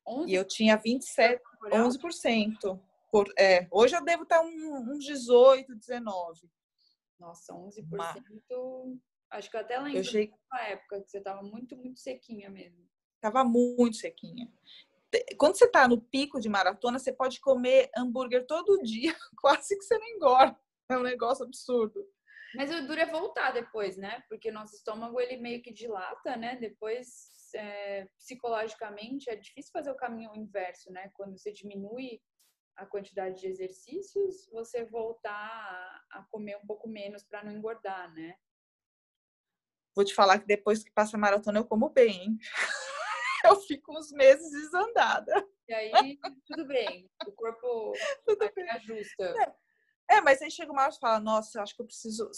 11? 0.07 0.31
E 0.31 0.35
eu 0.35 0.45
tinha 0.45 0.77
27, 0.77 1.43
11%. 1.65 2.81
Por, 3.11 3.33
é, 3.39 3.67
hoje 3.71 3.97
eu 3.97 4.05
devo 4.05 4.25
estar 4.25 4.43
uns 4.43 5.05
18, 5.05 5.75
19. 5.75 6.51
Nossa, 7.19 7.53
11%. 7.53 7.87
Mas... 7.91 8.17
Acho 9.31 9.51
que 9.51 9.57
eu 9.57 9.61
até 9.61 9.79
lembro 9.79 9.99
eu 9.99 10.05
cheguei... 10.05 10.33
época 10.69 11.03
que 11.03 11.11
você 11.11 11.19
estava 11.19 11.43
muito, 11.43 11.77
muito 11.77 12.01
sequinha 12.01 12.49
mesmo. 12.49 12.89
Tava 13.21 13.45
muito 13.45 13.97
sequinha. 13.97 14.51
Quando 15.39 15.57
você 15.57 15.65
está 15.65 15.89
no 15.89 16.01
pico 16.01 16.41
de 16.41 16.49
maratona, 16.49 16.99
você 16.99 17.13
pode 17.13 17.41
comer 17.41 17.91
hambúrguer 17.97 18.47
todo 18.47 18.83
dia, 18.83 19.15
quase 19.41 19.77
que 19.77 19.85
você 19.85 19.99
não 19.99 20.07
engorda. 20.07 20.59
É 20.91 20.97
um 20.97 21.03
negócio 21.03 21.45
absurdo. 21.45 22.07
Mas 22.55 22.71
o 22.73 22.87
duro 22.87 23.01
é 23.01 23.07
voltar 23.07 23.53
depois, 23.53 23.97
né? 23.97 24.23
Porque 24.29 24.51
nosso 24.51 24.75
estômago 24.75 25.21
ele 25.21 25.37
meio 25.37 25.63
que 25.63 25.73
dilata, 25.73 26.37
né? 26.37 26.57
Depois, 26.57 27.07
é, 27.55 28.07
psicologicamente, 28.19 29.29
é 29.29 29.37
difícil 29.37 29.71
fazer 29.73 29.91
o 29.91 29.97
caminho 29.97 30.35
inverso, 30.35 30.91
né? 30.91 31.11
Quando 31.15 31.37
você 31.37 31.53
diminui 31.53 32.21
a 32.79 32.87
quantidade 32.87 33.41
de 33.41 33.49
exercícios, 33.49 34.49
você 34.53 34.85
voltar 34.85 36.07
a 36.11 36.23
comer 36.31 36.57
um 36.57 36.67
pouco 36.67 36.89
menos 36.89 37.25
para 37.25 37.43
não 37.43 37.53
engordar, 37.53 38.13
né? 38.15 38.37
Vou 39.95 40.05
te 40.05 40.15
falar 40.15 40.39
que 40.39 40.47
depois 40.47 40.85
que 40.85 40.93
passa 40.93 41.17
a 41.17 41.21
maratona 41.21 41.59
eu 41.59 41.65
como 41.65 41.91
bem, 41.91 42.23
hein? 42.23 42.39
Eu 43.45 43.55
fico 43.61 43.97
uns 43.97 44.11
meses 44.11 44.51
desandada. 44.51 45.49
E 45.69 45.73
aí, 45.73 46.19
tudo 46.45 46.67
bem. 46.67 47.09
O 47.25 47.31
corpo 47.31 47.93
tudo 48.27 48.51
bem. 48.53 48.69
ajusta. 48.71 49.57
É. 50.11 50.17
é. 50.17 50.21
mas 50.21 50.43
aí 50.43 50.51
chega 50.51 50.73
uma 50.73 50.83
hora 50.83 50.93
e 50.93 50.99
fala, 50.99 51.21
nossa, 51.21 51.63
acho 51.63 51.75
que 51.75 51.81
eu 51.81 51.87
preciso... 51.87 52.29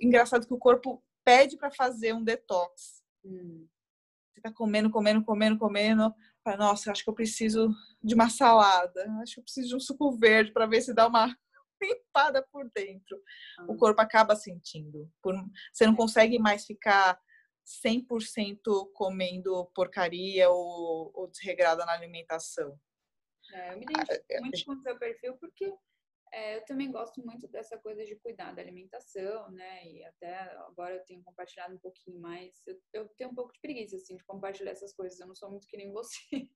Engraçado 0.00 0.44
que 0.44 0.52
o 0.52 0.58
corpo 0.58 1.02
pede 1.24 1.56
para 1.56 1.70
fazer 1.70 2.12
um 2.12 2.24
detox. 2.24 3.04
Hum. 3.24 3.68
Você 4.32 4.40
tá 4.40 4.52
comendo, 4.52 4.90
comendo, 4.90 5.24
comendo, 5.24 5.58
comendo. 5.58 6.14
Fala, 6.46 6.58
nossa, 6.58 6.92
acho 6.92 7.02
que 7.02 7.10
eu 7.10 7.14
preciso 7.14 7.74
de 8.00 8.14
uma 8.14 8.30
salada. 8.30 9.04
Acho 9.20 9.34
que 9.34 9.40
eu 9.40 9.44
preciso 9.44 9.68
de 9.68 9.74
um 9.74 9.80
suco 9.80 10.16
verde 10.16 10.52
para 10.52 10.64
ver 10.64 10.80
se 10.80 10.94
dá 10.94 11.08
uma 11.08 11.26
limpada 11.82 12.40
por 12.52 12.70
dentro. 12.72 13.20
O 13.66 13.72
ah. 13.72 13.76
corpo 13.76 14.00
acaba 14.00 14.36
sentindo. 14.36 15.10
Você 15.72 15.86
não 15.86 15.96
consegue 15.96 16.38
mais 16.38 16.64
ficar 16.64 17.20
100% 17.84 18.92
comendo 18.94 19.66
porcaria 19.74 20.48
ou, 20.48 21.10
ou 21.12 21.28
desregrada 21.28 21.84
na 21.84 21.94
alimentação. 21.94 22.78
É, 23.52 23.72
eu 23.72 23.78
me 23.78 23.82
identifico 23.82 24.24
ah, 24.30 24.34
é, 24.36 24.40
muito 24.40 24.64
com 24.64 24.72
o 24.72 24.82
seu 24.82 24.98
perfil 25.00 25.36
porque 25.38 25.74
é, 26.32 26.56
eu 26.56 26.64
também 26.64 26.90
gosto 26.90 27.24
muito 27.24 27.48
dessa 27.48 27.78
coisa 27.78 28.04
de 28.04 28.16
cuidar 28.16 28.54
da 28.54 28.62
alimentação, 28.62 29.50
né? 29.50 29.86
E 29.86 30.04
até 30.04 30.38
agora 30.68 30.94
eu 30.94 31.04
tenho 31.04 31.22
compartilhado 31.22 31.74
um 31.74 31.78
pouquinho 31.78 32.20
mais. 32.20 32.62
Eu, 32.66 32.80
eu 32.92 33.08
tenho 33.10 33.30
um 33.30 33.34
pouco 33.34 33.52
de 33.52 33.60
preguiça, 33.60 33.96
assim, 33.96 34.16
de 34.16 34.24
compartilhar 34.24 34.72
essas 34.72 34.94
coisas. 34.94 35.18
Eu 35.18 35.26
não 35.26 35.34
sou 35.34 35.50
muito 35.50 35.66
que 35.66 35.76
nem 35.76 35.92
você. 35.92 36.48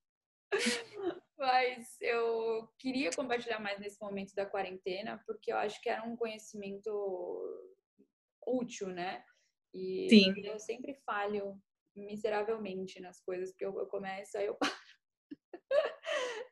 Mas 1.38 1.96
eu 2.00 2.68
queria 2.78 3.10
compartilhar 3.12 3.60
mais 3.60 3.80
nesse 3.80 4.00
momento 4.00 4.34
da 4.34 4.44
quarentena, 4.44 5.22
porque 5.26 5.52
eu 5.52 5.56
acho 5.56 5.80
que 5.80 5.88
era 5.88 6.02
um 6.02 6.16
conhecimento 6.16 6.90
útil, 8.46 8.88
né? 8.88 9.24
E 9.72 10.08
Sim. 10.10 10.34
eu 10.44 10.58
sempre 10.58 10.94
falho 11.06 11.58
miseravelmente 11.96 13.00
nas 13.00 13.20
coisas, 13.20 13.50
porque 13.50 13.64
eu, 13.64 13.78
eu 13.78 13.86
começo, 13.86 14.36
aí 14.36 14.46
eu 14.46 14.54
paro 14.60 14.80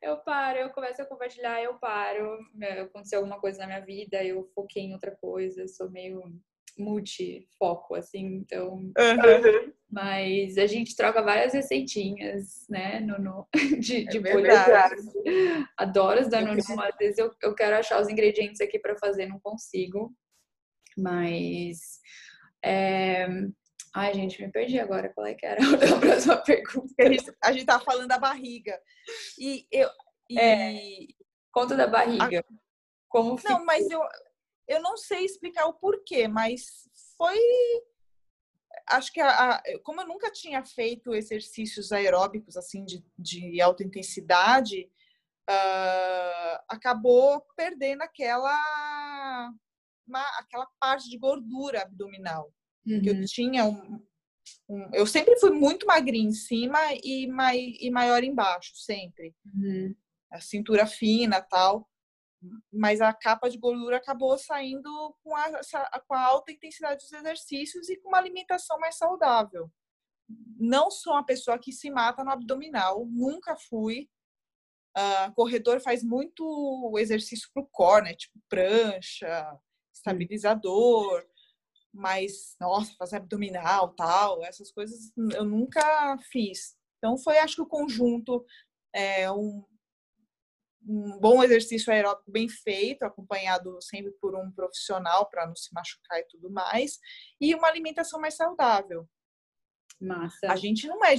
eu 0.08 0.16
paro, 0.18 0.58
eu 0.58 0.70
começo 0.70 1.00
a 1.00 1.06
compartilhar, 1.06 1.62
eu 1.62 1.74
paro. 1.74 2.38
Aconteceu 2.82 3.18
alguma 3.18 3.40
coisa 3.40 3.58
na 3.58 3.66
minha 3.66 3.80
vida, 3.80 4.22
eu 4.24 4.44
foquei 4.54 4.84
em 4.84 4.92
outra 4.92 5.16
coisa, 5.20 5.66
sou 5.68 5.90
meio 5.90 6.22
multifoco, 6.78 7.94
assim, 7.94 8.24
então. 8.36 8.74
Uhum. 8.76 9.72
Mas 9.90 10.56
a 10.56 10.66
gente 10.66 10.94
troca 10.94 11.22
várias 11.22 11.52
receitinhas, 11.52 12.66
né, 12.68 13.00
no, 13.00 13.18
no 13.18 13.48
de, 13.80 14.04
de 14.06 14.18
é 14.18 15.66
Adoro 15.76 16.20
as 16.20 16.28
da 16.28 16.40
Nuno, 16.40 16.60
às 16.60 16.96
vezes 16.96 17.18
eu, 17.18 17.34
eu 17.42 17.54
quero 17.54 17.76
achar 17.76 18.00
os 18.00 18.08
ingredientes 18.08 18.60
aqui 18.60 18.78
para 18.78 18.96
fazer, 18.96 19.26
não 19.26 19.40
consigo. 19.40 20.14
Mas. 20.96 22.00
É, 22.64 23.26
Ai, 23.98 24.14
gente, 24.14 24.40
me 24.40 24.48
perdi 24.48 24.78
agora. 24.78 25.12
Qual 25.12 25.26
é 25.26 25.34
que 25.34 25.44
era 25.44 25.58
a 25.96 25.98
próxima 25.98 26.36
pergunta? 26.36 26.94
A 27.00 27.12
gente, 27.12 27.36
a 27.42 27.52
gente 27.52 27.66
tá 27.66 27.80
falando 27.80 28.06
da 28.06 28.16
barriga. 28.16 28.80
E 29.36 29.66
eu. 29.72 29.90
E... 30.30 30.38
É, 30.38 30.80
conta 31.50 31.74
da 31.74 31.88
barriga. 31.88 32.38
A... 32.38 32.44
Como 33.08 33.36
Não, 33.42 33.64
mas 33.64 33.90
eu, 33.90 34.00
eu 34.68 34.80
não 34.80 34.96
sei 34.96 35.24
explicar 35.24 35.66
o 35.66 35.74
porquê, 35.74 36.28
mas 36.28 36.88
foi. 37.16 37.40
Acho 38.86 39.12
que, 39.12 39.20
a, 39.20 39.56
a, 39.56 39.62
como 39.82 40.00
eu 40.00 40.06
nunca 40.06 40.30
tinha 40.30 40.64
feito 40.64 41.12
exercícios 41.12 41.90
aeróbicos, 41.90 42.56
assim, 42.56 42.84
de, 42.84 43.04
de 43.18 43.60
alta 43.60 43.82
intensidade, 43.82 44.88
uh, 45.50 46.58
acabou 46.68 47.44
perdendo 47.56 48.02
aquela, 48.02 49.52
uma, 50.06 50.22
aquela 50.38 50.68
parte 50.78 51.10
de 51.10 51.18
gordura 51.18 51.82
abdominal 51.82 52.52
uhum. 52.88 53.02
eu 53.04 53.24
tinha 53.26 53.64
um, 53.64 54.00
um, 54.68 54.90
eu 54.92 55.06
sempre 55.06 55.38
fui 55.38 55.50
muito 55.50 55.86
magrinha 55.86 56.28
em 56.28 56.32
cima 56.32 56.78
e, 57.02 57.26
mai, 57.26 57.74
e 57.80 57.90
maior 57.90 58.22
embaixo, 58.22 58.74
sempre. 58.76 59.34
Uhum. 59.54 59.94
A 60.30 60.40
cintura 60.40 60.86
fina 60.86 61.40
tal. 61.40 61.88
Mas 62.72 63.00
a 63.00 63.12
capa 63.12 63.48
de 63.48 63.58
gordura 63.58 63.96
acabou 63.96 64.38
saindo 64.38 64.88
com 65.24 65.34
a, 65.34 65.50
com 66.06 66.14
a 66.14 66.24
alta 66.24 66.52
intensidade 66.52 67.02
dos 67.02 67.12
exercícios 67.12 67.88
e 67.88 67.96
com 67.96 68.10
uma 68.10 68.18
alimentação 68.18 68.78
mais 68.78 68.96
saudável. 68.96 69.68
Não 70.56 70.90
sou 70.90 71.14
uma 71.14 71.26
pessoa 71.26 71.58
que 71.58 71.72
se 71.72 71.90
mata 71.90 72.22
no 72.22 72.30
abdominal, 72.30 73.04
nunca 73.06 73.56
fui. 73.56 74.08
Uh, 74.96 75.32
corredor 75.34 75.80
faz 75.80 76.04
muito 76.04 76.94
exercício 76.98 77.48
pro 77.52 77.66
core, 77.72 78.04
né? 78.04 78.14
Tipo 78.14 78.38
prancha, 78.48 79.58
estabilizador 79.92 81.26
mas, 81.92 82.56
nossa, 82.60 82.94
fazer 82.96 83.16
abdominal, 83.16 83.94
tal, 83.94 84.44
essas 84.44 84.70
coisas 84.70 85.12
eu 85.34 85.44
nunca 85.44 86.18
fiz. 86.30 86.76
Então, 86.98 87.16
foi, 87.16 87.38
acho 87.38 87.56
que 87.56 87.62
o 87.62 87.66
conjunto, 87.66 88.44
é, 88.92 89.30
um, 89.30 89.64
um 90.86 91.18
bom 91.18 91.42
exercício 91.42 91.92
aeróbico 91.92 92.30
bem 92.30 92.48
feito, 92.48 93.04
acompanhado 93.04 93.80
sempre 93.82 94.12
por 94.20 94.34
um 94.34 94.50
profissional 94.50 95.28
para 95.28 95.46
não 95.46 95.54
se 95.54 95.72
machucar 95.72 96.18
e 96.18 96.26
tudo 96.28 96.50
mais, 96.50 96.98
e 97.40 97.54
uma 97.54 97.68
alimentação 97.68 98.20
mais 98.20 98.34
saudável. 98.34 99.08
Massa. 100.00 100.52
A 100.52 100.56
gente 100.56 100.86
não 100.86 101.04
é. 101.04 101.14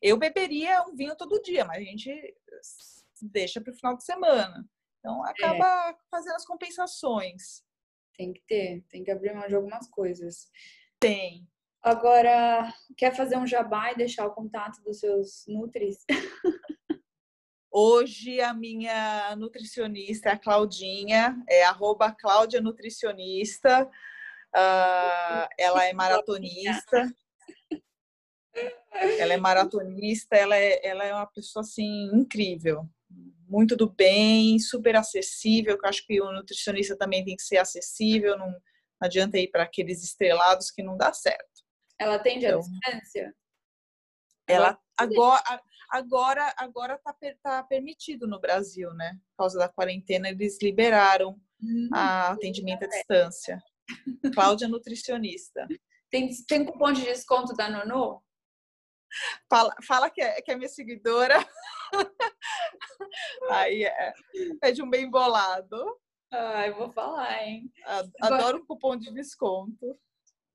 Eu 0.00 0.16
beberia 0.16 0.82
um 0.82 0.94
vinho 0.94 1.14
todo 1.16 1.42
dia, 1.42 1.64
mas 1.64 1.78
a 1.78 1.84
gente 1.84 2.10
deixa 3.20 3.60
para 3.60 3.72
o 3.72 3.76
final 3.76 3.96
de 3.96 4.04
semana. 4.04 4.66
Então 4.98 5.22
acaba 5.24 5.90
é. 5.90 5.96
fazendo 6.10 6.36
as 6.36 6.46
compensações. 6.46 7.62
Tem 8.16 8.32
que 8.32 8.42
ter, 8.46 8.84
tem 8.88 9.02
que 9.02 9.10
abrir 9.10 9.34
mão 9.34 9.46
de 9.46 9.54
algumas 9.54 9.88
coisas. 9.88 10.50
Tem. 11.00 11.46
Agora, 11.82 12.72
quer 12.96 13.14
fazer 13.14 13.36
um 13.36 13.46
jabá 13.46 13.90
e 13.90 13.96
deixar 13.96 14.26
o 14.26 14.34
contato 14.34 14.80
dos 14.82 15.00
seus 15.00 15.44
nutris? 15.48 16.04
Hoje 17.70 18.40
a 18.40 18.52
minha 18.52 19.34
nutricionista 19.36 20.28
é 20.28 20.32
a 20.32 20.38
Claudinha, 20.38 21.42
é 21.48 21.64
arroba 21.64 22.12
Cláudia 22.12 22.60
Nutricionista. 22.60 23.90
Uh, 24.54 25.48
ela 25.58 25.84
é 25.84 25.92
maratonista. 25.94 27.10
Ela 28.92 29.32
é 29.32 29.36
maratonista, 29.38 30.36
ela 30.36 30.54
é, 30.54 30.86
ela 30.86 31.04
é 31.04 31.14
uma 31.14 31.26
pessoa 31.26 31.62
assim 31.62 32.10
incrível 32.12 32.86
muito 33.52 33.76
do 33.76 33.90
bem, 33.90 34.58
super 34.58 34.96
acessível, 34.96 35.78
que 35.78 35.84
eu 35.84 35.88
acho 35.90 36.06
que 36.06 36.22
o 36.22 36.32
nutricionista 36.32 36.96
também 36.96 37.22
tem 37.22 37.36
que 37.36 37.42
ser 37.42 37.58
acessível, 37.58 38.38
não, 38.38 38.48
Não 38.48 38.58
adianta 39.02 39.38
ir 39.38 39.48
para 39.50 39.64
aqueles 39.64 40.02
estrelados 40.02 40.70
que 40.70 40.82
não 40.82 40.96
dá 40.96 41.12
certo. 41.12 41.62
Ela 42.00 42.14
atende 42.14 42.46
então, 42.46 42.60
à 42.60 42.62
distância? 42.62 43.34
Ela 44.48 44.78
agora 44.96 45.42
agora 45.90 46.54
agora 46.56 46.98
tá, 46.98 47.14
tá 47.42 47.62
permitido 47.62 48.26
no 48.26 48.40
Brasil, 48.40 48.92
né? 48.94 49.18
Por 49.30 49.42
causa 49.42 49.58
da 49.58 49.68
quarentena 49.68 50.30
eles 50.30 50.58
liberaram 50.62 51.38
hum, 51.62 51.90
a 51.92 52.32
atendimento 52.32 52.84
à 52.84 52.88
distância. 52.88 53.62
Cláudia 54.34 54.66
nutricionista. 54.66 55.68
Tem, 56.10 56.30
tem 56.48 56.64
cupom 56.64 56.92
de 56.92 57.04
desconto 57.04 57.54
da 57.54 57.68
Nono? 57.68 58.22
Fala, 59.48 59.74
fala 59.86 60.10
que, 60.10 60.20
é, 60.20 60.40
que 60.40 60.50
é 60.50 60.56
minha 60.56 60.68
seguidora. 60.68 61.34
Aí 63.50 63.84
é, 63.84 64.12
é 64.62 64.72
de 64.72 64.82
um 64.82 64.88
bem 64.88 65.10
bolado. 65.10 65.98
Ah, 66.32 66.66
eu 66.66 66.76
vou 66.76 66.90
falar, 66.92 67.46
hein? 67.46 67.70
Adoro 68.20 68.64
cupom 68.66 68.96
de 68.96 69.12
desconto. 69.12 69.98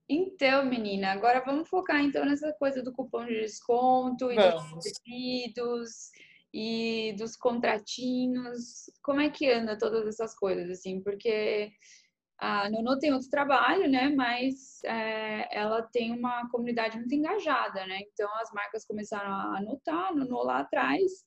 Então, 0.09 0.65
menina, 0.65 1.11
agora 1.11 1.43
vamos 1.45 1.67
focar 1.67 2.01
então 2.01 2.25
nessa 2.25 2.53
coisa 2.53 2.81
do 2.81 2.93
cupom 2.93 3.25
de 3.25 3.41
desconto 3.41 4.31
e 4.31 4.35
vamos. 4.35 4.73
dos 4.73 4.99
pedidos 4.99 6.11
e 6.53 7.13
dos 7.17 7.35
contratinhos. 7.35 8.89
Como 9.03 9.19
é 9.19 9.29
que 9.29 9.51
anda 9.51 9.77
todas 9.77 10.07
essas 10.07 10.33
coisas, 10.33 10.69
assim? 10.69 11.01
Porque 11.01 11.71
a 12.37 12.69
Nono 12.69 12.99
tem 12.99 13.13
outro 13.13 13.29
trabalho, 13.29 13.89
né? 13.89 14.09
Mas 14.09 14.83
é, 14.83 15.57
ela 15.57 15.81
tem 15.81 16.11
uma 16.11 16.47
comunidade 16.49 16.97
muito 16.97 17.13
engajada, 17.13 17.85
né? 17.87 18.01
Então 18.13 18.29
as 18.37 18.51
marcas 18.51 18.85
começaram 18.85 19.31
a 19.31 19.57
anotar 19.57 20.15
Nono 20.15 20.43
lá 20.43 20.59
atrás. 20.59 21.25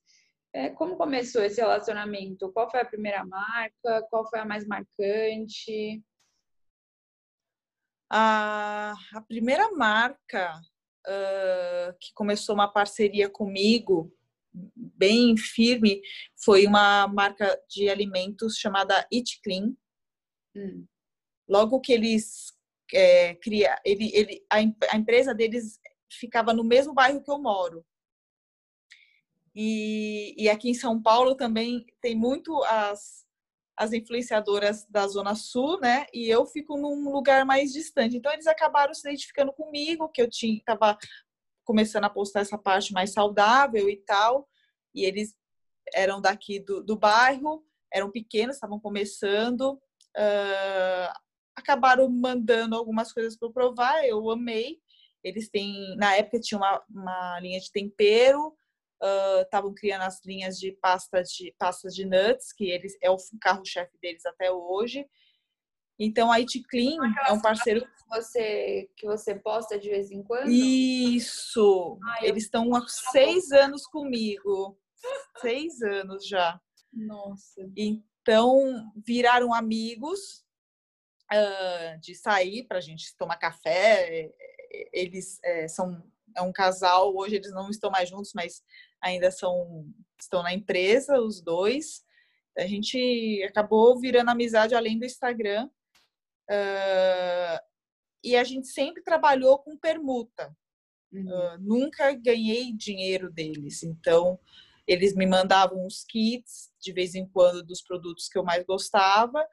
É, 0.53 0.71
como 0.71 0.97
começou 0.97 1.43
esse 1.43 1.61
relacionamento? 1.61 2.53
Qual 2.53 2.71
foi 2.71 2.81
a 2.81 2.85
primeira 2.85 3.25
marca? 3.25 4.07
Qual 4.11 4.29
foi 4.29 4.41
a 4.41 4.45
mais 4.45 4.67
marcante? 4.67 6.03
A, 8.09 8.93
a 9.15 9.21
primeira 9.23 9.71
marca 9.73 10.61
uh, 11.07 11.97
que 12.01 12.13
começou 12.15 12.55
uma 12.55 12.73
parceria 12.73 13.29
comigo, 13.29 14.13
bem 14.53 15.37
firme, 15.37 16.03
foi 16.45 16.67
uma 16.67 17.07
marca 17.07 17.57
de 17.69 17.89
alimentos 17.89 18.57
chamada 18.57 19.07
Eat 19.13 19.41
Clean. 19.43 19.73
Hum. 20.57 20.87
Logo 21.51 21.81
que 21.81 21.93
eles 21.93 22.53
é, 22.95 23.35
cria, 23.35 23.77
ele, 23.85 24.11
ele, 24.15 24.47
a, 24.49 24.59
a 24.93 24.97
empresa 24.97 25.35
deles 25.35 25.81
ficava 26.09 26.55
no 26.55 26.63
mesmo 26.63 26.95
bairro 26.95 27.23
que 27.23 27.31
eu 27.31 27.41
moro. 27.41 27.85
E, 29.55 30.33
e 30.39 30.49
aqui 30.49 30.71
em 30.71 30.75
São 30.75 31.03
Paulo 31.03 31.35
também 31.35 31.85
tem 32.01 32.15
muito 32.15 32.63
as, 32.65 33.27
as 33.77 33.93
influenciadoras 33.93 34.87
da 34.89 35.09
Zona 35.09 35.35
Sul, 35.35 35.81
né? 35.81 36.07
E 36.15 36.29
eu 36.29 36.47
fico 36.47 36.77
num 36.77 37.11
lugar 37.11 37.45
mais 37.45 37.73
distante. 37.73 38.17
Então 38.17 38.33
eles 38.33 38.47
acabaram 38.47 38.95
se 38.95 39.09
identificando 39.09 39.53
comigo, 39.53 40.09
que 40.09 40.23
eu 40.23 40.31
tinha 40.31 40.57
estava 40.57 40.97
começando 41.65 42.05
a 42.05 42.11
postar 42.11 42.41
essa 42.41 42.57
parte 42.57 42.93
mais 42.93 43.13
saudável 43.13 43.91
e 43.91 43.97
tal. 43.97 44.49
E 44.95 45.05
eles 45.05 45.35
eram 45.93 46.21
daqui 46.21 46.61
do, 46.61 46.83
do 46.83 46.97
bairro, 46.97 47.65
eram 47.93 48.11
pequenos, 48.11 48.55
estavam 48.55 48.79
começando. 48.79 49.81
Uh, 50.17 51.30
acabaram 51.55 52.09
mandando 52.09 52.77
algumas 52.77 53.13
coisas 53.13 53.37
para 53.37 53.51
provar, 53.51 54.05
eu 54.07 54.31
amei. 54.31 54.79
Eles 55.23 55.49
têm, 55.51 55.97
na 55.97 56.17
época 56.17 56.41
tinha 56.41 56.59
uma, 56.59 56.83
uma 56.89 57.41
linha 57.41 57.61
de 57.61 57.71
tempero, 57.71 58.55
estavam 59.43 59.71
uh, 59.71 59.75
criando 59.75 60.03
as 60.03 60.25
linhas 60.25 60.59
de 60.59 60.73
pasta 60.73 61.23
de 61.23 61.55
pastas 61.59 61.95
de 61.95 62.05
nuts, 62.05 62.53
que 62.53 62.71
eles 62.71 62.97
é 63.03 63.11
o 63.11 63.17
carro-chefe 63.41 63.97
deles 64.01 64.25
até 64.27 64.51
hoje. 64.51 65.07
Então 65.99 66.33
a 66.33 66.37
It 66.37 66.63
Clean 66.63 66.97
é 67.27 67.33
um 67.33 67.43
parceiro 67.43 67.83
que 67.83 68.09
você 68.09 68.91
que 68.97 69.07
você 69.07 69.35
posta 69.35 69.79
de 69.79 69.91
vez 69.91 70.11
em 70.11 70.23
quando. 70.23 70.51
Isso. 70.51 71.99
Ai, 72.03 72.29
eles 72.29 72.45
estão 72.45 72.75
há 72.75 72.83
seis 72.89 73.53
anos 73.53 73.87
comigo, 73.87 74.79
seis 75.41 75.83
anos 75.83 76.27
já. 76.27 76.59
Nossa. 76.91 77.71
Então 77.77 78.91
viraram 78.97 79.53
amigos 79.53 80.43
uh, 81.33 82.01
de 82.01 82.15
sair 82.15 82.65
para 82.65 82.79
a 82.79 82.81
gente 82.81 83.17
tomar 83.17 83.37
café. 83.37 84.31
Eles 84.93 85.39
é, 85.43 85.69
são 85.69 86.03
é 86.37 86.43
um 86.43 86.53
casal, 86.53 87.15
hoje 87.17 87.37
eles 87.37 87.53
não 87.53 87.71
estão 87.71 87.91
mais 87.91 88.09
juntos, 88.09 88.33
mas 88.35 88.63
ainda 89.01 89.31
são 89.31 89.85
estão 90.21 90.43
na 90.43 90.53
empresa, 90.53 91.21
os 91.21 91.41
dois. 91.41 92.05
A 92.57 92.67
gente 92.67 93.43
acabou 93.45 93.99
virando 93.99 94.31
amizade 94.31 94.75
além 94.75 94.99
do 94.99 95.05
Instagram. 95.05 95.69
Uh, 96.51 97.59
e 98.23 98.37
a 98.37 98.45
gente 98.45 98.67
sempre 98.67 99.03
trabalhou 99.03 99.59
com 99.59 99.79
permuta. 99.79 100.55
Uhum. 101.13 101.27
Uh, 101.27 101.59
nunca 101.59 102.13
ganhei 102.13 102.73
dinheiro 102.73 103.31
deles. 103.31 103.83
Então, 103.83 104.39
eles 104.87 105.15
me 105.15 105.27
mandavam 105.27 105.87
os 105.87 106.05
kits 106.05 106.71
de 106.81 106.93
vez 106.93 107.15
em 107.15 107.27
quando 107.27 107.63
dos 107.63 107.81
produtos 107.81 108.29
que 108.29 108.39
eu 108.39 108.45
mais 108.45 108.65
gostava 108.65 109.47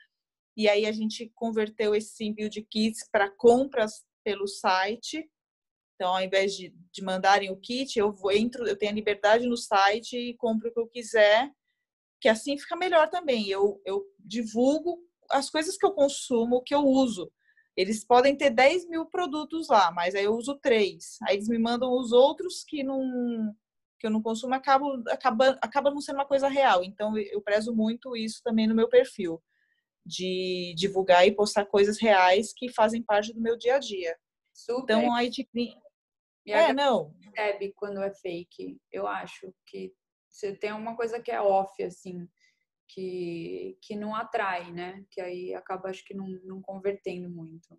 e 0.58 0.68
aí 0.68 0.88
a 0.88 0.92
gente 0.92 1.32
converteu 1.36 1.94
esse 1.94 2.26
envio 2.26 2.50
de 2.50 2.64
kits 2.64 3.08
para 3.12 3.30
compras 3.30 4.04
pelo 4.24 4.48
site. 4.48 5.24
Então, 5.94 6.16
ao 6.16 6.22
invés 6.22 6.56
de, 6.56 6.74
de 6.92 7.04
mandarem 7.04 7.52
o 7.52 7.60
kit, 7.60 7.98
eu 7.98 8.12
vou, 8.12 8.32
entro, 8.32 8.68
eu 8.68 8.76
tenho 8.76 8.92
a 8.92 8.96
liberdade 8.96 9.48
no 9.48 9.56
site 9.56 10.18
e 10.18 10.36
compro 10.36 10.70
o 10.70 10.74
que 10.74 10.80
eu 10.80 10.88
quiser, 10.88 11.52
que 12.20 12.28
assim 12.28 12.58
fica 12.58 12.76
melhor 12.76 13.08
também. 13.08 13.48
Eu, 13.48 13.80
eu 13.86 14.04
divulgo 14.18 14.98
as 15.30 15.48
coisas 15.48 15.78
que 15.78 15.86
eu 15.86 15.92
consumo, 15.92 16.64
que 16.64 16.74
eu 16.74 16.84
uso. 16.84 17.32
Eles 17.76 18.04
podem 18.04 18.36
ter 18.36 18.50
10 18.50 18.90
mil 18.90 19.06
produtos 19.06 19.68
lá, 19.70 19.92
mas 19.92 20.16
aí 20.16 20.24
eu 20.24 20.36
uso 20.36 20.56
três. 20.56 21.18
Aí 21.22 21.36
eles 21.36 21.48
me 21.48 21.60
mandam 21.60 21.92
os 21.92 22.12
outros 22.12 22.64
que 22.64 22.84
não 22.84 23.56
que 24.00 24.06
eu 24.06 24.12
não 24.12 24.22
consumo, 24.22 24.54
acaba, 24.54 24.86
acaba, 25.10 25.58
acaba 25.60 25.90
não 25.90 26.00
sendo 26.00 26.18
uma 26.18 26.26
coisa 26.26 26.48
real. 26.48 26.84
Então, 26.84 27.18
eu 27.18 27.42
prezo 27.42 27.76
muito 27.76 28.16
isso 28.16 28.44
também 28.44 28.68
no 28.68 28.76
meu 28.76 28.88
perfil 28.88 29.42
de 30.08 30.74
divulgar 30.76 31.28
e 31.28 31.36
postar 31.36 31.66
coisas 31.66 32.00
reais 32.00 32.54
que 32.56 32.72
fazem 32.72 33.04
parte 33.04 33.34
do 33.34 33.42
meu 33.42 33.58
dia 33.58 33.76
a 33.76 33.80
dia. 33.80 34.18
Super. 34.54 34.98
Então, 34.98 35.14
a 35.14 35.20
IT 35.24 35.48
é, 36.48 36.74
não. 36.74 37.14
Percebe 37.14 37.74
quando 37.76 38.02
é 38.02 38.12
fake. 38.12 38.80
Eu 38.92 39.06
acho 39.06 39.54
que 39.66 39.94
você 40.30 40.56
tem 40.56 40.72
uma 40.72 40.96
coisa 40.96 41.22
que 41.22 41.30
é 41.30 41.42
off, 41.42 41.84
assim, 41.84 42.28
que, 42.88 43.78
que 43.82 43.96
não 43.96 44.16
atrai, 44.16 44.72
né? 44.72 45.04
Que 45.12 45.20
aí 45.20 45.54
acaba, 45.54 45.90
acho 45.90 46.06
que, 46.06 46.14
não, 46.14 46.28
não 46.44 46.62
convertendo 46.62 47.30
muito. 47.30 47.78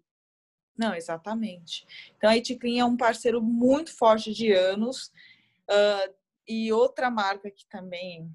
Não, 0.76 0.94
exatamente. 0.94 1.86
Então, 2.16 2.30
a 2.30 2.36
Iticlean 2.36 2.80
é 2.80 2.84
um 2.84 2.96
parceiro 2.96 3.42
muito 3.42 3.96
forte 3.96 4.32
de 4.32 4.52
anos. 4.52 5.10
Uh, 5.68 6.14
e 6.46 6.72
outra 6.72 7.10
marca 7.10 7.50
que 7.50 7.66
também 7.68 8.30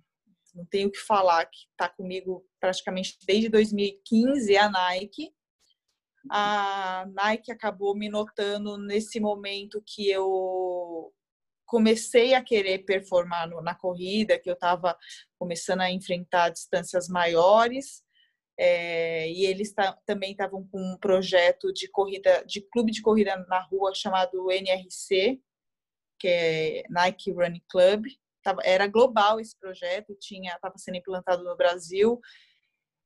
não 0.53 0.65
tenho 0.65 0.91
que 0.91 0.99
falar, 0.99 1.45
que 1.45 1.65
está 1.71 1.89
comigo 1.89 2.45
praticamente 2.59 3.17
desde 3.25 3.49
2015, 3.49 4.55
é 4.55 4.59
a 4.59 4.69
Nike. 4.69 5.33
A 6.29 7.05
Nike 7.13 7.51
acabou 7.51 7.95
me 7.95 8.07
notando 8.07 8.77
nesse 8.77 9.19
momento 9.19 9.83
que 9.85 10.09
eu 10.09 11.11
comecei 11.65 12.33
a 12.33 12.43
querer 12.43 12.85
performar 12.85 13.49
no, 13.49 13.61
na 13.61 13.73
corrida, 13.73 14.39
que 14.39 14.49
eu 14.49 14.53
estava 14.53 14.97
começando 15.37 15.81
a 15.81 15.91
enfrentar 15.91 16.49
distâncias 16.49 17.07
maiores. 17.07 18.03
É, 18.57 19.27
e 19.31 19.47
eles 19.47 19.73
também 20.05 20.31
estavam 20.31 20.67
com 20.67 20.79
um 20.79 20.97
projeto 20.97 21.73
de 21.73 21.89
corrida, 21.89 22.43
de 22.45 22.61
clube 22.61 22.91
de 22.91 23.01
corrida 23.01 23.35
na 23.49 23.59
rua 23.63 23.91
chamado 23.95 24.51
NRC, 24.51 25.41
que 26.19 26.27
é 26.27 26.83
Nike 26.89 27.31
Running 27.31 27.63
Club 27.67 28.05
tava, 28.43 28.61
era 28.63 28.87
global 28.87 29.39
esse 29.39 29.57
projeto, 29.59 30.15
tinha 30.19 30.53
estava 30.53 30.77
sendo 30.77 30.97
implantado 30.97 31.43
no 31.43 31.55
Brasil 31.55 32.19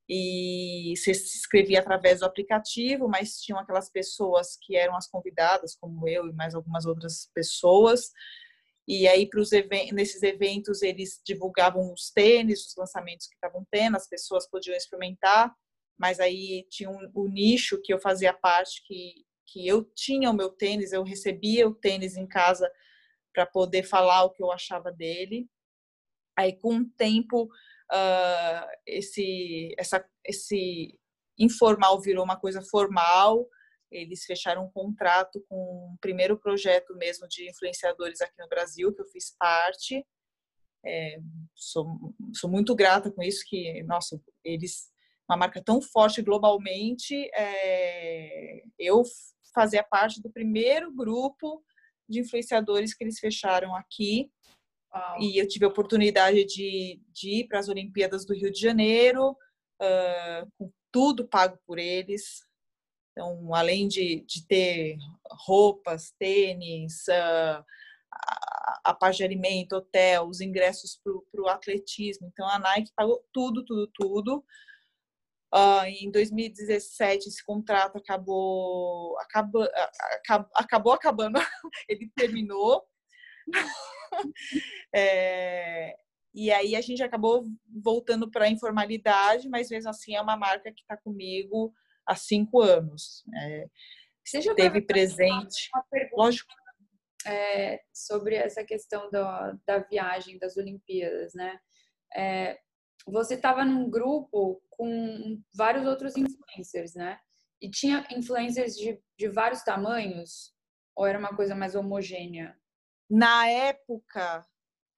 e 0.08 0.94
se 0.96 1.10
inscrevia 1.10 1.80
através 1.80 2.20
do 2.20 2.24
aplicativo, 2.24 3.08
mas 3.08 3.40
tinham 3.40 3.58
aquelas 3.58 3.90
pessoas 3.90 4.56
que 4.62 4.74
eram 4.74 4.96
as 4.96 5.06
convidadas, 5.06 5.76
como 5.76 6.08
eu 6.08 6.26
e 6.26 6.32
mais 6.32 6.54
algumas 6.54 6.86
outras 6.86 7.30
pessoas. 7.34 8.10
E 8.86 9.06
aí, 9.06 9.28
para 9.28 9.40
os 9.40 9.52
eventos, 9.52 9.92
nesses 9.92 10.22
eventos, 10.22 10.80
eles 10.80 11.20
divulgavam 11.26 11.92
os 11.92 12.10
tênis, 12.10 12.66
os 12.66 12.74
lançamentos 12.74 13.26
que 13.26 13.34
estavam 13.34 13.66
tendo, 13.70 13.98
as 13.98 14.08
pessoas 14.08 14.48
podiam 14.48 14.74
experimentar, 14.74 15.54
mas 15.98 16.18
aí 16.18 16.66
tinha 16.70 16.88
um, 16.88 17.10
o 17.14 17.28
nicho 17.28 17.78
que 17.82 17.92
eu 17.92 18.00
fazia 18.00 18.32
parte, 18.32 18.82
que, 18.86 19.26
que 19.46 19.68
eu 19.68 19.84
tinha 19.94 20.30
o 20.30 20.34
meu 20.34 20.48
tênis, 20.48 20.90
eu 20.90 21.02
recebia 21.02 21.68
o 21.68 21.74
tênis 21.74 22.16
em 22.16 22.26
casa 22.26 22.70
para 23.32 23.46
poder 23.46 23.82
falar 23.82 24.24
o 24.24 24.30
que 24.30 24.42
eu 24.42 24.50
achava 24.50 24.90
dele. 24.92 25.48
Aí, 26.36 26.56
com 26.58 26.78
o 26.78 26.90
tempo, 26.96 27.44
uh, 27.44 28.66
esse, 28.86 29.74
essa, 29.78 30.04
esse 30.24 30.98
informal 31.38 32.00
virou 32.00 32.24
uma 32.24 32.38
coisa 32.38 32.62
formal. 32.62 33.48
Eles 33.90 34.24
fecharam 34.24 34.64
um 34.64 34.70
contrato 34.70 35.44
com 35.48 35.56
o 35.56 35.98
primeiro 36.00 36.38
projeto 36.38 36.94
mesmo 36.96 37.26
de 37.28 37.48
influenciadores 37.48 38.20
aqui 38.20 38.34
no 38.38 38.48
Brasil, 38.48 38.94
que 38.94 39.00
eu 39.00 39.06
fiz 39.06 39.34
parte. 39.38 40.06
É, 40.84 41.18
sou, 41.54 41.86
sou 42.34 42.48
muito 42.48 42.74
grata 42.74 43.10
com 43.10 43.22
isso, 43.22 43.44
que, 43.46 43.82
nossa, 43.82 44.20
eles 44.44 44.92
uma 45.28 45.36
marca 45.36 45.62
tão 45.62 45.80
forte 45.82 46.22
globalmente, 46.22 47.14
é, 47.34 48.62
eu 48.78 49.02
fazia 49.54 49.84
parte 49.84 50.22
do 50.22 50.30
primeiro 50.30 50.90
grupo 50.90 51.62
de 52.08 52.20
influenciadores 52.20 52.94
que 52.94 53.04
eles 53.04 53.18
fecharam 53.18 53.74
aqui. 53.74 54.30
E 55.20 55.38
eu 55.38 55.46
tive 55.46 55.64
a 55.64 55.68
oportunidade 55.68 56.44
de, 56.44 57.00
de 57.12 57.40
ir 57.40 57.48
para 57.48 57.58
as 57.58 57.68
Olimpíadas 57.68 58.24
do 58.24 58.34
Rio 58.34 58.50
de 58.50 58.60
Janeiro, 58.60 59.30
uh, 59.30 60.50
com 60.56 60.72
tudo 60.90 61.28
pago 61.28 61.58
por 61.66 61.78
eles. 61.78 62.42
Então, 63.12 63.54
além 63.54 63.86
de, 63.86 64.24
de 64.26 64.46
ter 64.46 64.96
roupas, 65.46 66.12
tênis, 66.18 67.06
uh, 67.08 67.64
a, 68.12 68.80
a 68.84 68.94
parte 68.94 69.18
de 69.18 69.24
alimento, 69.24 69.76
hotel, 69.76 70.26
os 70.26 70.40
ingressos 70.40 71.00
para 71.02 71.42
o 71.42 71.48
atletismo. 71.48 72.26
Então, 72.26 72.48
a 72.48 72.58
Nike 72.58 72.92
pagou 72.96 73.22
tudo, 73.32 73.64
tudo, 73.64 73.90
tudo. 73.94 74.44
Uh, 75.54 75.84
em 75.86 76.10
2017 76.10 77.28
esse 77.28 77.42
contrato 77.42 77.96
acabou 77.96 79.18
acabou, 79.18 79.66
acabou 80.54 80.92
acabando. 80.92 81.38
Ele 81.88 82.10
terminou. 82.16 82.84
É, 84.94 85.94
e 86.34 86.50
aí 86.50 86.74
a 86.74 86.80
gente 86.80 87.02
acabou 87.02 87.46
voltando 87.84 88.30
para 88.30 88.46
a 88.46 88.50
informalidade 88.50 89.46
mas 89.50 89.68
mesmo 89.70 89.90
assim 89.90 90.16
é 90.16 90.20
uma 90.20 90.34
marca 90.34 90.72
que 90.72 90.80
está 90.80 90.96
comigo 90.96 91.74
há 92.06 92.16
cinco 92.16 92.62
anos 92.62 93.22
é, 93.36 93.66
Seja 94.24 94.54
teve 94.54 94.80
presente. 94.80 95.70
uma, 95.74 95.84
uma 95.92 96.24
lógico. 96.24 96.50
é, 97.26 97.80
sobre 97.92 98.34
essa 98.34 98.64
questão 98.64 99.10
da, 99.10 99.56
da 99.66 99.78
viagem 99.78 100.38
das 100.38 100.56
Olimpíadas 100.56 101.34
né. 101.34 101.58
É, 102.16 102.58
você 103.10 103.34
estava 103.34 103.64
num 103.64 103.88
grupo 103.88 104.62
com 104.70 105.40
vários 105.54 105.86
outros 105.86 106.16
influencers, 106.16 106.94
né? 106.94 107.18
E 107.60 107.70
tinha 107.70 108.06
influencers 108.10 108.76
de, 108.76 109.00
de 109.16 109.28
vários 109.28 109.62
tamanhos? 109.62 110.54
Ou 110.94 111.06
era 111.06 111.18
uma 111.18 111.34
coisa 111.34 111.54
mais 111.54 111.74
homogênea? 111.74 112.56
Na 113.10 113.48
época, 113.48 114.46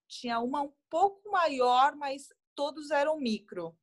tinha 0.08 0.40
uma 0.40 0.62
um 0.62 0.72
pouco 0.90 1.30
maior, 1.30 1.94
mas 1.96 2.28
todos 2.54 2.90
eram 2.90 3.18
micro. 3.18 3.76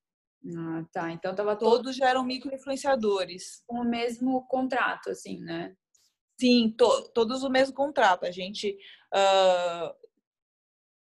Ah, 0.56 0.86
tá. 0.92 1.12
Então 1.12 1.34
tava 1.34 1.56
todo... 1.56 1.78
todos 1.78 1.96
já 1.96 2.10
eram 2.10 2.24
micro 2.24 2.54
influenciadores. 2.54 3.64
Com 3.66 3.82
o 3.82 3.86
mesmo 3.86 4.46
contrato, 4.48 5.10
assim, 5.10 5.40
né? 5.42 5.76
Sim, 6.40 6.74
to 6.78 7.10
todos 7.14 7.44
o 7.44 7.50
mesmo 7.50 7.74
contrato. 7.74 8.26
A 8.26 8.32
gente 8.32 8.78
uh, 9.14 10.07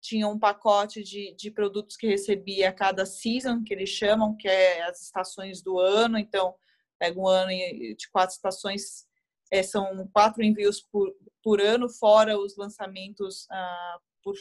tinha 0.02 0.28
um 0.28 0.40
pacote 0.40 1.04
de, 1.04 1.34
de 1.36 1.52
produtos 1.52 1.96
que 1.96 2.08
recebia 2.08 2.70
a 2.70 2.74
cada 2.74 3.06
season, 3.06 3.64
que 3.64 3.74
eles 3.74 3.90
chamam, 3.90 4.36
que 4.36 4.48
é 4.48 4.82
as 4.84 5.04
estações 5.04 5.62
do 5.62 5.80
ano. 5.80 6.18
Então, 6.18 6.56
pega 7.00 7.20
um 7.20 7.28
ano 7.28 7.50
de 7.50 8.10
quatro 8.12 8.36
estações, 8.36 9.06
é, 9.52 9.62
são 9.62 10.10
quatro 10.12 10.44
envios 10.44 10.82
por, 10.82 11.14
por 11.44 11.62
ano, 11.62 11.88
fora 11.88 12.38
os 12.38 12.58
lançamentos 12.58 13.48
ah, 13.52 14.00
por, 14.24 14.36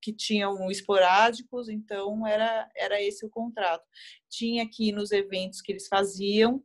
que 0.00 0.12
tinham 0.12 0.70
esporádicos. 0.70 1.68
Então, 1.68 2.24
era, 2.24 2.70
era 2.76 3.02
esse 3.02 3.26
o 3.26 3.30
contrato. 3.30 3.84
Tinha 4.28 4.62
aqui 4.62 4.92
nos 4.92 5.10
eventos 5.10 5.60
que 5.60 5.72
eles 5.72 5.88
faziam. 5.88 6.62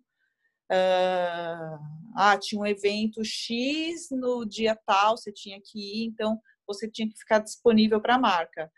Uh, 0.71 1.77
ah, 2.15 2.37
tinha 2.39 2.59
um 2.59 2.65
evento 2.65 3.23
X 3.23 4.09
no 4.11 4.43
dia 4.45 4.75
tal, 4.75 5.17
você 5.17 5.31
tinha 5.31 5.59
que 5.63 5.79
ir. 5.79 6.05
Então, 6.05 6.39
você 6.67 6.89
tinha 6.89 7.09
que 7.09 7.17
ficar 7.17 7.39
disponível 7.39 8.01
para 8.01 8.15
a 8.15 8.19
marca. 8.19 8.71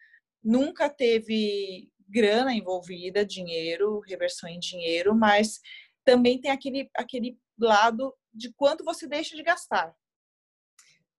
Nunca 0.43 0.89
teve 0.89 1.89
grana 2.07 2.53
envolvida, 2.53 3.25
dinheiro, 3.25 3.99
reversão 3.99 4.49
em 4.49 4.59
dinheiro, 4.59 5.13
mas 5.13 5.59
também 6.05 6.39
tem 6.39 6.51
aquele, 6.51 6.89
aquele 6.95 7.38
lado 7.59 8.15
de 8.33 8.53
quanto 8.53 8.83
você 8.83 9.07
deixa 9.07 9.35
de 9.35 9.43
gastar. 9.43 9.93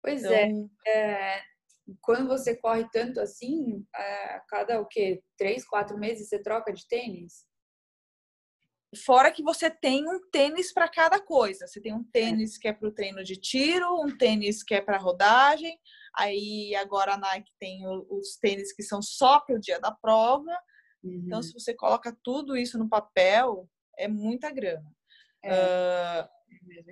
Pois 0.02 0.24
é, 0.24 0.46
então, 0.46 0.70
é, 0.86 0.90
é, 0.90 1.42
quando 2.00 2.28
você 2.28 2.56
corre 2.56 2.88
tanto 2.90 3.20
assim, 3.20 3.84
a 3.94 4.42
cada 4.48 4.80
o 4.80 4.86
quê? 4.86 5.22
Três, 5.36 5.66
quatro 5.66 5.98
meses 5.98 6.28
você 6.28 6.40
troca 6.40 6.72
de 6.72 6.86
tênis? 6.86 7.46
Fora 9.04 9.30
que 9.30 9.42
você 9.42 9.70
tem 9.70 10.08
um 10.08 10.18
tênis 10.30 10.72
para 10.72 10.88
cada 10.88 11.20
coisa. 11.20 11.66
Você 11.66 11.80
tem 11.80 11.92
um 11.92 12.04
tênis 12.04 12.56
que 12.56 12.68
é 12.68 12.72
para 12.72 12.88
o 12.88 12.92
treino 12.92 13.22
de 13.22 13.36
tiro, 13.36 14.00
um 14.00 14.16
tênis 14.16 14.62
que 14.62 14.74
é 14.74 14.80
para 14.80 14.96
rodagem, 14.96 15.78
Aí 16.18 16.74
agora 16.74 17.14
a 17.14 17.16
Nike 17.16 17.52
tem 17.60 17.86
os 17.86 18.36
tênis 18.40 18.72
que 18.72 18.82
são 18.82 19.00
só 19.00 19.38
para 19.40 19.54
o 19.54 19.60
dia 19.60 19.78
da 19.78 19.92
prova. 19.92 20.50
Então, 21.04 21.10
uhum. 21.10 21.22
Então, 21.26 21.42
se 21.42 21.52
você 21.52 21.74
coloca 21.74 22.16
tudo 22.24 22.56
isso 22.56 22.76
no 22.76 22.88
papel, 22.88 23.68
é 23.96 24.08
muita 24.08 24.50
grana. 24.50 24.90
É. 25.44 25.52
Uh, 25.52 26.38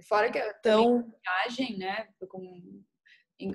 Fora 0.09 0.31
que 0.31 0.39
então, 0.39 1.13
viagem, 1.25 1.77
né? 1.79 2.09
Com 2.29 2.83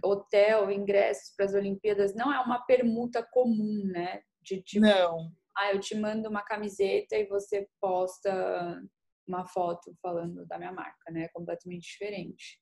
hotel, 0.03 0.69
ingressos 0.69 1.33
para 1.35 1.45
as 1.45 1.53
Olimpíadas, 1.53 2.13
não 2.13 2.33
é 2.33 2.39
uma 2.39 2.59
permuta 2.65 3.23
comum, 3.31 3.85
né? 3.85 4.21
De 4.41 4.61
tipo, 4.61 4.85
não. 4.85 5.31
Ah, 5.57 5.71
eu 5.71 5.79
te 5.79 5.95
mando 5.95 6.29
uma 6.29 6.43
camiseta 6.43 7.15
e 7.15 7.27
você 7.27 7.67
posta 7.79 8.81
uma 9.27 9.47
foto 9.47 9.95
falando 10.01 10.45
da 10.45 10.57
minha 10.57 10.71
marca, 10.71 11.11
né? 11.11 11.23
É 11.23 11.29
completamente 11.29 11.83
diferente. 11.83 12.59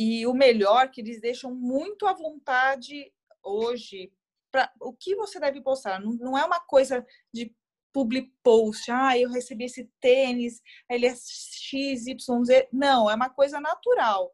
E 0.00 0.24
o 0.28 0.32
melhor 0.32 0.92
que 0.92 1.00
eles 1.00 1.20
deixam 1.20 1.52
muito 1.52 2.06
à 2.06 2.12
vontade 2.12 3.12
hoje 3.42 4.12
para 4.48 4.72
o 4.80 4.92
que 4.92 5.16
você 5.16 5.40
deve 5.40 5.60
postar. 5.60 6.00
Não, 6.00 6.12
não 6.12 6.38
é 6.38 6.44
uma 6.44 6.60
coisa 6.60 7.04
de 7.34 7.52
public 7.92 8.32
post, 8.40 8.88
ah, 8.92 9.18
eu 9.18 9.28
recebi 9.28 9.64
esse 9.64 9.90
tênis, 10.00 10.62
ele 10.88 11.04
é 11.04 11.16
X, 11.16 12.06
Y, 12.06 12.44
Z. 12.44 12.68
Não, 12.72 13.10
é 13.10 13.14
uma 13.16 13.28
coisa 13.28 13.60
natural. 13.60 14.32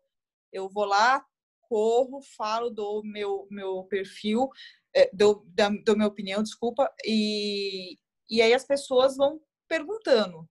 Eu 0.53 0.69
vou 0.69 0.85
lá, 0.85 1.25
corro, 1.62 2.21
falo 2.37 2.69
do 2.69 3.03
meu, 3.03 3.49
meu 3.51 3.85
perfil, 3.85 4.51
é, 4.95 5.09
do, 5.15 5.47
da, 5.47 5.71
da 5.71 5.95
minha 5.95 6.09
opinião, 6.09 6.43
desculpa, 6.43 6.93
e, 7.07 7.99
e 8.29 8.43
aí 8.43 8.53
as 8.53 8.67
pessoas 8.67 9.17
vão 9.17 9.41
perguntando. 9.67 10.47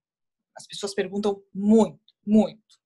As 0.56 0.66
pessoas 0.66 0.92
perguntam 0.92 1.40
muito, 1.54 2.00
muito 2.26 2.83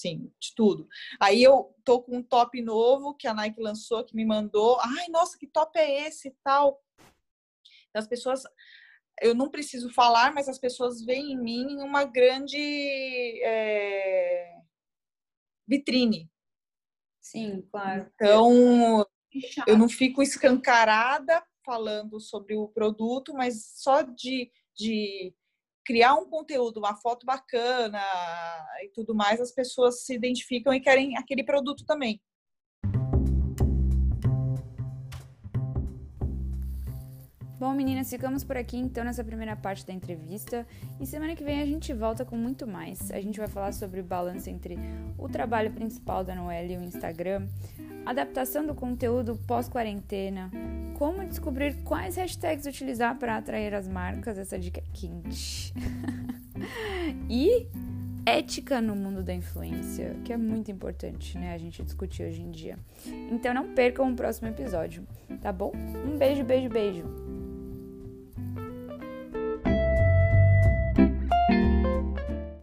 sim, 0.00 0.32
de 0.38 0.54
tudo. 0.54 0.88
Aí 1.20 1.42
eu 1.42 1.74
tô 1.84 2.02
com 2.02 2.18
um 2.18 2.22
top 2.22 2.60
novo 2.62 3.14
que 3.14 3.26
a 3.26 3.34
Nike 3.34 3.60
lançou, 3.60 4.04
que 4.04 4.14
me 4.14 4.24
mandou. 4.24 4.78
Ai, 4.80 5.08
nossa, 5.08 5.36
que 5.36 5.46
top 5.46 5.78
é 5.78 6.06
esse 6.06 6.28
e 6.28 6.36
tal. 6.42 6.82
As 7.92 8.06
pessoas, 8.06 8.42
eu 9.20 9.34
não 9.34 9.50
preciso 9.50 9.92
falar, 9.92 10.32
mas 10.32 10.48
as 10.48 10.58
pessoas 10.58 11.02
veem 11.04 11.32
em 11.32 11.38
mim 11.38 11.76
uma 11.80 12.04
grande 12.04 13.42
é, 13.42 14.54
vitrine. 15.66 16.30
Sim, 17.20 17.62
claro. 17.70 18.10
Então, 18.14 19.06
eu 19.66 19.76
não 19.76 19.88
fico 19.88 20.22
escancarada 20.22 21.42
falando 21.64 22.20
sobre 22.20 22.56
o 22.56 22.68
produto, 22.68 23.34
mas 23.34 23.72
só 23.74 24.02
de, 24.02 24.50
de 24.74 25.34
criar 25.88 26.16
um 26.16 26.28
conteúdo, 26.28 26.76
uma 26.76 26.94
foto 26.94 27.24
bacana 27.24 28.02
e 28.84 28.90
tudo 28.90 29.14
mais, 29.14 29.40
as 29.40 29.50
pessoas 29.50 30.04
se 30.04 30.14
identificam 30.14 30.74
e 30.74 30.80
querem 30.80 31.16
aquele 31.16 31.42
produto 31.42 31.82
também. 31.86 32.20
Bom, 37.58 37.72
meninas, 37.72 38.10
ficamos 38.10 38.44
por 38.44 38.58
aqui 38.58 38.76
então 38.76 39.02
nessa 39.02 39.24
primeira 39.24 39.56
parte 39.56 39.86
da 39.86 39.92
entrevista 39.94 40.66
e 41.00 41.06
semana 41.06 41.34
que 41.34 41.42
vem 41.42 41.62
a 41.62 41.64
gente 41.64 41.94
volta 41.94 42.22
com 42.22 42.36
muito 42.36 42.66
mais. 42.66 43.10
A 43.10 43.20
gente 43.20 43.38
vai 43.38 43.48
falar 43.48 43.72
sobre 43.72 44.00
o 44.00 44.04
balanço 44.04 44.50
entre 44.50 44.76
o 45.16 45.26
trabalho 45.26 45.72
principal 45.72 46.22
da 46.22 46.34
Noelle 46.34 46.74
e 46.74 46.76
o 46.76 46.82
Instagram, 46.82 47.48
adaptação 48.10 48.66
do 48.66 48.74
conteúdo 48.74 49.36
pós-quarentena, 49.46 50.50
como 50.94 51.24
descobrir 51.26 51.74
quais 51.84 52.16
hashtags 52.16 52.66
utilizar 52.66 53.18
para 53.18 53.36
atrair 53.36 53.74
as 53.74 53.86
marcas, 53.86 54.38
essa 54.38 54.58
dica 54.58 54.80
é 54.80 54.84
quente. 54.92 55.74
e 57.28 57.66
ética 58.24 58.80
no 58.80 58.96
mundo 58.96 59.22
da 59.22 59.34
influência, 59.34 60.16
que 60.24 60.32
é 60.32 60.36
muito 60.36 60.70
importante, 60.70 61.36
né, 61.36 61.52
a 61.52 61.58
gente 61.58 61.82
discutir 61.82 62.24
hoje 62.24 62.40
em 62.40 62.50
dia. 62.50 62.78
Então 63.30 63.52
não 63.52 63.74
percam 63.74 64.10
o 64.10 64.16
próximo 64.16 64.48
episódio, 64.48 65.06
tá 65.40 65.52
bom? 65.52 65.72
Um 66.06 66.16
beijo, 66.16 66.44
beijo, 66.44 66.68
beijo. 66.68 67.04